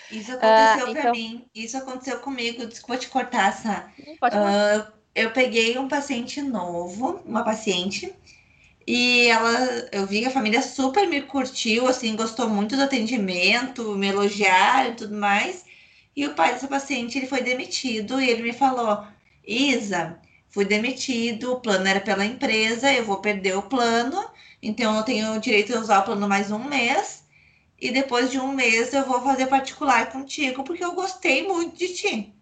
Isso 0.09 0.31
aconteceu 0.31 0.87
uh, 0.87 0.91
para 0.91 0.99
então... 0.99 1.11
mim, 1.11 1.49
isso 1.53 1.77
aconteceu 1.77 2.19
comigo. 2.19 2.65
Desculpa 2.65 2.99
te 2.99 3.09
cortar, 3.09 3.53
Sá. 3.53 3.91
Uh, 3.97 4.91
eu 5.13 5.31
peguei 5.31 5.77
um 5.77 5.87
paciente 5.87 6.41
novo, 6.41 7.21
uma 7.25 7.43
paciente, 7.43 8.13
e 8.87 9.27
ela, 9.27 9.89
eu 9.91 10.07
vi 10.07 10.21
que 10.21 10.27
a 10.27 10.31
família 10.31 10.61
super 10.61 11.07
me 11.07 11.21
curtiu, 11.21 11.87
assim, 11.87 12.15
gostou 12.15 12.49
muito 12.49 12.75
do 12.77 12.83
atendimento, 12.83 13.95
me 13.97 14.07
elogiaram 14.07 14.91
e 14.91 14.95
tudo 14.95 15.15
mais. 15.15 15.65
E 16.15 16.25
o 16.25 16.33
pai 16.35 16.53
dessa 16.53 16.67
paciente 16.67 17.17
ele 17.17 17.27
foi 17.27 17.41
demitido 17.41 18.19
e 18.21 18.29
ele 18.29 18.43
me 18.43 18.53
falou: 18.53 19.05
Isa, 19.45 20.19
fui 20.49 20.65
demitido, 20.65 21.53
o 21.53 21.59
plano 21.61 21.87
era 21.87 21.99
pela 22.01 22.25
empresa, 22.25 22.91
eu 22.93 23.05
vou 23.05 23.19
perder 23.21 23.57
o 23.57 23.63
plano, 23.63 24.29
então 24.61 24.95
eu 24.97 25.03
tenho 25.03 25.33
o 25.35 25.39
direito 25.39 25.73
de 25.73 25.79
usar 25.79 25.99
o 25.99 26.05
plano 26.05 26.27
mais 26.27 26.51
um 26.51 26.63
mês. 26.63 27.25
E 27.79 27.91
depois 27.91 28.31
de 28.31 28.39
um 28.39 28.53
mês 28.53 28.93
eu 28.93 29.05
vou 29.05 29.21
fazer 29.21 29.47
particular 29.47 30.11
contigo, 30.11 30.63
porque 30.63 30.83
eu 30.83 30.93
gostei 30.95 31.47
muito 31.47 31.77
de 31.77 31.93
ti. 31.93 32.33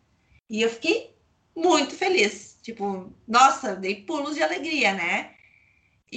E 0.49 0.61
eu 0.61 0.69
fiquei 0.69 1.15
muito 1.55 1.95
feliz. 1.95 2.57
Tipo, 2.61 3.11
nossa, 3.27 3.75
dei 3.75 4.03
pulos 4.05 4.35
de 4.35 4.43
alegria, 4.43 4.93
né? 4.93 5.34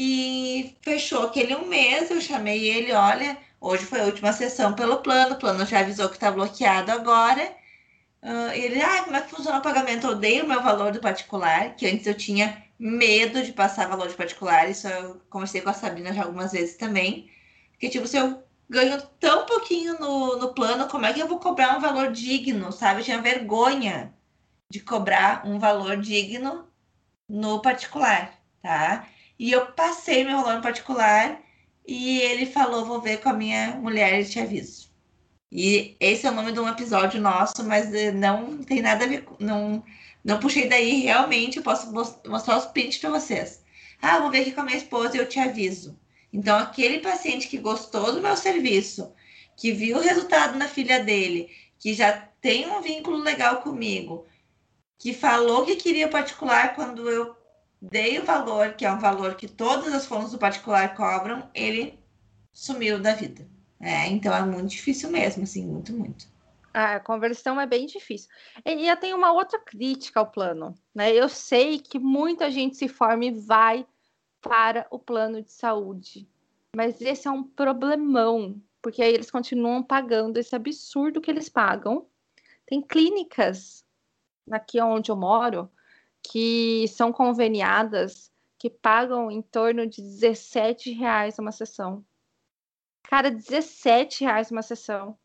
E 0.00 0.76
fechou 0.82 1.24
aquele 1.24 1.56
um 1.56 1.66
mês, 1.66 2.10
eu 2.10 2.20
chamei 2.20 2.68
ele, 2.68 2.92
olha, 2.92 3.36
Hoje 3.60 3.84
foi 3.84 4.00
a 4.00 4.04
última 4.04 4.32
sessão 4.32 4.72
pelo 4.74 4.98
plano, 4.98 5.34
o 5.34 5.38
plano 5.38 5.66
já 5.66 5.80
avisou 5.80 6.08
que 6.08 6.14
está 6.14 6.30
bloqueado 6.30 6.92
agora. 6.92 7.42
Uh, 8.22 8.50
ele, 8.54 8.80
ah, 8.80 9.02
como 9.04 9.16
é 9.16 9.20
que 9.20 9.30
funciona 9.30 9.58
o 9.58 9.62
pagamento? 9.62 10.06
Eu 10.06 10.14
dei 10.16 10.40
o 10.40 10.46
meu 10.46 10.62
valor 10.62 10.92
do 10.92 11.00
particular, 11.00 11.74
que 11.76 11.86
antes 11.86 12.06
eu 12.06 12.14
tinha 12.14 12.64
medo 12.78 13.42
de 13.42 13.52
passar 13.52 13.88
valor 13.88 14.08
de 14.08 14.14
particular, 14.14 14.68
isso 14.70 14.86
eu 14.88 15.20
conversei 15.28 15.60
com 15.60 15.70
a 15.70 15.74
Sabrina 15.74 16.12
já 16.12 16.22
algumas 16.24 16.52
vezes 16.52 16.76
também. 16.76 17.30
Porque, 17.72 17.88
tipo, 17.88 18.06
se 18.06 18.16
eu 18.16 18.42
ganho 18.70 19.00
tão 19.20 19.46
pouquinho 19.46 19.98
no, 19.98 20.36
no 20.38 20.54
plano, 20.54 20.88
como 20.88 21.06
é 21.06 21.12
que 21.12 21.20
eu 21.20 21.28
vou 21.28 21.40
cobrar 21.40 21.76
um 21.76 21.80
valor 21.80 22.12
digno, 22.12 22.72
sabe? 22.72 23.00
Eu 23.00 23.04
tinha 23.04 23.20
vergonha 23.22 24.14
de 24.70 24.80
cobrar 24.80 25.46
um 25.46 25.58
valor 25.58 25.96
digno 25.96 26.68
no 27.28 27.60
particular, 27.60 28.32
tá? 28.62 29.06
E 29.38 29.52
eu 29.52 29.66
passei 29.72 30.24
meu 30.24 30.38
no 30.38 30.62
particular 30.62 31.40
e 31.86 32.20
ele 32.20 32.46
falou: 32.46 32.84
Vou 32.84 33.00
ver 33.00 33.20
com 33.20 33.28
a 33.28 33.32
minha 33.32 33.76
mulher 33.76 34.20
e 34.20 34.24
te 34.24 34.40
aviso. 34.40 34.88
E 35.50 35.96
esse 36.00 36.26
é 36.26 36.30
o 36.30 36.34
nome 36.34 36.52
de 36.52 36.60
um 36.60 36.68
episódio 36.68 37.20
nosso, 37.20 37.64
mas 37.64 37.92
eh, 37.94 38.12
não 38.12 38.62
tem 38.62 38.82
nada 38.82 39.04
a 39.04 39.08
ver 39.08 39.24
com. 39.24 39.36
Não, 39.42 39.82
não 40.24 40.40
puxei 40.40 40.68
daí, 40.68 41.00
realmente. 41.02 41.58
Eu 41.58 41.62
posso 41.62 41.90
mostrar 41.92 42.58
os 42.58 42.66
prints 42.66 42.98
para 42.98 43.10
vocês. 43.10 43.62
Ah, 44.02 44.20
vou 44.20 44.30
ver 44.30 44.40
aqui 44.42 44.52
com 44.52 44.60
a 44.60 44.64
minha 44.64 44.76
esposa 44.76 45.16
e 45.16 45.20
eu 45.20 45.28
te 45.28 45.38
aviso. 45.40 45.98
Então, 46.32 46.58
aquele 46.58 47.00
paciente 47.00 47.48
que 47.48 47.58
gostou 47.58 48.12
do 48.12 48.20
meu 48.20 48.36
serviço, 48.36 49.12
que 49.56 49.72
viu 49.72 49.96
o 49.96 50.00
resultado 50.00 50.58
na 50.58 50.68
filha 50.68 51.02
dele, 51.02 51.50
que 51.78 51.94
já 51.94 52.12
tem 52.40 52.70
um 52.70 52.82
vínculo 52.82 53.18
legal 53.18 53.62
comigo, 53.62 54.26
que 54.98 55.14
falou 55.14 55.64
que 55.64 55.76
queria 55.76 56.08
particular 56.08 56.74
quando 56.74 57.08
eu 57.08 57.34
dei 57.80 58.18
o 58.18 58.24
valor, 58.24 58.74
que 58.74 58.84
é 58.84 58.92
um 58.92 58.98
valor 58.98 59.34
que 59.34 59.48
todas 59.48 59.92
as 59.92 60.06
fontes 60.06 60.32
do 60.32 60.38
particular 60.38 60.94
cobram, 60.94 61.48
ele 61.54 61.98
sumiu 62.52 63.00
da 63.00 63.14
vida. 63.14 63.46
É, 63.80 64.06
então 64.08 64.34
é 64.34 64.42
muito 64.42 64.70
difícil 64.70 65.10
mesmo, 65.10 65.44
assim, 65.44 65.64
muito, 65.64 65.92
muito. 65.92 66.26
A 66.74 67.00
conversão 67.00 67.60
é 67.60 67.66
bem 67.66 67.86
difícil. 67.86 68.28
E 68.64 68.88
eu 68.88 68.96
tenho 68.96 69.16
uma 69.16 69.32
outra 69.32 69.58
crítica 69.58 70.20
ao 70.20 70.30
plano. 70.30 70.74
Né? 70.94 71.12
Eu 71.12 71.28
sei 71.28 71.78
que 71.78 71.98
muita 71.98 72.50
gente 72.50 72.76
se 72.76 72.88
forma 72.88 73.24
e 73.24 73.30
vai 73.30 73.86
para 74.40 74.86
o 74.90 74.98
plano 74.98 75.42
de 75.42 75.52
saúde. 75.52 76.28
Mas 76.76 77.00
esse 77.00 77.26
é 77.26 77.30
um 77.30 77.42
problemão, 77.42 78.60
porque 78.82 79.02
aí 79.02 79.12
eles 79.12 79.30
continuam 79.30 79.82
pagando 79.82 80.36
esse 80.36 80.54
absurdo 80.54 81.20
que 81.20 81.30
eles 81.30 81.48
pagam. 81.48 82.06
Tem 82.66 82.82
clínicas 82.82 83.84
aqui 84.50 84.80
onde 84.80 85.10
eu 85.10 85.16
moro 85.16 85.70
que 86.30 86.86
são 86.88 87.12
conveniadas 87.12 88.30
que 88.58 88.68
pagam 88.68 89.30
em 89.30 89.40
torno 89.40 89.86
de 89.86 90.02
17 90.02 90.90
reais 90.92 91.38
uma 91.38 91.52
sessão. 91.52 92.04
Cara, 93.04 93.30
17 93.30 94.24
reais 94.24 94.50
uma 94.50 94.62
sessão. 94.62 95.18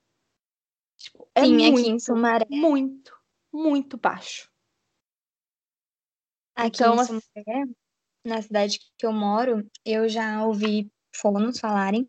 Tipo, 0.97 1.27
é 1.35 1.43
Sim, 1.43 1.57
muito, 1.57 1.79
aqui 1.79 1.89
em 1.89 1.99
Sumaré. 1.99 2.45
Muito, 2.49 3.13
muito 3.51 3.97
baixo. 3.97 4.49
Aqui 6.55 6.83
então, 6.83 6.95
em 6.95 7.05
Sumaré, 7.05 7.65
na 8.25 8.41
cidade 8.41 8.79
que 8.97 9.05
eu 9.05 9.11
moro, 9.11 9.67
eu 9.83 10.07
já 10.07 10.45
ouvi 10.45 10.89
fonos 11.13 11.59
falarem 11.59 12.07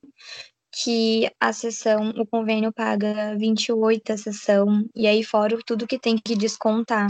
que 0.71 1.31
a 1.41 1.53
sessão, 1.53 2.11
o 2.11 2.27
convênio 2.27 2.73
paga 2.73 3.37
28 3.37 4.13
a 4.13 4.17
sessão, 4.17 4.89
e 4.95 5.07
aí 5.07 5.23
fora 5.23 5.57
tudo 5.65 5.87
que 5.87 5.99
tem 5.99 6.17
que 6.19 6.37
descontar. 6.37 7.07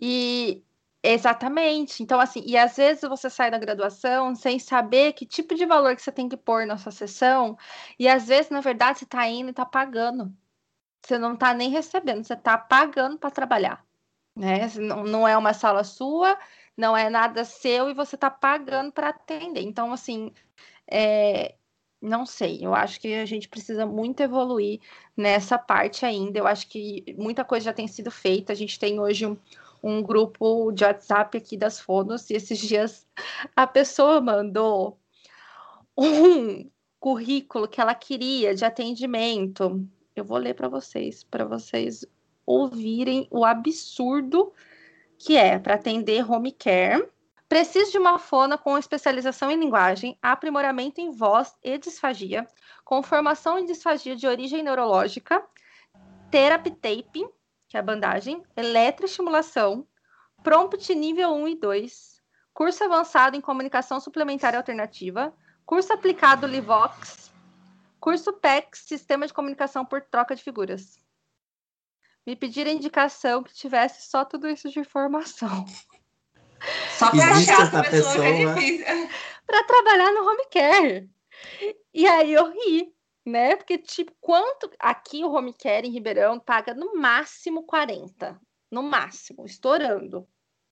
E 0.00 0.62
Exatamente. 1.02 2.02
Então, 2.02 2.20
assim, 2.20 2.42
e 2.46 2.56
às 2.56 2.76
vezes 2.76 3.02
você 3.02 3.28
sai 3.28 3.50
da 3.50 3.58
graduação 3.58 4.34
sem 4.36 4.58
saber 4.58 5.12
que 5.14 5.26
tipo 5.26 5.54
de 5.54 5.66
valor 5.66 5.96
que 5.96 6.02
você 6.02 6.12
tem 6.12 6.28
que 6.28 6.36
pôr 6.36 6.64
na 6.64 6.78
sua 6.78 6.92
sessão, 6.92 7.58
e 7.98 8.08
às 8.08 8.28
vezes, 8.28 8.50
na 8.50 8.60
verdade, 8.60 9.00
você 9.00 9.04
está 9.04 9.26
indo 9.28 9.48
e 9.48 9.50
está 9.50 9.66
pagando. 9.66 10.32
Você 11.04 11.18
não 11.18 11.34
está 11.34 11.52
nem 11.54 11.70
recebendo, 11.70 12.24
você 12.24 12.34
está 12.34 12.56
pagando 12.58 13.18
para 13.18 13.30
trabalhar. 13.30 13.84
Né? 14.36 14.68
Não, 14.78 15.26
é 15.28 15.36
uma 15.36 15.52
sala 15.54 15.84
sua, 15.84 16.38
não 16.76 16.96
é 16.96 17.10
nada 17.10 17.44
seu, 17.44 17.90
e 17.90 17.94
você 17.94 18.14
está 18.16 18.30
pagando 18.30 18.92
para 18.92 19.08
atender. 19.10 19.62
Então, 19.62 19.92
assim, 19.92 20.32
é, 20.90 21.56
não 22.00 22.26
sei, 22.26 22.58
eu 22.64 22.74
acho 22.74 23.00
que 23.00 23.14
a 23.14 23.26
gente 23.26 23.48
precisa 23.48 23.86
muito 23.86 24.20
evoluir 24.22 24.80
nessa 25.16 25.58
parte 25.58 26.04
ainda. 26.06 26.38
Eu 26.38 26.46
acho 26.46 26.68
que 26.68 27.04
muita 27.18 27.44
coisa 27.44 27.66
já 27.66 27.72
tem 27.72 27.88
sido 27.88 28.10
feita. 28.10 28.52
A 28.52 28.56
gente 28.56 28.78
tem 28.78 29.00
hoje 29.00 29.26
um, 29.26 29.36
um 29.82 30.02
grupo 30.02 30.70
de 30.72 30.84
WhatsApp 30.84 31.36
aqui 31.36 31.56
das 31.56 31.80
Fonos 31.80 32.30
e 32.30 32.34
esses 32.34 32.58
dias 32.58 33.06
a 33.56 33.66
pessoa 33.66 34.20
mandou 34.20 34.98
um 35.96 36.70
currículo 37.00 37.66
que 37.66 37.80
ela 37.80 37.94
queria 37.94 38.54
de 38.54 38.64
atendimento. 38.64 39.84
Eu 40.14 40.24
vou 40.24 40.38
ler 40.38 40.54
para 40.54 40.68
vocês, 40.68 41.24
para 41.24 41.44
vocês 41.44 42.06
ouvirem 42.46 43.26
o 43.30 43.44
absurdo 43.44 44.52
que 45.18 45.36
é 45.36 45.58
para 45.58 45.74
atender 45.74 46.28
home 46.30 46.52
care 46.52 47.08
Preciso 47.52 47.92
de 47.92 47.98
uma 47.98 48.18
fona 48.18 48.56
com 48.56 48.78
especialização 48.78 49.50
em 49.50 49.60
linguagem, 49.60 50.16
aprimoramento 50.22 51.02
em 51.02 51.10
voz 51.10 51.54
e 51.62 51.76
disfagia, 51.76 52.48
com 52.82 53.02
formação 53.02 53.58
em 53.58 53.66
disfagia 53.66 54.16
de 54.16 54.26
origem 54.26 54.62
neurológica, 54.62 55.44
tape, 56.30 57.28
que 57.72 57.76
é 57.78 57.80
a 57.80 57.82
bandagem, 57.82 58.42
eletroestimulação, 58.54 59.88
prompt 60.42 60.94
nível 60.94 61.32
1 61.32 61.48
e 61.48 61.54
2, 61.54 62.22
curso 62.52 62.84
avançado 62.84 63.34
em 63.34 63.40
comunicação 63.40 63.98
suplementar 63.98 64.54
alternativa, 64.54 65.34
curso 65.64 65.90
aplicado 65.90 66.46
Livox, 66.46 67.32
curso 67.98 68.30
PEX, 68.34 68.80
sistema 68.80 69.26
de 69.26 69.32
comunicação 69.32 69.86
por 69.86 70.02
troca 70.02 70.36
de 70.36 70.42
figuras. 70.42 70.98
Me 72.26 72.36
pediram 72.36 72.70
indicação 72.70 73.42
que 73.42 73.54
tivesse 73.54 74.06
só 74.06 74.22
tudo 74.22 74.50
isso 74.50 74.68
de 74.68 74.78
informação. 74.78 75.64
Só 76.98 77.10
para 77.10 77.24
achar 77.32 77.62
essa 77.62 77.82
pessoa, 77.84 78.22
pessoa. 78.22 78.26
é 78.26 78.54
difícil. 78.54 78.86
para 79.46 79.64
trabalhar 79.64 80.12
no 80.12 80.28
home 80.28 80.46
care. 80.50 81.10
E 81.94 82.06
aí 82.06 82.34
eu 82.34 82.52
ri, 82.52 82.94
né? 83.24 83.56
Porque, 83.56 83.78
tipo, 83.78 84.12
quanto. 84.20 84.70
Aqui 84.78 85.24
o 85.24 85.32
home 85.32 85.52
care 85.54 85.86
em 85.86 85.90
Ribeirão 85.90 86.38
paga 86.38 86.74
no 86.74 86.94
máximo 86.94 87.64
40. 87.64 88.40
No 88.70 88.82
máximo, 88.82 89.44
estourando. 89.46 90.26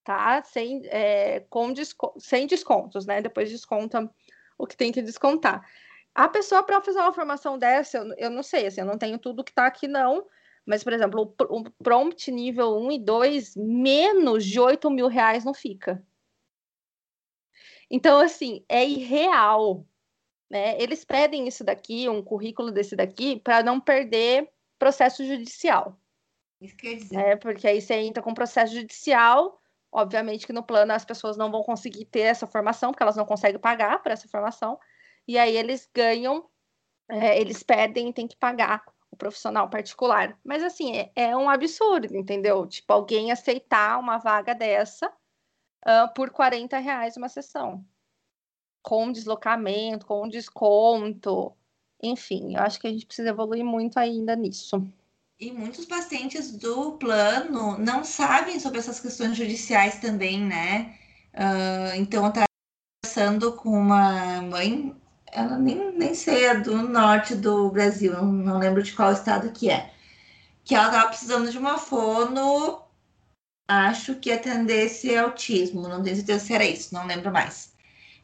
Tá? 0.05 0.43
Sem, 0.43 0.83
é, 0.87 1.41
com 1.51 1.73
desco... 1.73 2.15
sem 2.19 2.47
descontos, 2.47 3.07
né? 3.07 3.21
Depois 3.21 3.51
desconta 3.51 4.11
o 4.59 4.67
que 4.67 4.77
tem 4.77 4.93
que 4.93 5.03
descontar. 5.03 5.67
A 6.15 6.29
pessoa, 6.29 6.63
para 6.63 6.81
fazer 6.81 6.99
uma 6.99 7.13
formação 7.13 7.59
dessa, 7.59 7.99
eu, 7.99 8.15
eu 8.17 8.31
não 8.31 8.43
sei, 8.43 8.67
assim, 8.67 8.81
eu 8.81 8.87
não 8.87 8.99
tenho 8.99 9.19
tudo 9.19 9.45
que 9.45 9.53
está 9.53 9.67
aqui, 9.67 9.87
não. 9.87 10.27
Mas, 10.67 10.85
por 10.85 10.93
exemplo, 10.93 11.35
o, 11.39 11.59
o 11.59 11.71
prompt 11.83 12.31
nível 12.31 12.77
1 12.79 12.93
e 12.93 12.99
2, 12.99 13.57
menos 13.57 14.45
de 14.45 14.61
8 14.61 14.91
mil 14.91 15.09
reais 15.09 15.45
não 15.45 15.55
fica. 15.55 16.03
Então, 17.91 18.21
assim, 18.21 18.65
é 18.69 18.87
irreal. 18.87 19.85
Né? 20.51 20.77
Eles 20.83 21.05
pedem 21.05 21.47
isso 21.47 21.63
daqui, 21.63 22.09
um 22.09 22.23
currículo 22.23 22.73
desse 22.73 22.97
daqui, 22.97 23.39
para 23.39 23.63
não 23.63 23.81
perder 23.81 24.51
processo 24.79 25.25
judicial. 25.25 25.97
Isso 26.61 26.77
quer 26.77 26.97
dizer. 26.97 27.19
É, 27.19 27.37
porque 27.37 27.69
aí 27.69 27.81
você 27.81 27.95
entra 27.95 28.23
com 28.23 28.35
processo 28.35 28.75
judicial, 28.75 29.61
obviamente 29.93 30.47
que 30.47 30.53
no 30.53 30.63
plano 30.63 30.93
as 30.93 31.05
pessoas 31.05 31.37
não 31.37 31.51
vão 31.51 31.63
conseguir 31.63 32.05
ter 32.07 32.21
essa 32.21 32.47
formação, 32.47 32.91
porque 32.91 33.03
elas 33.03 33.17
não 33.17 33.25
conseguem 33.25 33.61
pagar 33.61 34.03
por 34.03 34.11
essa 34.11 34.29
formação, 34.29 34.79
e 35.27 35.39
aí 35.39 35.57
eles 35.57 35.89
ganham, 35.95 36.49
é, 37.09 37.41
eles 37.41 37.63
pedem 37.63 38.09
e 38.09 38.13
têm 38.13 38.27
que 38.27 38.37
pagar 38.37 38.83
o 39.11 39.17
profissional 39.17 39.71
particular. 39.71 40.39
Mas 40.45 40.63
assim, 40.63 40.97
é, 40.97 41.13
é, 41.15 41.37
um 41.37 41.49
absurdo, 41.49 42.17
entendeu? 42.17 42.67
Tipo, 42.67 42.93
alguém 42.93 43.31
aceitar 43.31 43.99
uma 43.99 44.19
vaga 44.19 44.55
dessa 44.55 45.09
uh, 45.09 46.13
por 46.15 46.31
40 46.31 46.79
reais 46.79 47.17
uma 47.17 47.29
sessão. 47.29 47.85
Com 48.83 49.13
deslocamento, 49.13 50.07
com 50.07 50.29
desconto. 50.29 51.53
Enfim, 52.03 52.57
eu 52.57 52.63
acho 52.63 52.81
que 52.81 52.87
a 52.87 52.91
gente 52.91 53.07
precisa 53.07 53.29
evoluir 53.29 53.65
muito 53.65 53.99
ainda 53.99 54.35
nisso. 54.35 54.83
E 55.39 55.51
muitos 55.53 55.87
pacientes 55.87 56.53
do 56.53 56.93
plano 56.93 57.79
não 57.79 58.05
sabem 58.05 58.61
sobre 58.61 58.79
essas 58.79 59.01
questões 59.01 59.37
judiciais 59.37 59.99
também, 59.99 60.41
né? 60.41 60.95
Uh, 61.35 61.97
então, 61.97 62.25
eu 62.25 62.29
estava 62.29 62.47
conversando 63.03 63.53
com 63.53 63.71
uma 63.71 64.43
mãe 64.43 64.95
ela 65.33 65.57
nem, 65.59 65.93
nem 65.93 66.15
sei, 66.15 66.45
é 66.45 66.55
do 66.57 66.77
norte 66.77 67.35
do 67.35 67.71
Brasil, 67.71 68.13
não, 68.23 68.59
lembro 68.59 68.83
de 68.83 68.93
qual 68.93 69.13
estado 69.13 69.53
que 69.53 69.71
é. 69.71 69.93
Que 70.65 70.75
ela 70.75 70.87
estava 70.87 71.09
precisando 71.09 71.51
de 71.51 71.59
uma 71.59 71.79
fono, 71.79 72.83
acho 73.69 74.17
que 74.17 74.33
atendesse 74.33 75.17
autismo, 75.17 75.89
não 75.89 76.03
tenho 76.03 76.17
certeza 76.17 76.45
se 76.45 76.53
era 76.55 76.65
isso, 76.65 76.95
não 76.95 77.07
lembro 77.07 77.33
mais. 77.33 77.70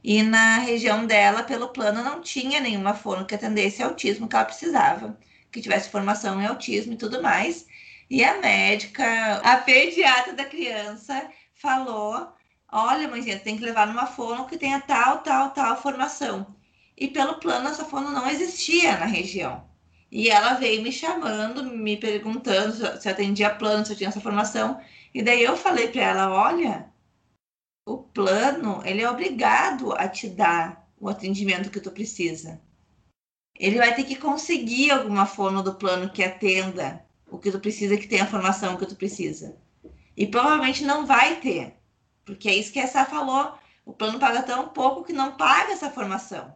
E 0.07 0.23
na 0.23 0.59
região 0.59 1.07
dela, 1.07 1.43
pelo 1.43 1.69
plano, 1.69 2.03
não 2.03 2.21
tinha 2.23 2.61
nenhuma 2.61 2.95
fono 2.95 3.27
que 3.27 3.35
atendesse 3.35 3.83
autismo 3.83 4.29
que 4.29 4.37
ela 4.37 4.45
precisava, 4.45 5.19
que 5.53 5.61
tivesse 5.61 5.91
formação 5.91 6.41
em 6.41 6.47
autismo 6.47 6.93
e 6.95 6.97
tudo 6.97 7.23
mais. 7.23 7.67
E 8.09 8.25
a 8.25 8.39
médica, 8.41 9.05
a 9.45 9.57
pediatra 9.59 10.33
da 10.33 10.45
criança, 10.45 11.29
falou: 11.55 12.33
Olha, 12.71 13.09
mãezinha, 13.09 13.39
tem 13.41 13.57
que 13.59 13.65
levar 13.65 13.87
numa 13.87 14.07
fono 14.07 14.47
que 14.47 14.59
tenha 14.59 14.81
tal, 14.81 15.19
tal, 15.23 15.51
tal 15.51 15.83
formação 15.83 16.57
e 16.97 17.09
pelo 17.09 17.35
plano 17.35 17.69
essa 17.69 17.85
fono 17.85 18.11
não 18.11 18.29
existia 18.29 18.97
na 18.97 19.07
região. 19.07 19.65
E 20.11 20.31
ela 20.31 20.55
veio 20.55 20.83
me 20.83 20.93
chamando, 20.93 21.65
me 21.65 21.97
perguntando 21.97 22.73
se 22.73 23.09
eu 23.09 23.13
atendia 23.13 23.51
plano, 23.55 23.85
se 23.85 23.93
eu 23.93 23.97
tinha 23.97 24.09
essa 24.09 24.21
formação. 24.21 24.81
E 25.13 25.23
daí 25.23 25.43
eu 25.43 25.57
falei 25.57 25.89
para 25.89 26.03
ela, 26.03 26.33
olha, 26.33 26.87
o 27.87 27.99
plano, 27.99 28.83
ele 28.85 29.01
é 29.01 29.09
obrigado 29.09 29.93
a 29.93 30.09
te 30.09 30.29
dar 30.29 30.91
o 30.99 31.09
atendimento 31.09 31.71
que 31.71 31.81
tu 31.81 31.93
precisa. 31.93 32.61
Ele 33.57 33.79
vai 33.79 33.95
ter 33.95 34.03
que 34.03 34.17
conseguir 34.17 34.91
alguma 34.91 35.25
fono 35.25 35.63
do 35.63 35.77
plano 35.77 36.11
que 36.11 36.25
atenda 36.25 37.07
o 37.31 37.39
que 37.39 37.51
tu 37.51 37.61
precisa, 37.61 37.97
que 37.97 38.09
tenha 38.09 38.25
a 38.25 38.27
formação 38.27 38.77
que 38.77 38.87
tu 38.87 38.97
precisa. 38.97 39.57
E 40.17 40.27
provavelmente 40.27 40.85
não 40.85 41.07
vai 41.07 41.41
ter, 41.41 41.77
porque 42.25 42.49
é 42.49 42.55
isso 42.57 42.73
que 42.73 42.81
essa 42.81 43.05
falou. 43.05 43.57
O 43.85 43.93
plano 43.93 44.19
paga 44.19 44.43
tão 44.43 44.69
pouco 44.71 45.05
que 45.05 45.13
não 45.13 45.37
paga 45.37 45.73
essa 45.73 45.89
formação. 45.89 46.55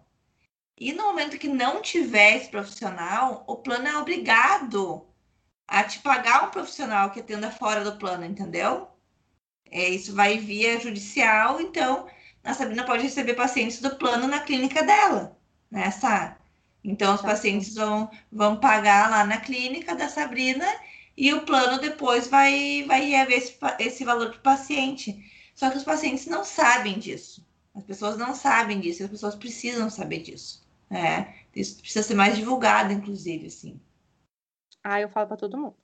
E 0.76 0.92
no 0.92 1.04
momento 1.04 1.38
que 1.38 1.48
não 1.48 1.80
tiver 1.80 2.38
esse 2.38 2.50
profissional, 2.50 3.44
o 3.46 3.56
plano 3.56 3.86
é 3.86 3.96
obrigado 3.96 5.06
a 5.68 5.84
te 5.84 6.00
pagar 6.00 6.48
um 6.48 6.50
profissional 6.50 7.10
que 7.12 7.20
atenda 7.20 7.52
fora 7.52 7.84
do 7.84 7.96
plano, 7.98 8.24
entendeu? 8.24 8.89
É, 9.70 9.88
isso 9.88 10.14
vai 10.14 10.38
via 10.38 10.80
judicial, 10.80 11.60
então 11.60 12.06
a 12.42 12.54
Sabrina 12.54 12.84
pode 12.84 13.02
receber 13.04 13.34
pacientes 13.34 13.80
do 13.80 13.96
plano 13.96 14.26
na 14.26 14.40
clínica 14.40 14.82
dela, 14.82 15.36
né? 15.70 15.90
Então 16.82 17.14
os 17.14 17.22
pacientes 17.22 17.74
vão, 17.74 18.10
vão 18.32 18.58
pagar 18.58 19.10
lá 19.10 19.24
na 19.24 19.38
clínica 19.38 19.94
da 19.94 20.08
Sabrina 20.08 20.66
e 21.16 21.32
o 21.34 21.44
plano 21.44 21.78
depois 21.80 22.26
vai, 22.26 22.84
vai 22.86 23.02
reaver 23.02 23.36
esse, 23.38 23.56
esse 23.78 24.04
valor 24.04 24.30
para 24.30 24.38
o 24.38 24.42
paciente. 24.42 25.22
Só 25.54 25.70
que 25.70 25.76
os 25.76 25.84
pacientes 25.84 26.26
não 26.26 26.42
sabem 26.44 26.98
disso. 26.98 27.46
As 27.74 27.84
pessoas 27.84 28.16
não 28.16 28.34
sabem 28.34 28.80
disso, 28.80 29.04
as 29.04 29.10
pessoas 29.10 29.34
precisam 29.34 29.90
saber 29.90 30.20
disso. 30.20 30.66
É, 30.90 31.32
isso 31.54 31.80
precisa 31.80 32.02
ser 32.02 32.14
mais 32.14 32.36
divulgado, 32.36 32.92
inclusive, 32.92 33.46
assim. 33.46 33.80
Ah, 34.82 35.00
eu 35.00 35.08
falo 35.08 35.28
para 35.28 35.36
todo 35.36 35.58
mundo. 35.58 35.76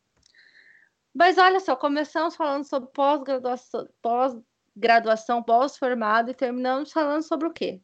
Mas 1.16 1.38
olha 1.38 1.58
só, 1.60 1.74
começamos 1.74 2.36
falando 2.36 2.64
sobre 2.64 2.90
pós-graduação, 2.90 3.88
pós-graduação, 4.02 5.42
pós-formado 5.42 6.30
e 6.30 6.34
terminamos 6.34 6.92
falando 6.92 7.22
sobre 7.22 7.48
o 7.48 7.52
quê? 7.52 7.80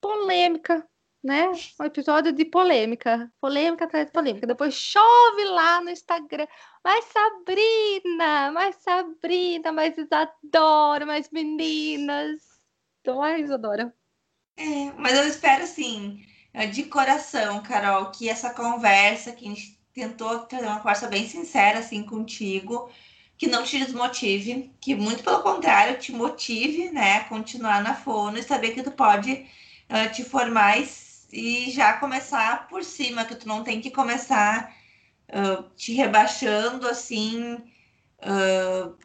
Polêmica, 0.00 0.88
né? 1.24 1.50
Um 1.80 1.84
episódio 1.84 2.32
de 2.32 2.44
polêmica, 2.44 3.28
polêmica 3.40 3.84
atrás 3.84 4.06
de 4.06 4.12
polêmica. 4.12 4.46
Depois 4.46 4.74
chove 4.74 5.44
lá 5.46 5.80
no 5.80 5.90
Instagram, 5.90 6.46
mas 6.84 7.04
Sabrina, 7.06 8.52
mais 8.52 8.76
Sabrina, 8.76 9.72
mais 9.72 9.98
Isadora, 9.98 11.04
mais 11.04 11.30
meninas. 11.30 12.42
Ai, 13.24 13.40
Isadora. 13.40 13.92
É, 14.56 14.92
mas 14.92 15.18
eu 15.18 15.26
espero 15.26 15.64
assim 15.64 16.24
de 16.72 16.84
coração, 16.84 17.60
Carol, 17.62 18.12
que 18.12 18.28
essa 18.28 18.54
conversa, 18.54 19.32
que 19.32 19.46
a 19.46 19.48
gente 19.48 19.81
tentou 19.92 20.40
trazer 20.40 20.66
uma 20.66 20.78
conversa 20.78 21.08
bem 21.08 21.28
sincera 21.28 21.80
assim 21.80 22.02
contigo, 22.02 22.90
que 23.36 23.46
não 23.46 23.64
te 23.64 23.78
desmotive, 23.78 24.72
que 24.80 24.94
muito 24.94 25.22
pelo 25.22 25.42
contrário 25.42 25.98
te 25.98 26.12
motive, 26.12 26.90
né, 26.90 27.16
a 27.16 27.24
continuar 27.24 27.82
na 27.82 27.94
fono 27.94 28.38
e 28.38 28.42
saber 28.42 28.72
que 28.72 28.82
tu 28.82 28.90
pode 28.90 29.32
uh, 29.32 30.12
te 30.12 30.24
formar 30.24 30.78
e, 30.78 30.88
e, 31.32 31.70
já 31.70 31.94
começar 31.94 32.68
por 32.68 32.84
cima, 32.84 33.24
que 33.24 33.34
tu 33.34 33.48
não 33.48 33.64
tem 33.64 33.80
que 33.80 33.90
começar 33.90 34.74
uh, 35.28 35.62
te 35.76 35.92
rebaixando 35.92 36.88
assim 36.88 37.54
uh, 37.54 38.96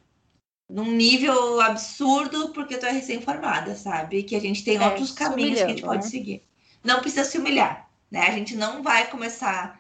num 0.70 0.92
nível 0.92 1.60
absurdo 1.62 2.50
porque 2.50 2.78
tu 2.78 2.86
é 2.86 2.92
recém-formada, 2.92 3.76
sabe? 3.76 4.24
Que 4.24 4.36
a 4.36 4.42
gente 4.42 4.64
tem 4.64 4.78
é, 4.78 4.86
outros 4.86 5.12
caminhos 5.12 5.60
que 5.60 5.64
a 5.64 5.70
gente 5.70 5.82
pode 5.82 6.04
né? 6.06 6.10
seguir 6.10 6.48
não 6.88 7.02
precisa 7.02 7.26
se 7.26 7.38
humilhar, 7.38 7.90
né? 8.10 8.28
A 8.28 8.32
gente 8.32 8.56
não 8.56 8.82
vai 8.82 9.08
começar 9.08 9.80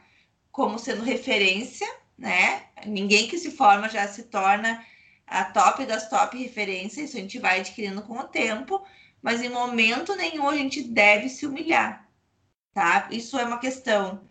como 0.52 0.80
sendo 0.80 1.04
referência, 1.04 1.88
né? 2.18 2.66
Ninguém 2.86 3.28
que 3.28 3.38
se 3.38 3.52
forma 3.52 3.90
já 3.90 4.08
se 4.08 4.24
torna 4.24 4.84
a 5.26 5.46
top 5.46 5.86
das 5.86 6.10
top 6.10 6.38
referências, 6.38 7.10
isso 7.10 7.18
a 7.18 7.20
gente 7.20 7.40
vai 7.40 7.60
adquirindo 7.60 8.02
com 8.02 8.18
o 8.18 8.24
tempo, 8.24 8.86
mas 9.22 9.42
em 9.42 9.50
momento 9.50 10.16
nenhum 10.16 10.48
a 10.50 10.56
gente 10.56 10.82
deve 10.82 11.30
se 11.30 11.46
humilhar, 11.46 12.08
tá? 12.74 13.08
Isso 13.12 13.38
é 13.38 13.44
uma 13.44 13.60
questão 13.60 14.22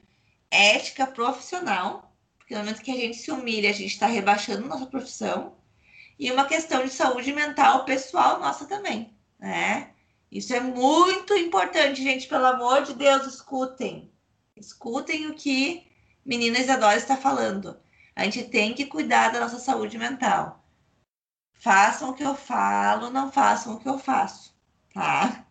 ética 0.50 1.06
profissional, 1.06 2.16
porque 2.38 2.54
no 2.54 2.60
momento 2.60 2.82
que 2.82 2.90
a 2.90 2.96
gente 2.96 3.16
se 3.18 3.30
humilha, 3.30 3.70
a 3.70 3.74
gente 3.74 3.92
está 3.92 4.06
rebaixando 4.06 4.66
nossa 4.66 4.86
profissão, 4.86 5.56
e 6.18 6.32
uma 6.32 6.46
questão 6.46 6.82
de 6.82 6.90
saúde 6.90 7.32
mental 7.32 7.84
pessoal 7.84 8.40
nossa 8.40 8.64
também, 8.64 9.14
né? 9.38 9.90
Isso 10.30 10.54
é 10.54 10.60
muito 10.60 11.34
importante, 11.34 12.02
gente. 12.02 12.26
Pelo 12.26 12.46
amor 12.46 12.82
de 12.82 12.94
Deus, 12.94 13.26
escutem. 13.26 14.10
Escutem 14.56 15.28
o 15.28 15.34
que 15.34 15.86
Menina 16.27 16.59
Isadora 16.59 16.97
está 16.97 17.16
falando. 17.16 17.79
A 18.16 18.24
gente 18.24 18.45
tem 18.45 18.74
que 18.74 18.87
cuidar 18.87 19.31
da 19.31 19.39
nossa 19.39 19.61
saúde 19.61 19.97
mental. 19.97 20.64
Façam 21.55 22.11
o 22.11 22.14
que 22.14 22.24
eu 22.24 22.35
falo, 22.35 23.11
não 23.11 23.31
façam 23.31 23.74
o 23.74 23.81
que 23.81 23.89
eu 23.89 23.99
faço, 23.99 24.53
tá? 24.93 25.47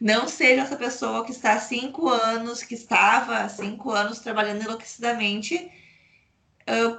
Não 0.00 0.26
seja 0.26 0.62
essa 0.62 0.76
pessoa 0.76 1.24
que 1.24 1.32
está 1.32 1.52
há 1.52 1.60
cinco 1.60 2.08
anos, 2.08 2.62
que 2.62 2.74
estava 2.74 3.40
há 3.40 3.48
cinco 3.48 3.90
anos 3.90 4.20
trabalhando 4.20 4.62
enlouquecidamente 4.62 5.70
uh, 6.62 6.98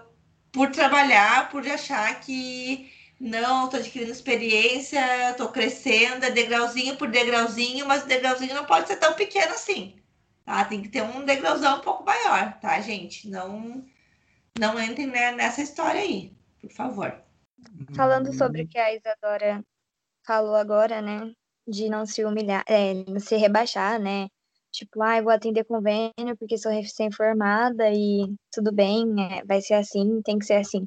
por 0.51 0.69
trabalhar, 0.69 1.49
por 1.49 1.67
achar 1.67 2.19
que 2.19 2.91
não, 3.19 3.65
estou 3.65 3.79
adquirindo 3.79 4.11
experiência, 4.11 5.31
estou 5.31 5.49
crescendo, 5.49 6.25
é 6.25 6.29
degrauzinho 6.29 6.97
por 6.97 7.09
degrauzinho, 7.09 7.87
mas 7.87 8.03
o 8.03 8.07
degrauzinho 8.07 8.53
não 8.53 8.65
pode 8.65 8.87
ser 8.87 8.97
tão 8.97 9.13
pequeno 9.13 9.53
assim. 9.53 10.00
Tá? 10.51 10.65
Tem 10.65 10.81
que 10.81 10.89
ter 10.89 11.01
um 11.01 11.23
degrauzão 11.23 11.77
um 11.77 11.79
pouco 11.79 12.03
maior, 12.03 12.59
tá, 12.59 12.77
gente? 12.81 13.29
Não, 13.29 13.85
não 14.59 14.77
entrem 14.81 15.07
nessa 15.07 15.61
história 15.61 16.01
aí, 16.01 16.35
por 16.59 16.69
favor. 16.69 17.23
Falando 17.95 18.33
sobre 18.33 18.63
o 18.63 18.67
que 18.67 18.77
a 18.77 18.93
Isadora 18.93 19.63
falou 20.27 20.55
agora, 20.55 21.01
né? 21.01 21.31
De 21.65 21.87
não 21.87 22.05
se 22.05 22.25
humilhar, 22.25 22.65
é, 22.67 22.95
não 23.07 23.21
se 23.21 23.37
rebaixar, 23.37 23.97
né? 23.97 24.27
Tipo, 24.73 25.01
ah, 25.01 25.19
eu 25.19 25.23
vou 25.23 25.31
atender 25.31 25.63
convênio 25.63 26.35
porque 26.37 26.57
sou 26.57 26.69
recém-formada 26.69 27.89
e 27.89 28.35
tudo 28.51 28.73
bem, 28.73 29.05
é, 29.23 29.45
vai 29.45 29.61
ser 29.61 29.75
assim, 29.75 30.21
tem 30.21 30.37
que 30.37 30.45
ser 30.45 30.55
assim. 30.55 30.85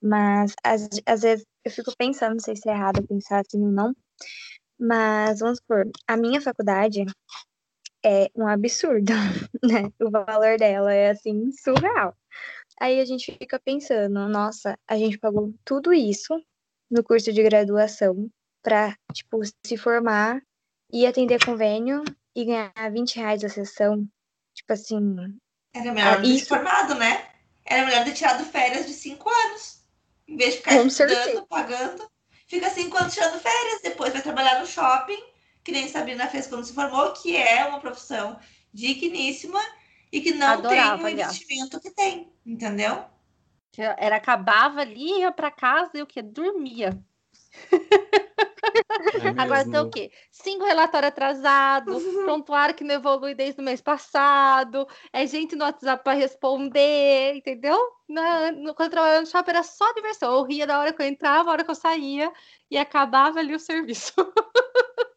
Mas 0.00 0.54
às, 0.64 0.88
às 1.04 1.20
vezes 1.20 1.44
eu 1.62 1.70
fico 1.70 1.92
pensando, 1.98 2.32
não 2.32 2.40
sei 2.40 2.56
se 2.56 2.70
é 2.70 2.72
errado 2.72 3.06
pensar 3.06 3.40
assim 3.40 3.62
ou 3.62 3.70
não, 3.70 3.94
mas 4.80 5.40
vamos 5.40 5.58
supor, 5.58 5.90
a 6.08 6.16
minha 6.16 6.40
faculdade 6.40 7.04
é 8.04 8.30
um 8.36 8.46
absurdo, 8.46 9.12
né? 9.62 9.90
O 10.00 10.10
valor 10.10 10.58
dela 10.58 10.92
é 10.92 11.10
assim, 11.10 11.50
surreal. 11.52 12.14
Aí 12.80 13.00
a 13.00 13.04
gente 13.04 13.36
fica 13.38 13.58
pensando, 13.58 14.28
nossa, 14.28 14.76
a 14.86 14.96
gente 14.96 15.18
pagou 15.18 15.54
tudo 15.64 15.92
isso 15.92 16.34
no 16.90 17.02
curso 17.02 17.32
de 17.32 17.42
graduação 17.42 18.28
para, 18.62 18.96
tipo, 19.12 19.40
se 19.64 19.76
formar 19.76 20.42
e 20.92 21.06
atender 21.06 21.44
convênio 21.44 22.02
e 22.34 22.44
ganhar 22.44 22.72
20 22.92 23.16
reais 23.16 23.44
a 23.44 23.48
sessão. 23.48 24.06
Tipo 24.54 24.72
assim. 24.72 25.16
Era 25.74 25.92
melhor 25.92 26.20
ter 26.20 26.28
isso... 26.28 26.46
formado, 26.46 26.94
né? 26.94 27.28
Era 27.64 27.84
melhor 27.84 28.04
ter 28.04 28.12
tirado 28.12 28.44
férias 28.44 28.86
de 28.86 28.92
cinco 28.92 29.30
anos. 29.30 29.84
Em 30.26 30.36
vez 30.36 30.52
de 30.52 30.56
ficar 30.58 30.76
Com 30.76 30.86
estudando, 30.86 31.14
certeza. 31.16 31.46
pagando. 31.46 32.10
Fica 32.46 32.70
cinco 32.70 32.96
anos 32.96 33.14
tirando 33.14 33.40
férias, 33.40 33.82
depois 33.82 34.12
vai 34.12 34.22
trabalhar 34.22 34.60
no 34.60 34.66
shopping, 34.66 35.22
que 35.64 35.72
nem 35.72 35.88
Sabrina 35.88 36.28
fez 36.28 36.46
quando 36.46 36.64
se 36.64 36.74
formou, 36.74 37.12
que 37.12 37.34
é 37.34 37.64
uma 37.64 37.80
profissão 37.80 38.38
digníssima 38.72 39.60
e 40.12 40.20
que 40.20 40.32
não 40.32 40.46
Adorava, 40.46 40.98
tem 40.98 41.06
o 41.06 41.08
investimento 41.08 41.80
que 41.80 41.90
tem, 41.90 42.30
entendeu? 42.44 43.04
Era 43.76 44.16
acabava 44.16 44.82
ali, 44.82 45.20
ia 45.20 45.32
para 45.32 45.50
casa 45.50 45.90
e 45.94 46.02
o 46.02 46.06
que? 46.06 46.22
Dormia. 46.22 46.96
É 47.70 47.74
Agora 49.38 49.64
tem 49.64 49.80
o 49.80 49.90
quê? 49.90 50.12
Cinco 50.30 50.64
relatórios 50.64 51.08
atrasados, 51.08 52.02
prontuário 52.24 52.74
que 52.74 52.84
não 52.84 52.94
evolui 52.94 53.34
desde 53.34 53.60
o 53.60 53.64
mês 53.64 53.80
passado, 53.80 54.86
é 55.12 55.26
gente 55.26 55.56
no 55.56 55.64
WhatsApp 55.64 56.04
para 56.04 56.12
responder, 56.16 57.34
entendeu? 57.34 57.78
Na, 58.08 58.52
no, 58.52 58.74
quando 58.74 58.88
eu 58.88 58.90
trabalhava 58.90 59.20
no 59.22 59.26
shopping 59.26 59.50
era 59.50 59.62
só 59.62 59.92
diversão. 59.94 60.32
Eu 60.32 60.44
ria 60.44 60.66
da 60.66 60.78
hora 60.78 60.92
que 60.92 61.02
eu 61.02 61.06
entrava, 61.06 61.50
a 61.50 61.52
hora 61.52 61.64
que 61.64 61.70
eu 61.70 61.74
saía 61.74 62.32
e 62.70 62.76
acabava 62.76 63.40
ali 63.40 63.54
o 63.54 63.60
serviço. 63.60 64.14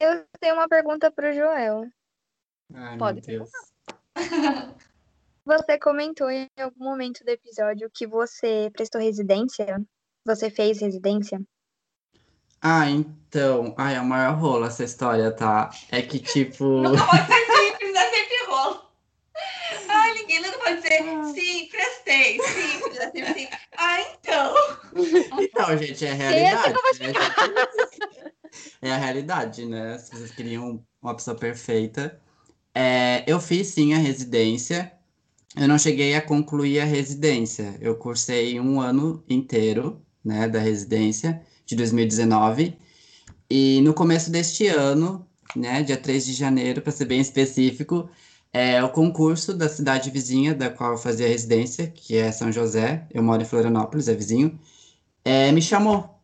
eu 0.00 0.24
tenho 0.40 0.54
uma 0.54 0.68
pergunta 0.68 1.10
para 1.10 1.30
o 1.30 1.32
Joel. 1.32 1.88
Ai, 2.74 2.98
Pode 2.98 3.20
perguntar. 3.22 3.60
Você 5.44 5.78
comentou 5.78 6.30
em 6.30 6.48
algum 6.58 6.84
momento 6.84 7.24
do 7.24 7.28
episódio 7.30 7.90
que 7.92 8.06
você 8.06 8.70
prestou 8.72 9.00
residência? 9.00 9.82
Você 10.24 10.50
fez 10.50 10.80
residência? 10.80 11.40
Ah, 12.62 12.88
então. 12.88 13.74
Ai, 13.76 13.96
é 13.96 14.00
o 14.00 14.04
maior 14.04 14.36
rolo 14.36 14.66
essa 14.66 14.84
história, 14.84 15.32
tá? 15.32 15.70
É 15.90 16.02
que 16.02 16.18
tipo. 16.18 16.64
Nunca 16.82 17.04
pode 17.06 17.26
ser 17.26 17.46
simples, 17.46 17.94
é 17.96 18.10
sempre 18.10 18.44
rolo. 18.46 18.84
Ai, 19.88 20.12
ninguém 20.14 20.42
nunca 20.42 20.58
pode 20.58 20.76
dizer 20.76 21.02
sim, 21.34 21.68
prestei, 21.70 22.38
simples, 22.40 22.98
é 22.98 23.10
sempre 23.10 23.34
sim. 23.34 23.48
Ah, 23.76 24.00
então. 24.00 24.54
Então, 25.40 25.78
gente, 25.78 26.04
é 26.04 26.12
realidade. 26.12 26.74
Né? 27.00 27.12
É 28.82 28.92
a 28.92 28.96
realidade, 28.96 29.66
né? 29.66 29.98
Se 29.98 30.10
vocês 30.10 30.30
queriam 30.30 30.82
uma 31.02 31.14
pessoa 31.14 31.36
perfeita. 31.36 32.20
É, 32.74 33.24
eu 33.26 33.40
fiz 33.40 33.68
sim 33.68 33.94
a 33.94 33.98
residência. 33.98 34.92
Eu 35.56 35.66
não 35.68 35.78
cheguei 35.78 36.14
a 36.14 36.22
concluir 36.22 36.80
a 36.80 36.84
residência. 36.84 37.76
Eu 37.80 37.96
cursei 37.96 38.60
um 38.60 38.80
ano 38.80 39.24
inteiro, 39.28 40.00
né, 40.24 40.48
da 40.48 40.60
residência 40.60 41.42
de 41.66 41.74
2019. 41.76 42.76
E 43.48 43.80
no 43.82 43.92
começo 43.92 44.30
deste 44.30 44.66
ano, 44.68 45.26
né, 45.56 45.82
dia 45.82 45.96
3 45.96 46.24
de 46.24 46.32
janeiro, 46.32 46.80
para 46.82 46.92
ser 46.92 47.06
bem 47.06 47.20
específico, 47.20 48.08
é 48.52 48.82
o 48.82 48.90
concurso 48.90 49.54
da 49.54 49.68
cidade 49.68 50.10
vizinha 50.10 50.54
da 50.54 50.70
qual 50.70 50.92
eu 50.92 50.98
fazia 50.98 51.28
residência, 51.28 51.88
que 51.88 52.16
é 52.16 52.30
São 52.32 52.52
José, 52.52 53.06
eu 53.12 53.22
moro 53.22 53.42
em 53.42 53.44
Florianópolis, 53.44 54.08
é 54.08 54.14
vizinho, 54.14 54.58
é, 55.24 55.52
me 55.52 55.62
chamou. 55.62 56.19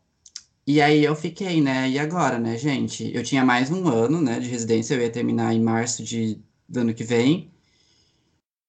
E 0.66 0.80
aí 0.82 1.02
eu 1.04 1.14
fiquei, 1.16 1.60
né? 1.62 1.88
E 1.88 1.98
agora, 1.98 2.38
né, 2.38 2.58
gente? 2.58 3.10
Eu 3.14 3.22
tinha 3.22 3.44
mais 3.44 3.70
um 3.70 3.88
ano, 3.88 4.20
né, 4.20 4.38
de 4.40 4.48
residência, 4.48 4.94
eu 4.94 5.00
ia 5.00 5.10
terminar 5.10 5.54
em 5.54 5.60
março 5.60 6.02
de, 6.04 6.42
do 6.68 6.80
ano 6.80 6.94
que 6.94 7.04
vem. 7.04 7.50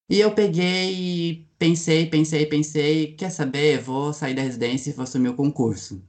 E 0.10 0.20
eu 0.20 0.34
peguei, 0.34 1.48
pensei, 1.58 2.06
pensei, 2.10 2.46
pensei, 2.46 3.14
quer 3.16 3.30
saber? 3.30 3.80
Vou 3.82 4.14
sair 4.14 4.34
da 4.34 4.42
residência 4.42 4.90
e 4.90 4.94
vou 4.94 5.04
assumir 5.04 5.30
o 5.30 5.36
concurso. 5.36 6.02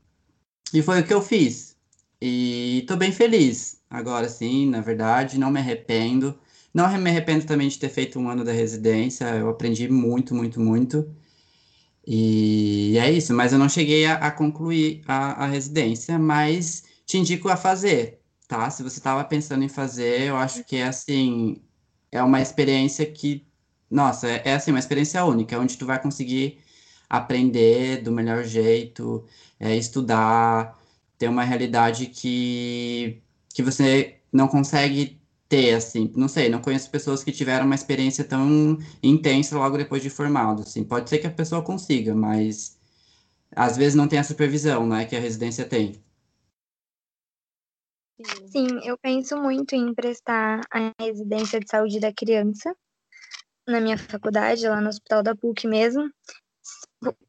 E 0.74 0.82
foi 0.82 1.00
o 1.00 1.06
que 1.06 1.14
eu 1.14 1.22
fiz. 1.22 1.76
E 2.20 2.84
tô 2.88 2.96
bem 2.96 3.12
feliz. 3.12 3.80
Agora 3.90 4.28
sim, 4.28 4.68
na 4.68 4.80
verdade, 4.80 5.38
não 5.38 5.50
me 5.50 5.60
arrependo. 5.60 6.38
Não 6.74 6.88
me 6.98 7.10
arrependo 7.10 7.46
também 7.46 7.68
de 7.68 7.78
ter 7.78 7.88
feito 7.88 8.18
um 8.18 8.28
ano 8.28 8.44
da 8.44 8.52
residência. 8.52 9.24
Eu 9.36 9.48
aprendi 9.50 9.88
muito, 9.88 10.34
muito, 10.34 10.60
muito. 10.60 11.08
E 12.10 12.96
é 12.98 13.10
isso, 13.12 13.34
mas 13.34 13.52
eu 13.52 13.58
não 13.58 13.68
cheguei 13.68 14.06
a, 14.06 14.14
a 14.14 14.30
concluir 14.30 15.02
a, 15.06 15.44
a, 15.44 15.46
residência, 15.46 16.18
mas 16.18 16.84
te 17.04 17.18
indico 17.18 17.50
a 17.50 17.56
fazer, 17.56 18.22
tá? 18.48 18.70
Se 18.70 18.82
você 18.82 18.98
estava 18.98 19.22
pensando 19.24 19.62
em 19.62 19.68
fazer, 19.68 20.22
eu 20.22 20.36
acho 20.36 20.64
que 20.64 20.76
é 20.76 20.84
assim, 20.84 21.62
é 22.10 22.22
uma 22.22 22.40
experiência 22.40 23.04
que, 23.04 23.46
nossa, 23.90 24.26
é, 24.26 24.42
é 24.46 24.54
assim, 24.54 24.70
uma 24.70 24.78
experiência 24.78 25.22
única, 25.22 25.58
onde 25.58 25.76
tu 25.76 25.84
vai 25.84 26.00
conseguir 26.00 26.58
aprender 27.10 28.02
do 28.02 28.10
melhor 28.10 28.42
jeito, 28.44 29.26
é, 29.60 29.76
estudar, 29.76 30.78
ter 31.18 31.28
uma 31.28 31.44
realidade 31.44 32.06
que, 32.06 33.22
que 33.52 33.62
você 33.62 34.16
não 34.32 34.48
consegue 34.48 35.17
ter, 35.48 35.74
assim, 35.74 36.12
não 36.14 36.28
sei, 36.28 36.48
não 36.48 36.60
conheço 36.60 36.90
pessoas 36.90 37.24
que 37.24 37.32
tiveram 37.32 37.64
uma 37.64 37.74
experiência 37.74 38.22
tão 38.22 38.78
intensa 39.02 39.56
logo 39.56 39.78
depois 39.78 40.02
de 40.02 40.10
formado, 40.10 40.62
assim, 40.62 40.84
pode 40.84 41.08
ser 41.08 41.18
que 41.18 41.26
a 41.26 41.30
pessoa 41.30 41.62
consiga, 41.62 42.14
mas 42.14 42.78
às 43.56 43.76
vezes 43.76 43.94
não 43.94 44.06
tem 44.06 44.18
a 44.18 44.24
supervisão, 44.24 44.86
né, 44.86 45.06
que 45.06 45.16
a 45.16 45.20
residência 45.20 45.64
tem. 45.64 46.02
Sim, 48.48 48.80
eu 48.84 48.98
penso 48.98 49.36
muito 49.36 49.74
em 49.74 49.94
prestar 49.94 50.60
a 50.70 50.92
residência 51.00 51.60
de 51.60 51.70
saúde 51.70 52.00
da 52.00 52.12
criança 52.12 52.74
na 53.66 53.80
minha 53.80 53.96
faculdade, 53.96 54.68
lá 54.68 54.80
no 54.80 54.88
Hospital 54.88 55.22
da 55.22 55.36
PUC 55.36 55.66
mesmo, 55.66 56.10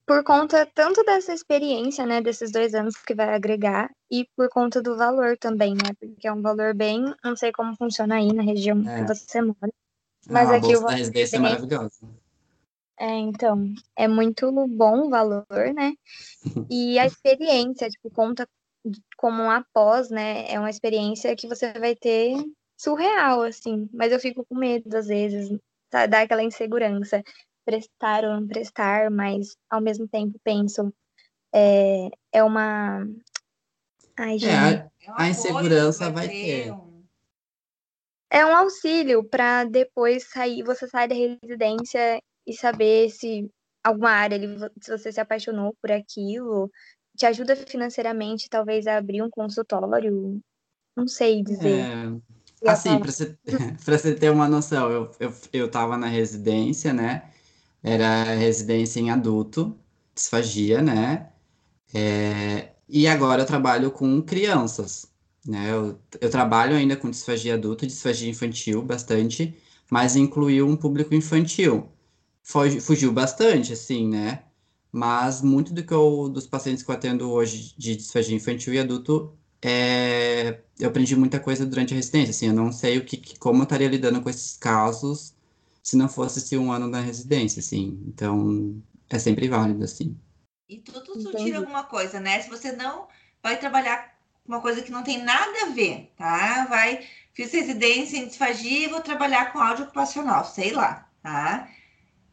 por 0.05 0.23
conta 0.23 0.65
tanto 0.73 1.03
dessa 1.03 1.33
experiência, 1.33 2.05
né, 2.05 2.21
desses 2.21 2.51
dois 2.51 2.73
anos 2.73 2.95
que 2.97 3.13
vai 3.13 3.33
agregar, 3.33 3.89
e 4.09 4.27
por 4.35 4.49
conta 4.49 4.81
do 4.81 4.97
valor 4.97 5.37
também, 5.37 5.73
né, 5.73 5.93
porque 5.99 6.27
é 6.27 6.33
um 6.33 6.41
valor 6.41 6.73
bem, 6.73 7.13
não 7.23 7.35
sei 7.35 7.51
como 7.51 7.75
funciona 7.75 8.15
aí 8.15 8.33
na 8.33 8.41
região 8.41 8.87
é. 8.89 9.01
que 9.01 9.07
você 9.07 9.41
mora, 9.41 9.71
mas 10.27 10.49
ah, 10.49 10.55
aqui 10.55 10.75
o 10.75 10.81
valor 10.81 10.97
residência 10.97 11.37
é 11.37 11.39
maravilhosa. 11.39 11.99
É, 12.99 13.17
então, 13.17 13.73
é 13.95 14.07
muito 14.07 14.51
bom 14.67 15.07
o 15.07 15.09
valor, 15.09 15.45
né, 15.75 15.93
e 16.69 16.97
a 16.97 17.05
experiência, 17.05 17.89
tipo, 17.89 18.09
conta 18.09 18.47
como 19.17 19.43
um 19.43 19.51
após, 19.51 20.09
né, 20.09 20.51
é 20.51 20.59
uma 20.59 20.69
experiência 20.69 21.35
que 21.35 21.47
você 21.47 21.71
vai 21.73 21.95
ter 21.95 22.33
surreal, 22.75 23.43
assim, 23.43 23.87
mas 23.93 24.11
eu 24.11 24.19
fico 24.19 24.43
com 24.45 24.55
medo 24.55 24.95
às 24.95 25.07
vezes, 25.07 25.55
dá 25.91 26.21
aquela 26.21 26.43
insegurança 26.43 27.23
prestar 27.69 28.23
ou 28.23 28.31
não 28.31 28.47
prestar, 28.47 29.11
mas 29.11 29.55
ao 29.69 29.79
mesmo 29.79 30.07
tempo 30.07 30.39
penso, 30.43 30.91
é, 31.53 32.09
é 32.31 32.43
uma. 32.43 33.05
Ai, 34.17 34.35
é, 34.35 34.39
gente. 34.39 34.49
É, 34.49 34.89
a, 35.07 35.23
a 35.23 35.29
insegurança 35.29 36.09
vai 36.09 36.27
ter. 36.27 36.73
É 38.31 38.45
um 38.45 38.55
auxílio 38.55 39.23
para 39.23 39.65
depois 39.65 40.29
sair, 40.29 40.63
você 40.63 40.87
sair 40.87 41.07
da 41.07 41.15
residência 41.15 42.21
e 42.45 42.53
saber 42.53 43.09
se 43.09 43.49
alguma 43.83 44.11
área, 44.11 44.39
se 44.81 44.91
você 44.91 45.11
se 45.11 45.19
apaixonou 45.19 45.75
por 45.81 45.91
aquilo, 45.91 46.69
te 47.15 47.25
ajuda 47.25 47.55
financeiramente, 47.55 48.49
talvez, 48.49 48.87
a 48.87 48.97
abrir 48.97 49.21
um 49.21 49.29
consultório. 49.29 50.39
Não 50.95 51.07
sei 51.07 51.43
dizer. 51.43 51.79
É... 51.79 52.69
Assim, 52.69 52.99
para 52.99 53.11
você, 53.11 53.37
você 53.79 54.13
ter 54.13 54.29
uma 54.29 54.47
noção, 54.47 54.91
eu, 54.91 55.11
eu, 55.19 55.33
eu 55.53 55.71
tava 55.71 55.97
na 55.97 56.07
residência, 56.07 56.93
né? 56.93 57.31
Era 57.83 58.35
residência 58.35 58.99
em 58.99 59.09
adulto, 59.09 59.77
disfagia, 60.15 60.81
né? 60.81 61.31
É, 61.93 62.73
e 62.87 63.07
agora 63.07 63.41
eu 63.43 63.45
trabalho 63.45 63.91
com 63.91 64.21
crianças, 64.21 65.07
né? 65.45 65.71
Eu, 65.71 65.99
eu 66.21 66.29
trabalho 66.29 66.75
ainda 66.75 66.95
com 66.97 67.09
disfagia 67.09 67.55
adulta, 67.55 67.87
disfagia 67.87 68.29
infantil 68.29 68.81
bastante, 68.83 69.55
mas 69.91 70.15
incluiu 70.15 70.67
um 70.67 70.75
público 70.75 71.13
infantil. 71.15 71.89
Fugiu, 72.43 72.81
fugiu 72.81 73.11
bastante, 73.13 73.73
assim, 73.73 74.07
né? 74.09 74.43
Mas 74.91 75.41
muito 75.41 75.73
do 75.73 75.83
que 75.83 75.93
eu, 75.93 76.29
dos 76.29 76.47
pacientes 76.47 76.83
que 76.83 76.89
eu 76.91 76.95
atendo 76.95 77.31
hoje 77.31 77.75
de 77.77 77.95
disfagia 77.95 78.35
infantil 78.35 78.73
e 78.73 78.79
adulto, 78.79 79.37
é, 79.61 80.61
eu 80.79 80.89
aprendi 80.89 81.15
muita 81.15 81.39
coisa 81.39 81.65
durante 81.65 81.93
a 81.93 81.97
residência, 81.97 82.31
assim, 82.31 82.47
eu 82.47 82.53
não 82.53 82.71
sei 82.71 82.97
o 82.97 83.05
que, 83.05 83.37
como 83.39 83.59
eu 83.61 83.63
estaria 83.63 83.87
lidando 83.89 84.21
com 84.21 84.29
esses 84.29 84.57
casos 84.57 85.35
se 85.89 85.97
não 85.97 86.07
fosse 86.07 86.37
esse 86.37 86.55
um 86.55 86.71
ano 86.71 86.87
na 86.87 87.01
residência, 87.01 87.59
assim. 87.59 87.99
Então, 88.07 88.79
é 89.09 89.17
sempre 89.17 89.47
válido, 89.47 89.83
assim. 89.83 90.15
E 90.67 90.77
tudo 90.77 91.19
sutil 91.19 91.57
alguma 91.57 91.83
coisa, 91.83 92.19
né? 92.19 92.39
Se 92.41 92.49
você 92.49 92.71
não 92.71 93.07
vai 93.41 93.57
trabalhar 93.57 94.15
uma 94.45 94.61
coisa 94.61 94.83
que 94.83 94.91
não 94.91 95.03
tem 95.03 95.23
nada 95.23 95.63
a 95.63 95.69
ver, 95.69 96.13
tá? 96.15 96.67
Vai, 96.67 97.07
fiz 97.33 97.51
residência 97.51 98.17
em 98.17 98.27
disfagia 98.27 98.85
e 98.85 98.89
vou 98.89 99.01
trabalhar 99.01 99.51
com 99.51 99.59
áudio 99.59 99.85
ocupacional, 99.85 100.45
sei 100.45 100.71
lá, 100.71 101.09
tá? 101.23 101.67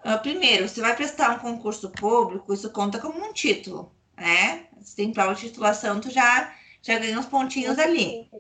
Uh, 0.04 0.20
primeiro, 0.20 0.68
você 0.68 0.82
vai 0.82 0.94
prestar 0.94 1.36
um 1.36 1.38
concurso 1.38 1.88
público, 1.90 2.52
isso 2.52 2.70
conta 2.70 2.98
como 2.98 3.24
um 3.24 3.32
título, 3.32 3.90
né? 4.18 4.66
Se 4.82 4.94
tem 4.94 5.14
prova 5.14 5.34
de 5.34 5.48
titulação, 5.48 5.98
tu 5.98 6.11
já, 6.11 6.54
já 6.82 6.98
ganha 6.98 7.18
uns 7.18 7.26
pontinhos 7.26 7.78
ali. 7.78 8.30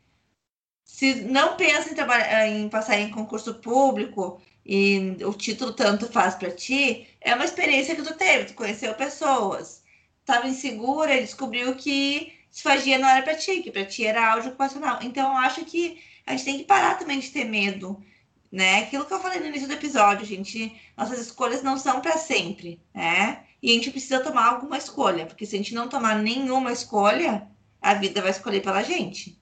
Se 0.84 1.22
não 1.22 1.56
pensa 1.56 1.90
em, 1.90 1.94
trabalhar, 1.94 2.46
em 2.48 2.68
passar 2.68 2.98
em 2.98 3.10
concurso 3.10 3.54
público 3.54 4.42
e 4.66 5.16
o 5.24 5.32
título 5.32 5.72
tanto 5.72 6.10
faz 6.10 6.34
para 6.34 6.50
ti, 6.50 7.06
é 7.20 7.34
uma 7.34 7.44
experiência 7.44 7.94
que 7.94 8.02
tu 8.02 8.14
teve, 8.14 8.46
tu 8.46 8.54
conheceu 8.54 8.92
pessoas, 8.94 9.82
estava 10.20 10.48
insegura 10.48 11.14
e 11.14 11.20
descobriu 11.20 11.74
que 11.76 12.32
disfagia 12.50 12.98
não 12.98 13.08
era 13.08 13.22
para 13.22 13.36
ti, 13.36 13.62
que 13.62 13.70
para 13.70 13.84
ti 13.84 14.04
era 14.04 14.32
áudio 14.32 14.48
ocupacional. 14.48 14.98
Então, 15.02 15.32
eu 15.32 15.38
acho 15.38 15.64
que 15.64 16.02
a 16.26 16.32
gente 16.32 16.44
tem 16.44 16.58
que 16.58 16.64
parar 16.64 16.98
também 16.98 17.20
de 17.20 17.30
ter 17.30 17.44
medo 17.44 18.02
né? 18.50 18.78
Aquilo 18.78 19.04
que 19.04 19.12
eu 19.12 19.20
falei 19.20 19.40
no 19.40 19.46
início 19.46 19.68
do 19.68 19.74
episódio, 19.74 20.24
gente, 20.24 20.74
nossas 20.96 21.18
escolhas 21.18 21.62
não 21.62 21.78
são 21.78 22.00
para 22.00 22.16
sempre, 22.16 22.80
né? 22.94 23.44
E 23.62 23.70
a 23.70 23.74
gente 23.74 23.90
precisa 23.90 24.22
tomar 24.22 24.46
alguma 24.46 24.78
escolha, 24.78 25.26
porque 25.26 25.46
se 25.46 25.56
a 25.56 25.58
gente 25.58 25.74
não 25.74 25.88
tomar 25.88 26.16
nenhuma 26.16 26.72
escolha, 26.72 27.48
a 27.80 27.94
vida 27.94 28.20
vai 28.22 28.30
escolher 28.30 28.62
pela 28.62 28.82
gente. 28.82 29.40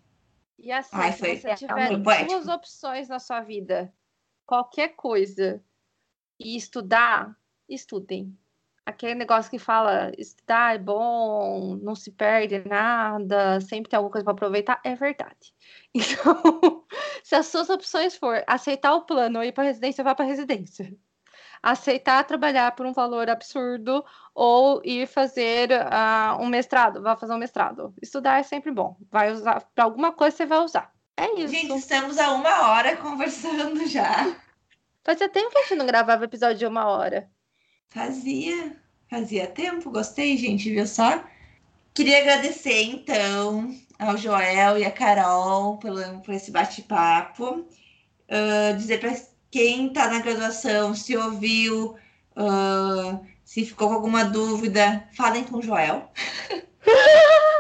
E 0.59 0.73
assim, 0.73 0.91
Ai, 0.93 1.13
se 1.13 1.19
você 1.19 1.55
tiver 1.55 1.97
duas 2.27 2.49
opções 2.49 3.09
na 3.09 3.19
sua 3.19 3.41
vida, 3.41 3.93
qualquer 4.47 4.91
coisa, 4.91 5.63
e 6.39 6.57
estudar, 6.57 7.37
estudem. 7.69 8.37
Aquele 8.87 9.15
negócio 9.15 9.51
que 9.51 9.59
fala 9.59 10.13
estudar 10.19 10.75
é 10.75 10.79
bom, 10.79 11.77
não 11.77 11.95
se 11.95 12.11
perde 12.11 12.63
nada, 12.69 13.59
sempre 13.63 13.89
tem 13.89 13.97
alguma 13.97 14.13
coisa 14.13 14.25
para 14.25 14.35
aproveitar, 14.35 14.81
é 14.85 14.95
verdade. 14.95 15.55
Então, 15.95 16.85
se 17.23 17.35
as 17.35 17.47
suas 17.47 17.71
opções 17.71 18.17
for 18.17 18.43
aceitar 18.47 18.95
o 18.95 19.03
plano 19.03 19.39
ou 19.39 19.45
ir 19.45 19.53
para 19.53 19.65
residência, 19.65 20.05
vá 20.05 20.15
para 20.15 20.27
residência. 20.27 20.95
Aceitar 21.63 22.25
trabalhar 22.25 22.73
por 22.73 22.85
um 22.85 22.93
valor 22.93 23.31
absurdo 23.31 24.05
ou 24.35 24.83
ir 24.85 25.07
fazer 25.07 25.71
uh, 25.71 26.43
um 26.43 26.49
mestrado, 26.49 27.01
vá 27.01 27.17
fazer 27.17 27.33
um 27.33 27.39
mestrado. 27.39 27.95
Estudar 28.03 28.39
é 28.41 28.43
sempre 28.43 28.71
bom. 28.71 28.97
Vai 29.11 29.33
usar 29.33 29.63
para 29.75 29.85
alguma 29.85 30.13
coisa 30.13 30.37
você 30.37 30.47
vai 30.47 30.59
usar. 30.59 30.94
É 31.17 31.41
isso. 31.41 31.49
Gente, 31.49 31.77
estamos 31.77 32.19
a 32.19 32.33
uma 32.33 32.69
hora 32.69 32.97
conversando 32.97 33.87
já. 33.87 34.37
Fazia 35.05 35.29
tempo 35.29 35.51
que 35.51 35.59
a 35.59 35.63
gente 35.63 35.77
não 35.77 35.87
gravava 35.87 36.25
episódio 36.25 36.59
de 36.59 36.67
uma 36.67 36.87
hora. 36.87 37.29
Fazia, 37.91 38.77
fazia 39.09 39.47
tempo. 39.47 39.91
Gostei, 39.91 40.37
gente, 40.37 40.71
viu 40.71 40.87
só? 40.87 41.23
Queria 41.93 42.19
agradecer, 42.19 42.83
então, 42.83 43.73
ao 43.99 44.17
Joel 44.17 44.79
e 44.79 44.85
a 44.85 44.91
Carol 44.91 45.79
pelo, 45.79 46.21
por 46.21 46.35
esse 46.35 46.51
bate-papo. 46.51 47.65
Uh, 48.29 48.77
dizer 48.77 48.99
para 48.99 49.15
quem 49.51 49.87
está 49.89 50.09
na 50.09 50.19
graduação, 50.19 50.95
se 50.95 51.17
ouviu, 51.17 51.95
uh, 52.37 53.25
se 53.45 53.65
ficou 53.65 53.89
com 53.89 53.95
alguma 53.95 54.25
dúvida, 54.25 55.09
falem 55.15 55.45
com 55.45 55.59
o 55.59 55.63
Joel. 55.63 56.11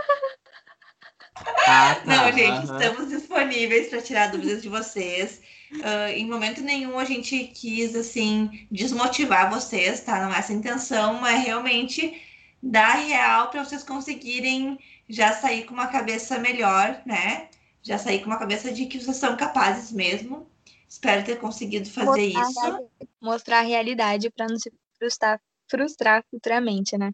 Ah, 1.66 1.94
tá. 2.04 2.04
Não, 2.04 2.32
gente, 2.32 2.66
uhum. 2.66 2.78
estamos 2.78 3.08
disponíveis 3.08 3.88
para 3.88 4.02
tirar 4.02 4.30
dúvidas 4.30 4.62
de 4.62 4.68
vocês. 4.68 5.40
Uh, 5.72 6.08
em 6.14 6.28
momento 6.28 6.60
nenhum 6.60 6.98
a 6.98 7.04
gente 7.04 7.44
quis 7.48 7.96
assim 7.96 8.66
desmotivar 8.70 9.50
vocês, 9.50 10.00
tá? 10.00 10.22
Não 10.22 10.32
é 10.32 10.38
essa 10.38 10.52
a 10.52 10.56
intenção, 10.56 11.26
é 11.26 11.36
realmente 11.36 12.22
dar 12.62 12.94
real 12.94 13.50
para 13.50 13.64
vocês 13.64 13.82
conseguirem 13.82 14.78
já 15.08 15.32
sair 15.32 15.64
com 15.64 15.74
uma 15.74 15.88
cabeça 15.88 16.38
melhor, 16.38 17.02
né? 17.04 17.48
Já 17.82 17.98
sair 17.98 18.20
com 18.20 18.26
uma 18.26 18.38
cabeça 18.38 18.72
de 18.72 18.86
que 18.86 19.00
vocês 19.00 19.16
são 19.16 19.36
capazes 19.36 19.90
mesmo. 19.90 20.48
Espero 20.88 21.24
ter 21.24 21.38
conseguido 21.38 21.90
fazer 21.90 22.32
mostrar 22.32 22.68
isso. 22.68 22.90
mostrar 23.20 23.58
a 23.58 23.62
realidade 23.62 24.30
para 24.30 24.46
não 24.46 24.56
se 24.56 24.72
frustrar, 24.96 25.40
frustrar 25.68 26.24
futuramente, 26.30 26.96
né? 26.96 27.10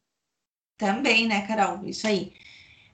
Também, 0.77 1.27
né, 1.27 1.47
Carol? 1.47 1.85
Isso 1.85 2.07
aí. 2.07 2.33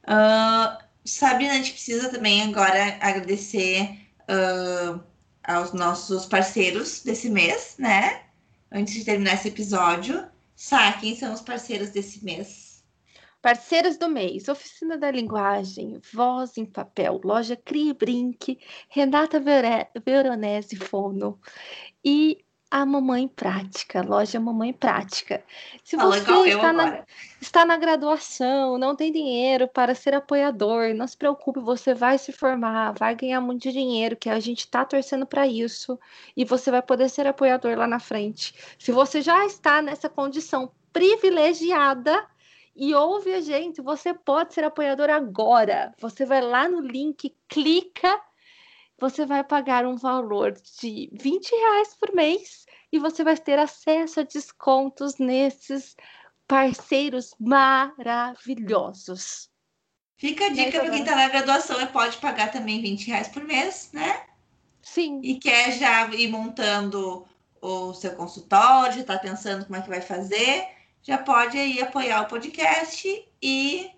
Uh, 0.05 0.86
Sabrina, 1.07 1.53
a 1.53 1.57
gente 1.57 1.73
precisa 1.73 2.11
também 2.11 2.43
agora 2.43 2.99
agradecer 3.01 3.99
uh, 4.23 5.01
aos 5.45 5.73
nossos 5.73 6.27
parceiros 6.27 7.03
desse 7.03 7.31
mês, 7.31 7.77
né? 7.79 8.25
Antes 8.71 8.95
de 8.95 9.05
terminar 9.05 9.35
esse 9.35 9.49
episódio. 9.49 10.27
Sá, 10.55 10.93
quem 10.95 11.15
são 11.15 11.33
os 11.33 11.41
parceiros 11.41 11.91
desse 11.91 12.25
mês? 12.25 12.83
Parceiros 13.41 13.97
do 13.97 14.09
mês, 14.09 14.49
Oficina 14.49 14.99
da 14.99 15.11
Linguagem, 15.11 16.01
Voz 16.13 16.57
em 16.57 16.65
Papel, 16.65 17.21
Loja 17.23 17.55
Crie 17.55 17.93
Brinque, 17.93 18.59
Renata 18.89 19.41
Veronese 20.05 20.75
Fono 20.75 21.39
e 22.05 22.45
a 22.71 22.85
Mamãe 22.85 23.29
Prática, 23.29 24.03
Loja 24.03 24.41
Mamãe 24.41 24.73
Prática. 24.73 25.43
Se 25.85 25.97
você 25.97 26.49
está 26.49 26.73
na, 26.73 27.05
está 27.41 27.65
na 27.65 27.77
graduação, 27.77 28.77
não 28.77 28.97
tem 28.97 29.13
dinheiro 29.13 29.69
para 29.69 29.95
ser 29.95 30.15
apoiador, 30.15 30.95
não 30.95 31.07
se 31.07 31.17
preocupe, 31.17 31.61
você 31.61 31.95
vai 31.95 32.19
se 32.19 32.33
formar, 32.33 32.93
vai 32.93 33.15
ganhar 33.15 33.41
muito 33.41 33.71
dinheiro, 33.71 34.17
que 34.17 34.29
a 34.29 34.41
gente 34.41 34.61
está 34.61 34.85
torcendo 34.85 35.27
para 35.27 35.47
isso, 35.47 35.99
e 36.37 36.45
você 36.45 36.71
vai 36.71 36.83
poder 36.83 37.09
ser 37.09 37.27
apoiador 37.27 37.77
lá 37.79 37.87
na 37.87 38.01
frente. 38.01 38.55
Se 38.79 38.91
você 38.91 39.23
já 39.23 39.47
está 39.47 39.81
nessa 39.81 40.09
condição 40.09 40.71
privilegiada, 40.93 42.27
e 42.77 42.95
ouve 42.95 43.33
a 43.33 43.41
gente. 43.41 43.81
Você 43.81 44.13
pode 44.13 44.53
ser 44.53 44.63
apoiador 44.63 45.09
agora. 45.09 45.95
Você 45.99 46.27
vai 46.27 46.43
lá 46.43 46.69
no 46.69 46.81
link, 46.81 47.35
clica, 47.49 48.21
você 48.99 49.27
vai 49.27 49.45
pagar 49.45 49.85
um 49.87 49.97
valor 49.97 50.53
de 50.53 51.11
20 51.13 51.51
reais 51.51 51.95
por 51.95 52.15
mês 52.15 52.65
e 52.93 52.99
você 52.99 53.23
vai 53.23 53.37
ter 53.37 53.59
acesso 53.59 54.21
a 54.21 54.23
descontos 54.23 55.19
nesses 55.19 55.95
parceiros 56.47 57.35
maravilhosos. 57.39 59.51
Fica 60.17 60.47
a 60.47 60.49
dica 60.49 60.81
para 60.81 60.91
quem 60.91 61.01
está 61.01 61.15
na 61.15 61.29
graduação 61.29 61.79
e 61.81 61.87
pode 61.87 62.17
pagar 62.19 62.51
também 62.51 62.81
20 62.81 63.09
reais 63.09 63.29
por 63.29 63.45
mês, 63.45 63.91
né? 63.93 64.25
Sim. 64.81 65.21
E 65.23 65.39
quer 65.39 65.73
já 65.73 66.07
ir 66.15 66.29
montando 66.29 67.27
o 67.61 67.93
seu 67.93 68.15
consultório, 68.15 69.01
está 69.01 69.19
pensando 69.19 69.67
como 69.67 69.77
é 69.77 69.83
que 69.83 69.89
vai 69.89 70.01
fazer 70.01 70.75
já 71.07 71.19
pode 71.19 71.57
aí 71.57 71.81
apoiar 71.81 72.23
o 72.23 72.27
podcast 72.27 73.25
e 73.41 73.89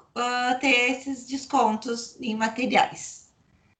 uh, 0.00 0.58
ter 0.58 0.90
esses 0.90 1.24
descontos 1.24 2.20
em 2.20 2.34
materiais. 2.34 3.15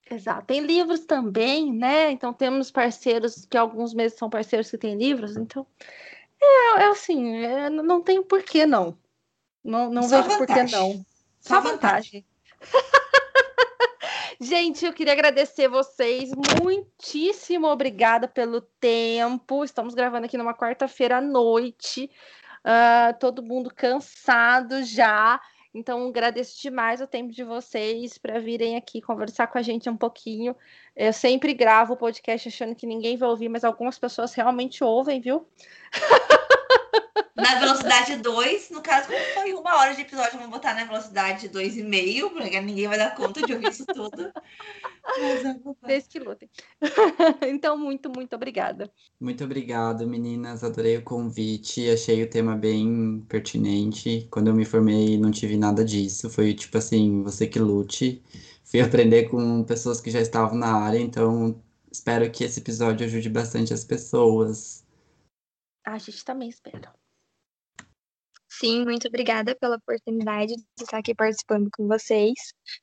Exato. 0.09 0.45
Tem 0.47 0.61
livros 0.61 1.01
também, 1.01 1.73
né? 1.73 2.11
Então 2.11 2.33
temos 2.33 2.71
parceiros 2.71 3.45
que 3.45 3.57
alguns 3.57 3.93
meses 3.93 4.17
são 4.17 4.29
parceiros 4.29 4.69
que 4.69 4.77
têm 4.77 4.97
livros, 4.97 5.35
então 5.35 5.65
é, 6.41 6.81
é 6.81 6.87
assim, 6.87 7.37
é, 7.37 7.69
não 7.69 8.01
tem 8.01 8.23
porquê 8.23 8.65
não. 8.65 8.97
Não, 9.63 9.89
não 9.89 10.03
Só 10.03 10.21
vejo 10.21 10.37
porquê 10.37 10.63
não. 10.63 11.05
Só, 11.39 11.55
Só 11.55 11.61
vantagem. 11.61 11.71
vantagem. 11.71 12.25
Gente, 14.39 14.85
eu 14.85 14.93
queria 14.93 15.13
agradecer 15.13 15.67
vocês. 15.67 16.29
Muitíssimo 16.61 17.67
obrigada 17.67 18.27
pelo 18.27 18.61
tempo. 18.61 19.63
Estamos 19.63 19.95
gravando 19.95 20.27
aqui 20.27 20.37
numa 20.37 20.53
quarta-feira 20.53 21.17
à 21.17 21.21
noite 21.21 22.09
uh, 22.67 23.17
todo 23.19 23.43
mundo 23.43 23.71
cansado 23.73 24.83
já. 24.83 25.39
Então, 25.77 26.07
agradeço 26.07 26.59
demais 26.59 27.01
o 27.01 27.05
tempo 27.05 27.31
de 27.31 27.43
vocês 27.43 28.17
para 28.17 28.39
virem 28.39 28.75
aqui 28.75 28.99
conversar 28.99 29.45
com 29.45 29.59
a 29.59 29.61
gente 29.61 29.87
um 29.87 29.95
pouquinho. 29.95 30.55
Eu 30.95 31.13
sempre 31.13 31.53
gravo 31.53 31.93
o 31.93 31.97
podcast 31.97 32.47
achando 32.47 32.73
que 32.73 32.87
ninguém 32.87 33.15
vai 33.15 33.29
ouvir, 33.29 33.47
mas 33.47 33.63
algumas 33.63 33.99
pessoas 33.99 34.33
realmente 34.33 34.83
ouvem, 34.83 35.21
viu? 35.21 35.47
na 37.35 37.59
velocidade 37.59 38.17
2. 38.17 38.69
No 38.71 38.81
caso, 38.81 39.07
como 39.07 39.19
foi 39.33 39.53
uma 39.53 39.77
hora 39.77 39.95
de 39.95 40.01
episódio, 40.01 40.33
vamos 40.33 40.49
botar 40.49 40.73
na 40.73 40.85
velocidade 40.85 41.49
2,5, 41.49 42.29
porque 42.31 42.61
ninguém 42.61 42.87
vai 42.87 42.97
dar 42.97 43.15
conta 43.15 43.41
de 43.41 43.53
ouvir 43.53 43.69
isso 43.69 43.85
tudo. 43.85 44.31
Vocês 45.63 46.07
que 46.07 46.19
lutem. 46.19 46.49
então, 47.47 47.77
muito, 47.77 48.09
muito 48.09 48.35
obrigada. 48.35 48.91
Muito 49.19 49.43
obrigado, 49.43 50.07
meninas. 50.07 50.63
Adorei 50.63 50.97
o 50.97 51.03
convite. 51.03 51.89
Achei 51.89 52.23
o 52.23 52.29
tema 52.29 52.55
bem 52.55 53.25
pertinente. 53.27 54.27
Quando 54.31 54.47
eu 54.47 54.53
me 54.53 54.65
formei, 54.65 55.17
não 55.17 55.31
tive 55.31 55.57
nada 55.57 55.83
disso. 55.83 56.29
Foi 56.29 56.53
tipo 56.53 56.77
assim, 56.77 57.23
você 57.23 57.47
que 57.47 57.59
lute. 57.59 58.23
Fui 58.63 58.81
aprender 58.81 59.29
com 59.29 59.63
pessoas 59.63 60.01
que 60.01 60.11
já 60.11 60.19
estavam 60.19 60.57
na 60.57 60.73
área, 60.73 60.99
então 60.99 61.57
espero 61.89 62.29
que 62.29 62.43
esse 62.43 62.59
episódio 62.59 63.05
ajude 63.05 63.29
bastante 63.29 63.73
as 63.73 63.85
pessoas. 63.85 64.85
A 65.85 65.97
gente 65.97 66.25
também 66.25 66.49
espera. 66.49 66.93
Sim, 68.59 68.85
muito 68.85 69.07
obrigada 69.07 69.55
pela 69.55 69.75
oportunidade 69.75 70.55
de 70.55 70.83
estar 70.83 70.97
aqui 70.97 71.13
participando 71.13 71.69
com 71.71 71.87
vocês. 71.87 72.33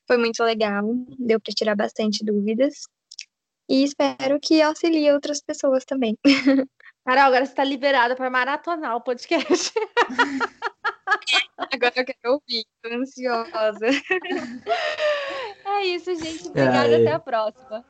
Foi 0.07 0.17
muito 0.17 0.43
legal, 0.45 0.85
deu 1.19 1.41
para 1.41 1.53
tirar 1.53 1.75
bastante 1.75 2.25
dúvidas. 2.25 2.85
E 3.69 3.83
espero 3.83 4.39
que 4.41 4.63
auxilie 4.63 5.11
outras 5.11 5.41
pessoas 5.41 5.85
também. 5.85 6.17
Carol, 7.05 7.25
agora 7.25 7.45
você 7.45 7.53
está 7.53 7.65
liberada 7.65 8.15
para 8.15 8.31
maratonar 8.31 8.95
o 8.97 9.01
podcast. 9.01 9.73
agora 11.59 11.93
eu 11.97 12.05
quero 12.05 12.35
ouvir, 12.35 12.65
tô 12.83 12.95
ansiosa. 12.95 13.87
É 15.67 15.87
isso, 15.87 16.15
gente. 16.15 16.49
Obrigada, 16.49 16.99
até 16.99 17.13
a 17.13 17.19
próxima. 17.19 17.85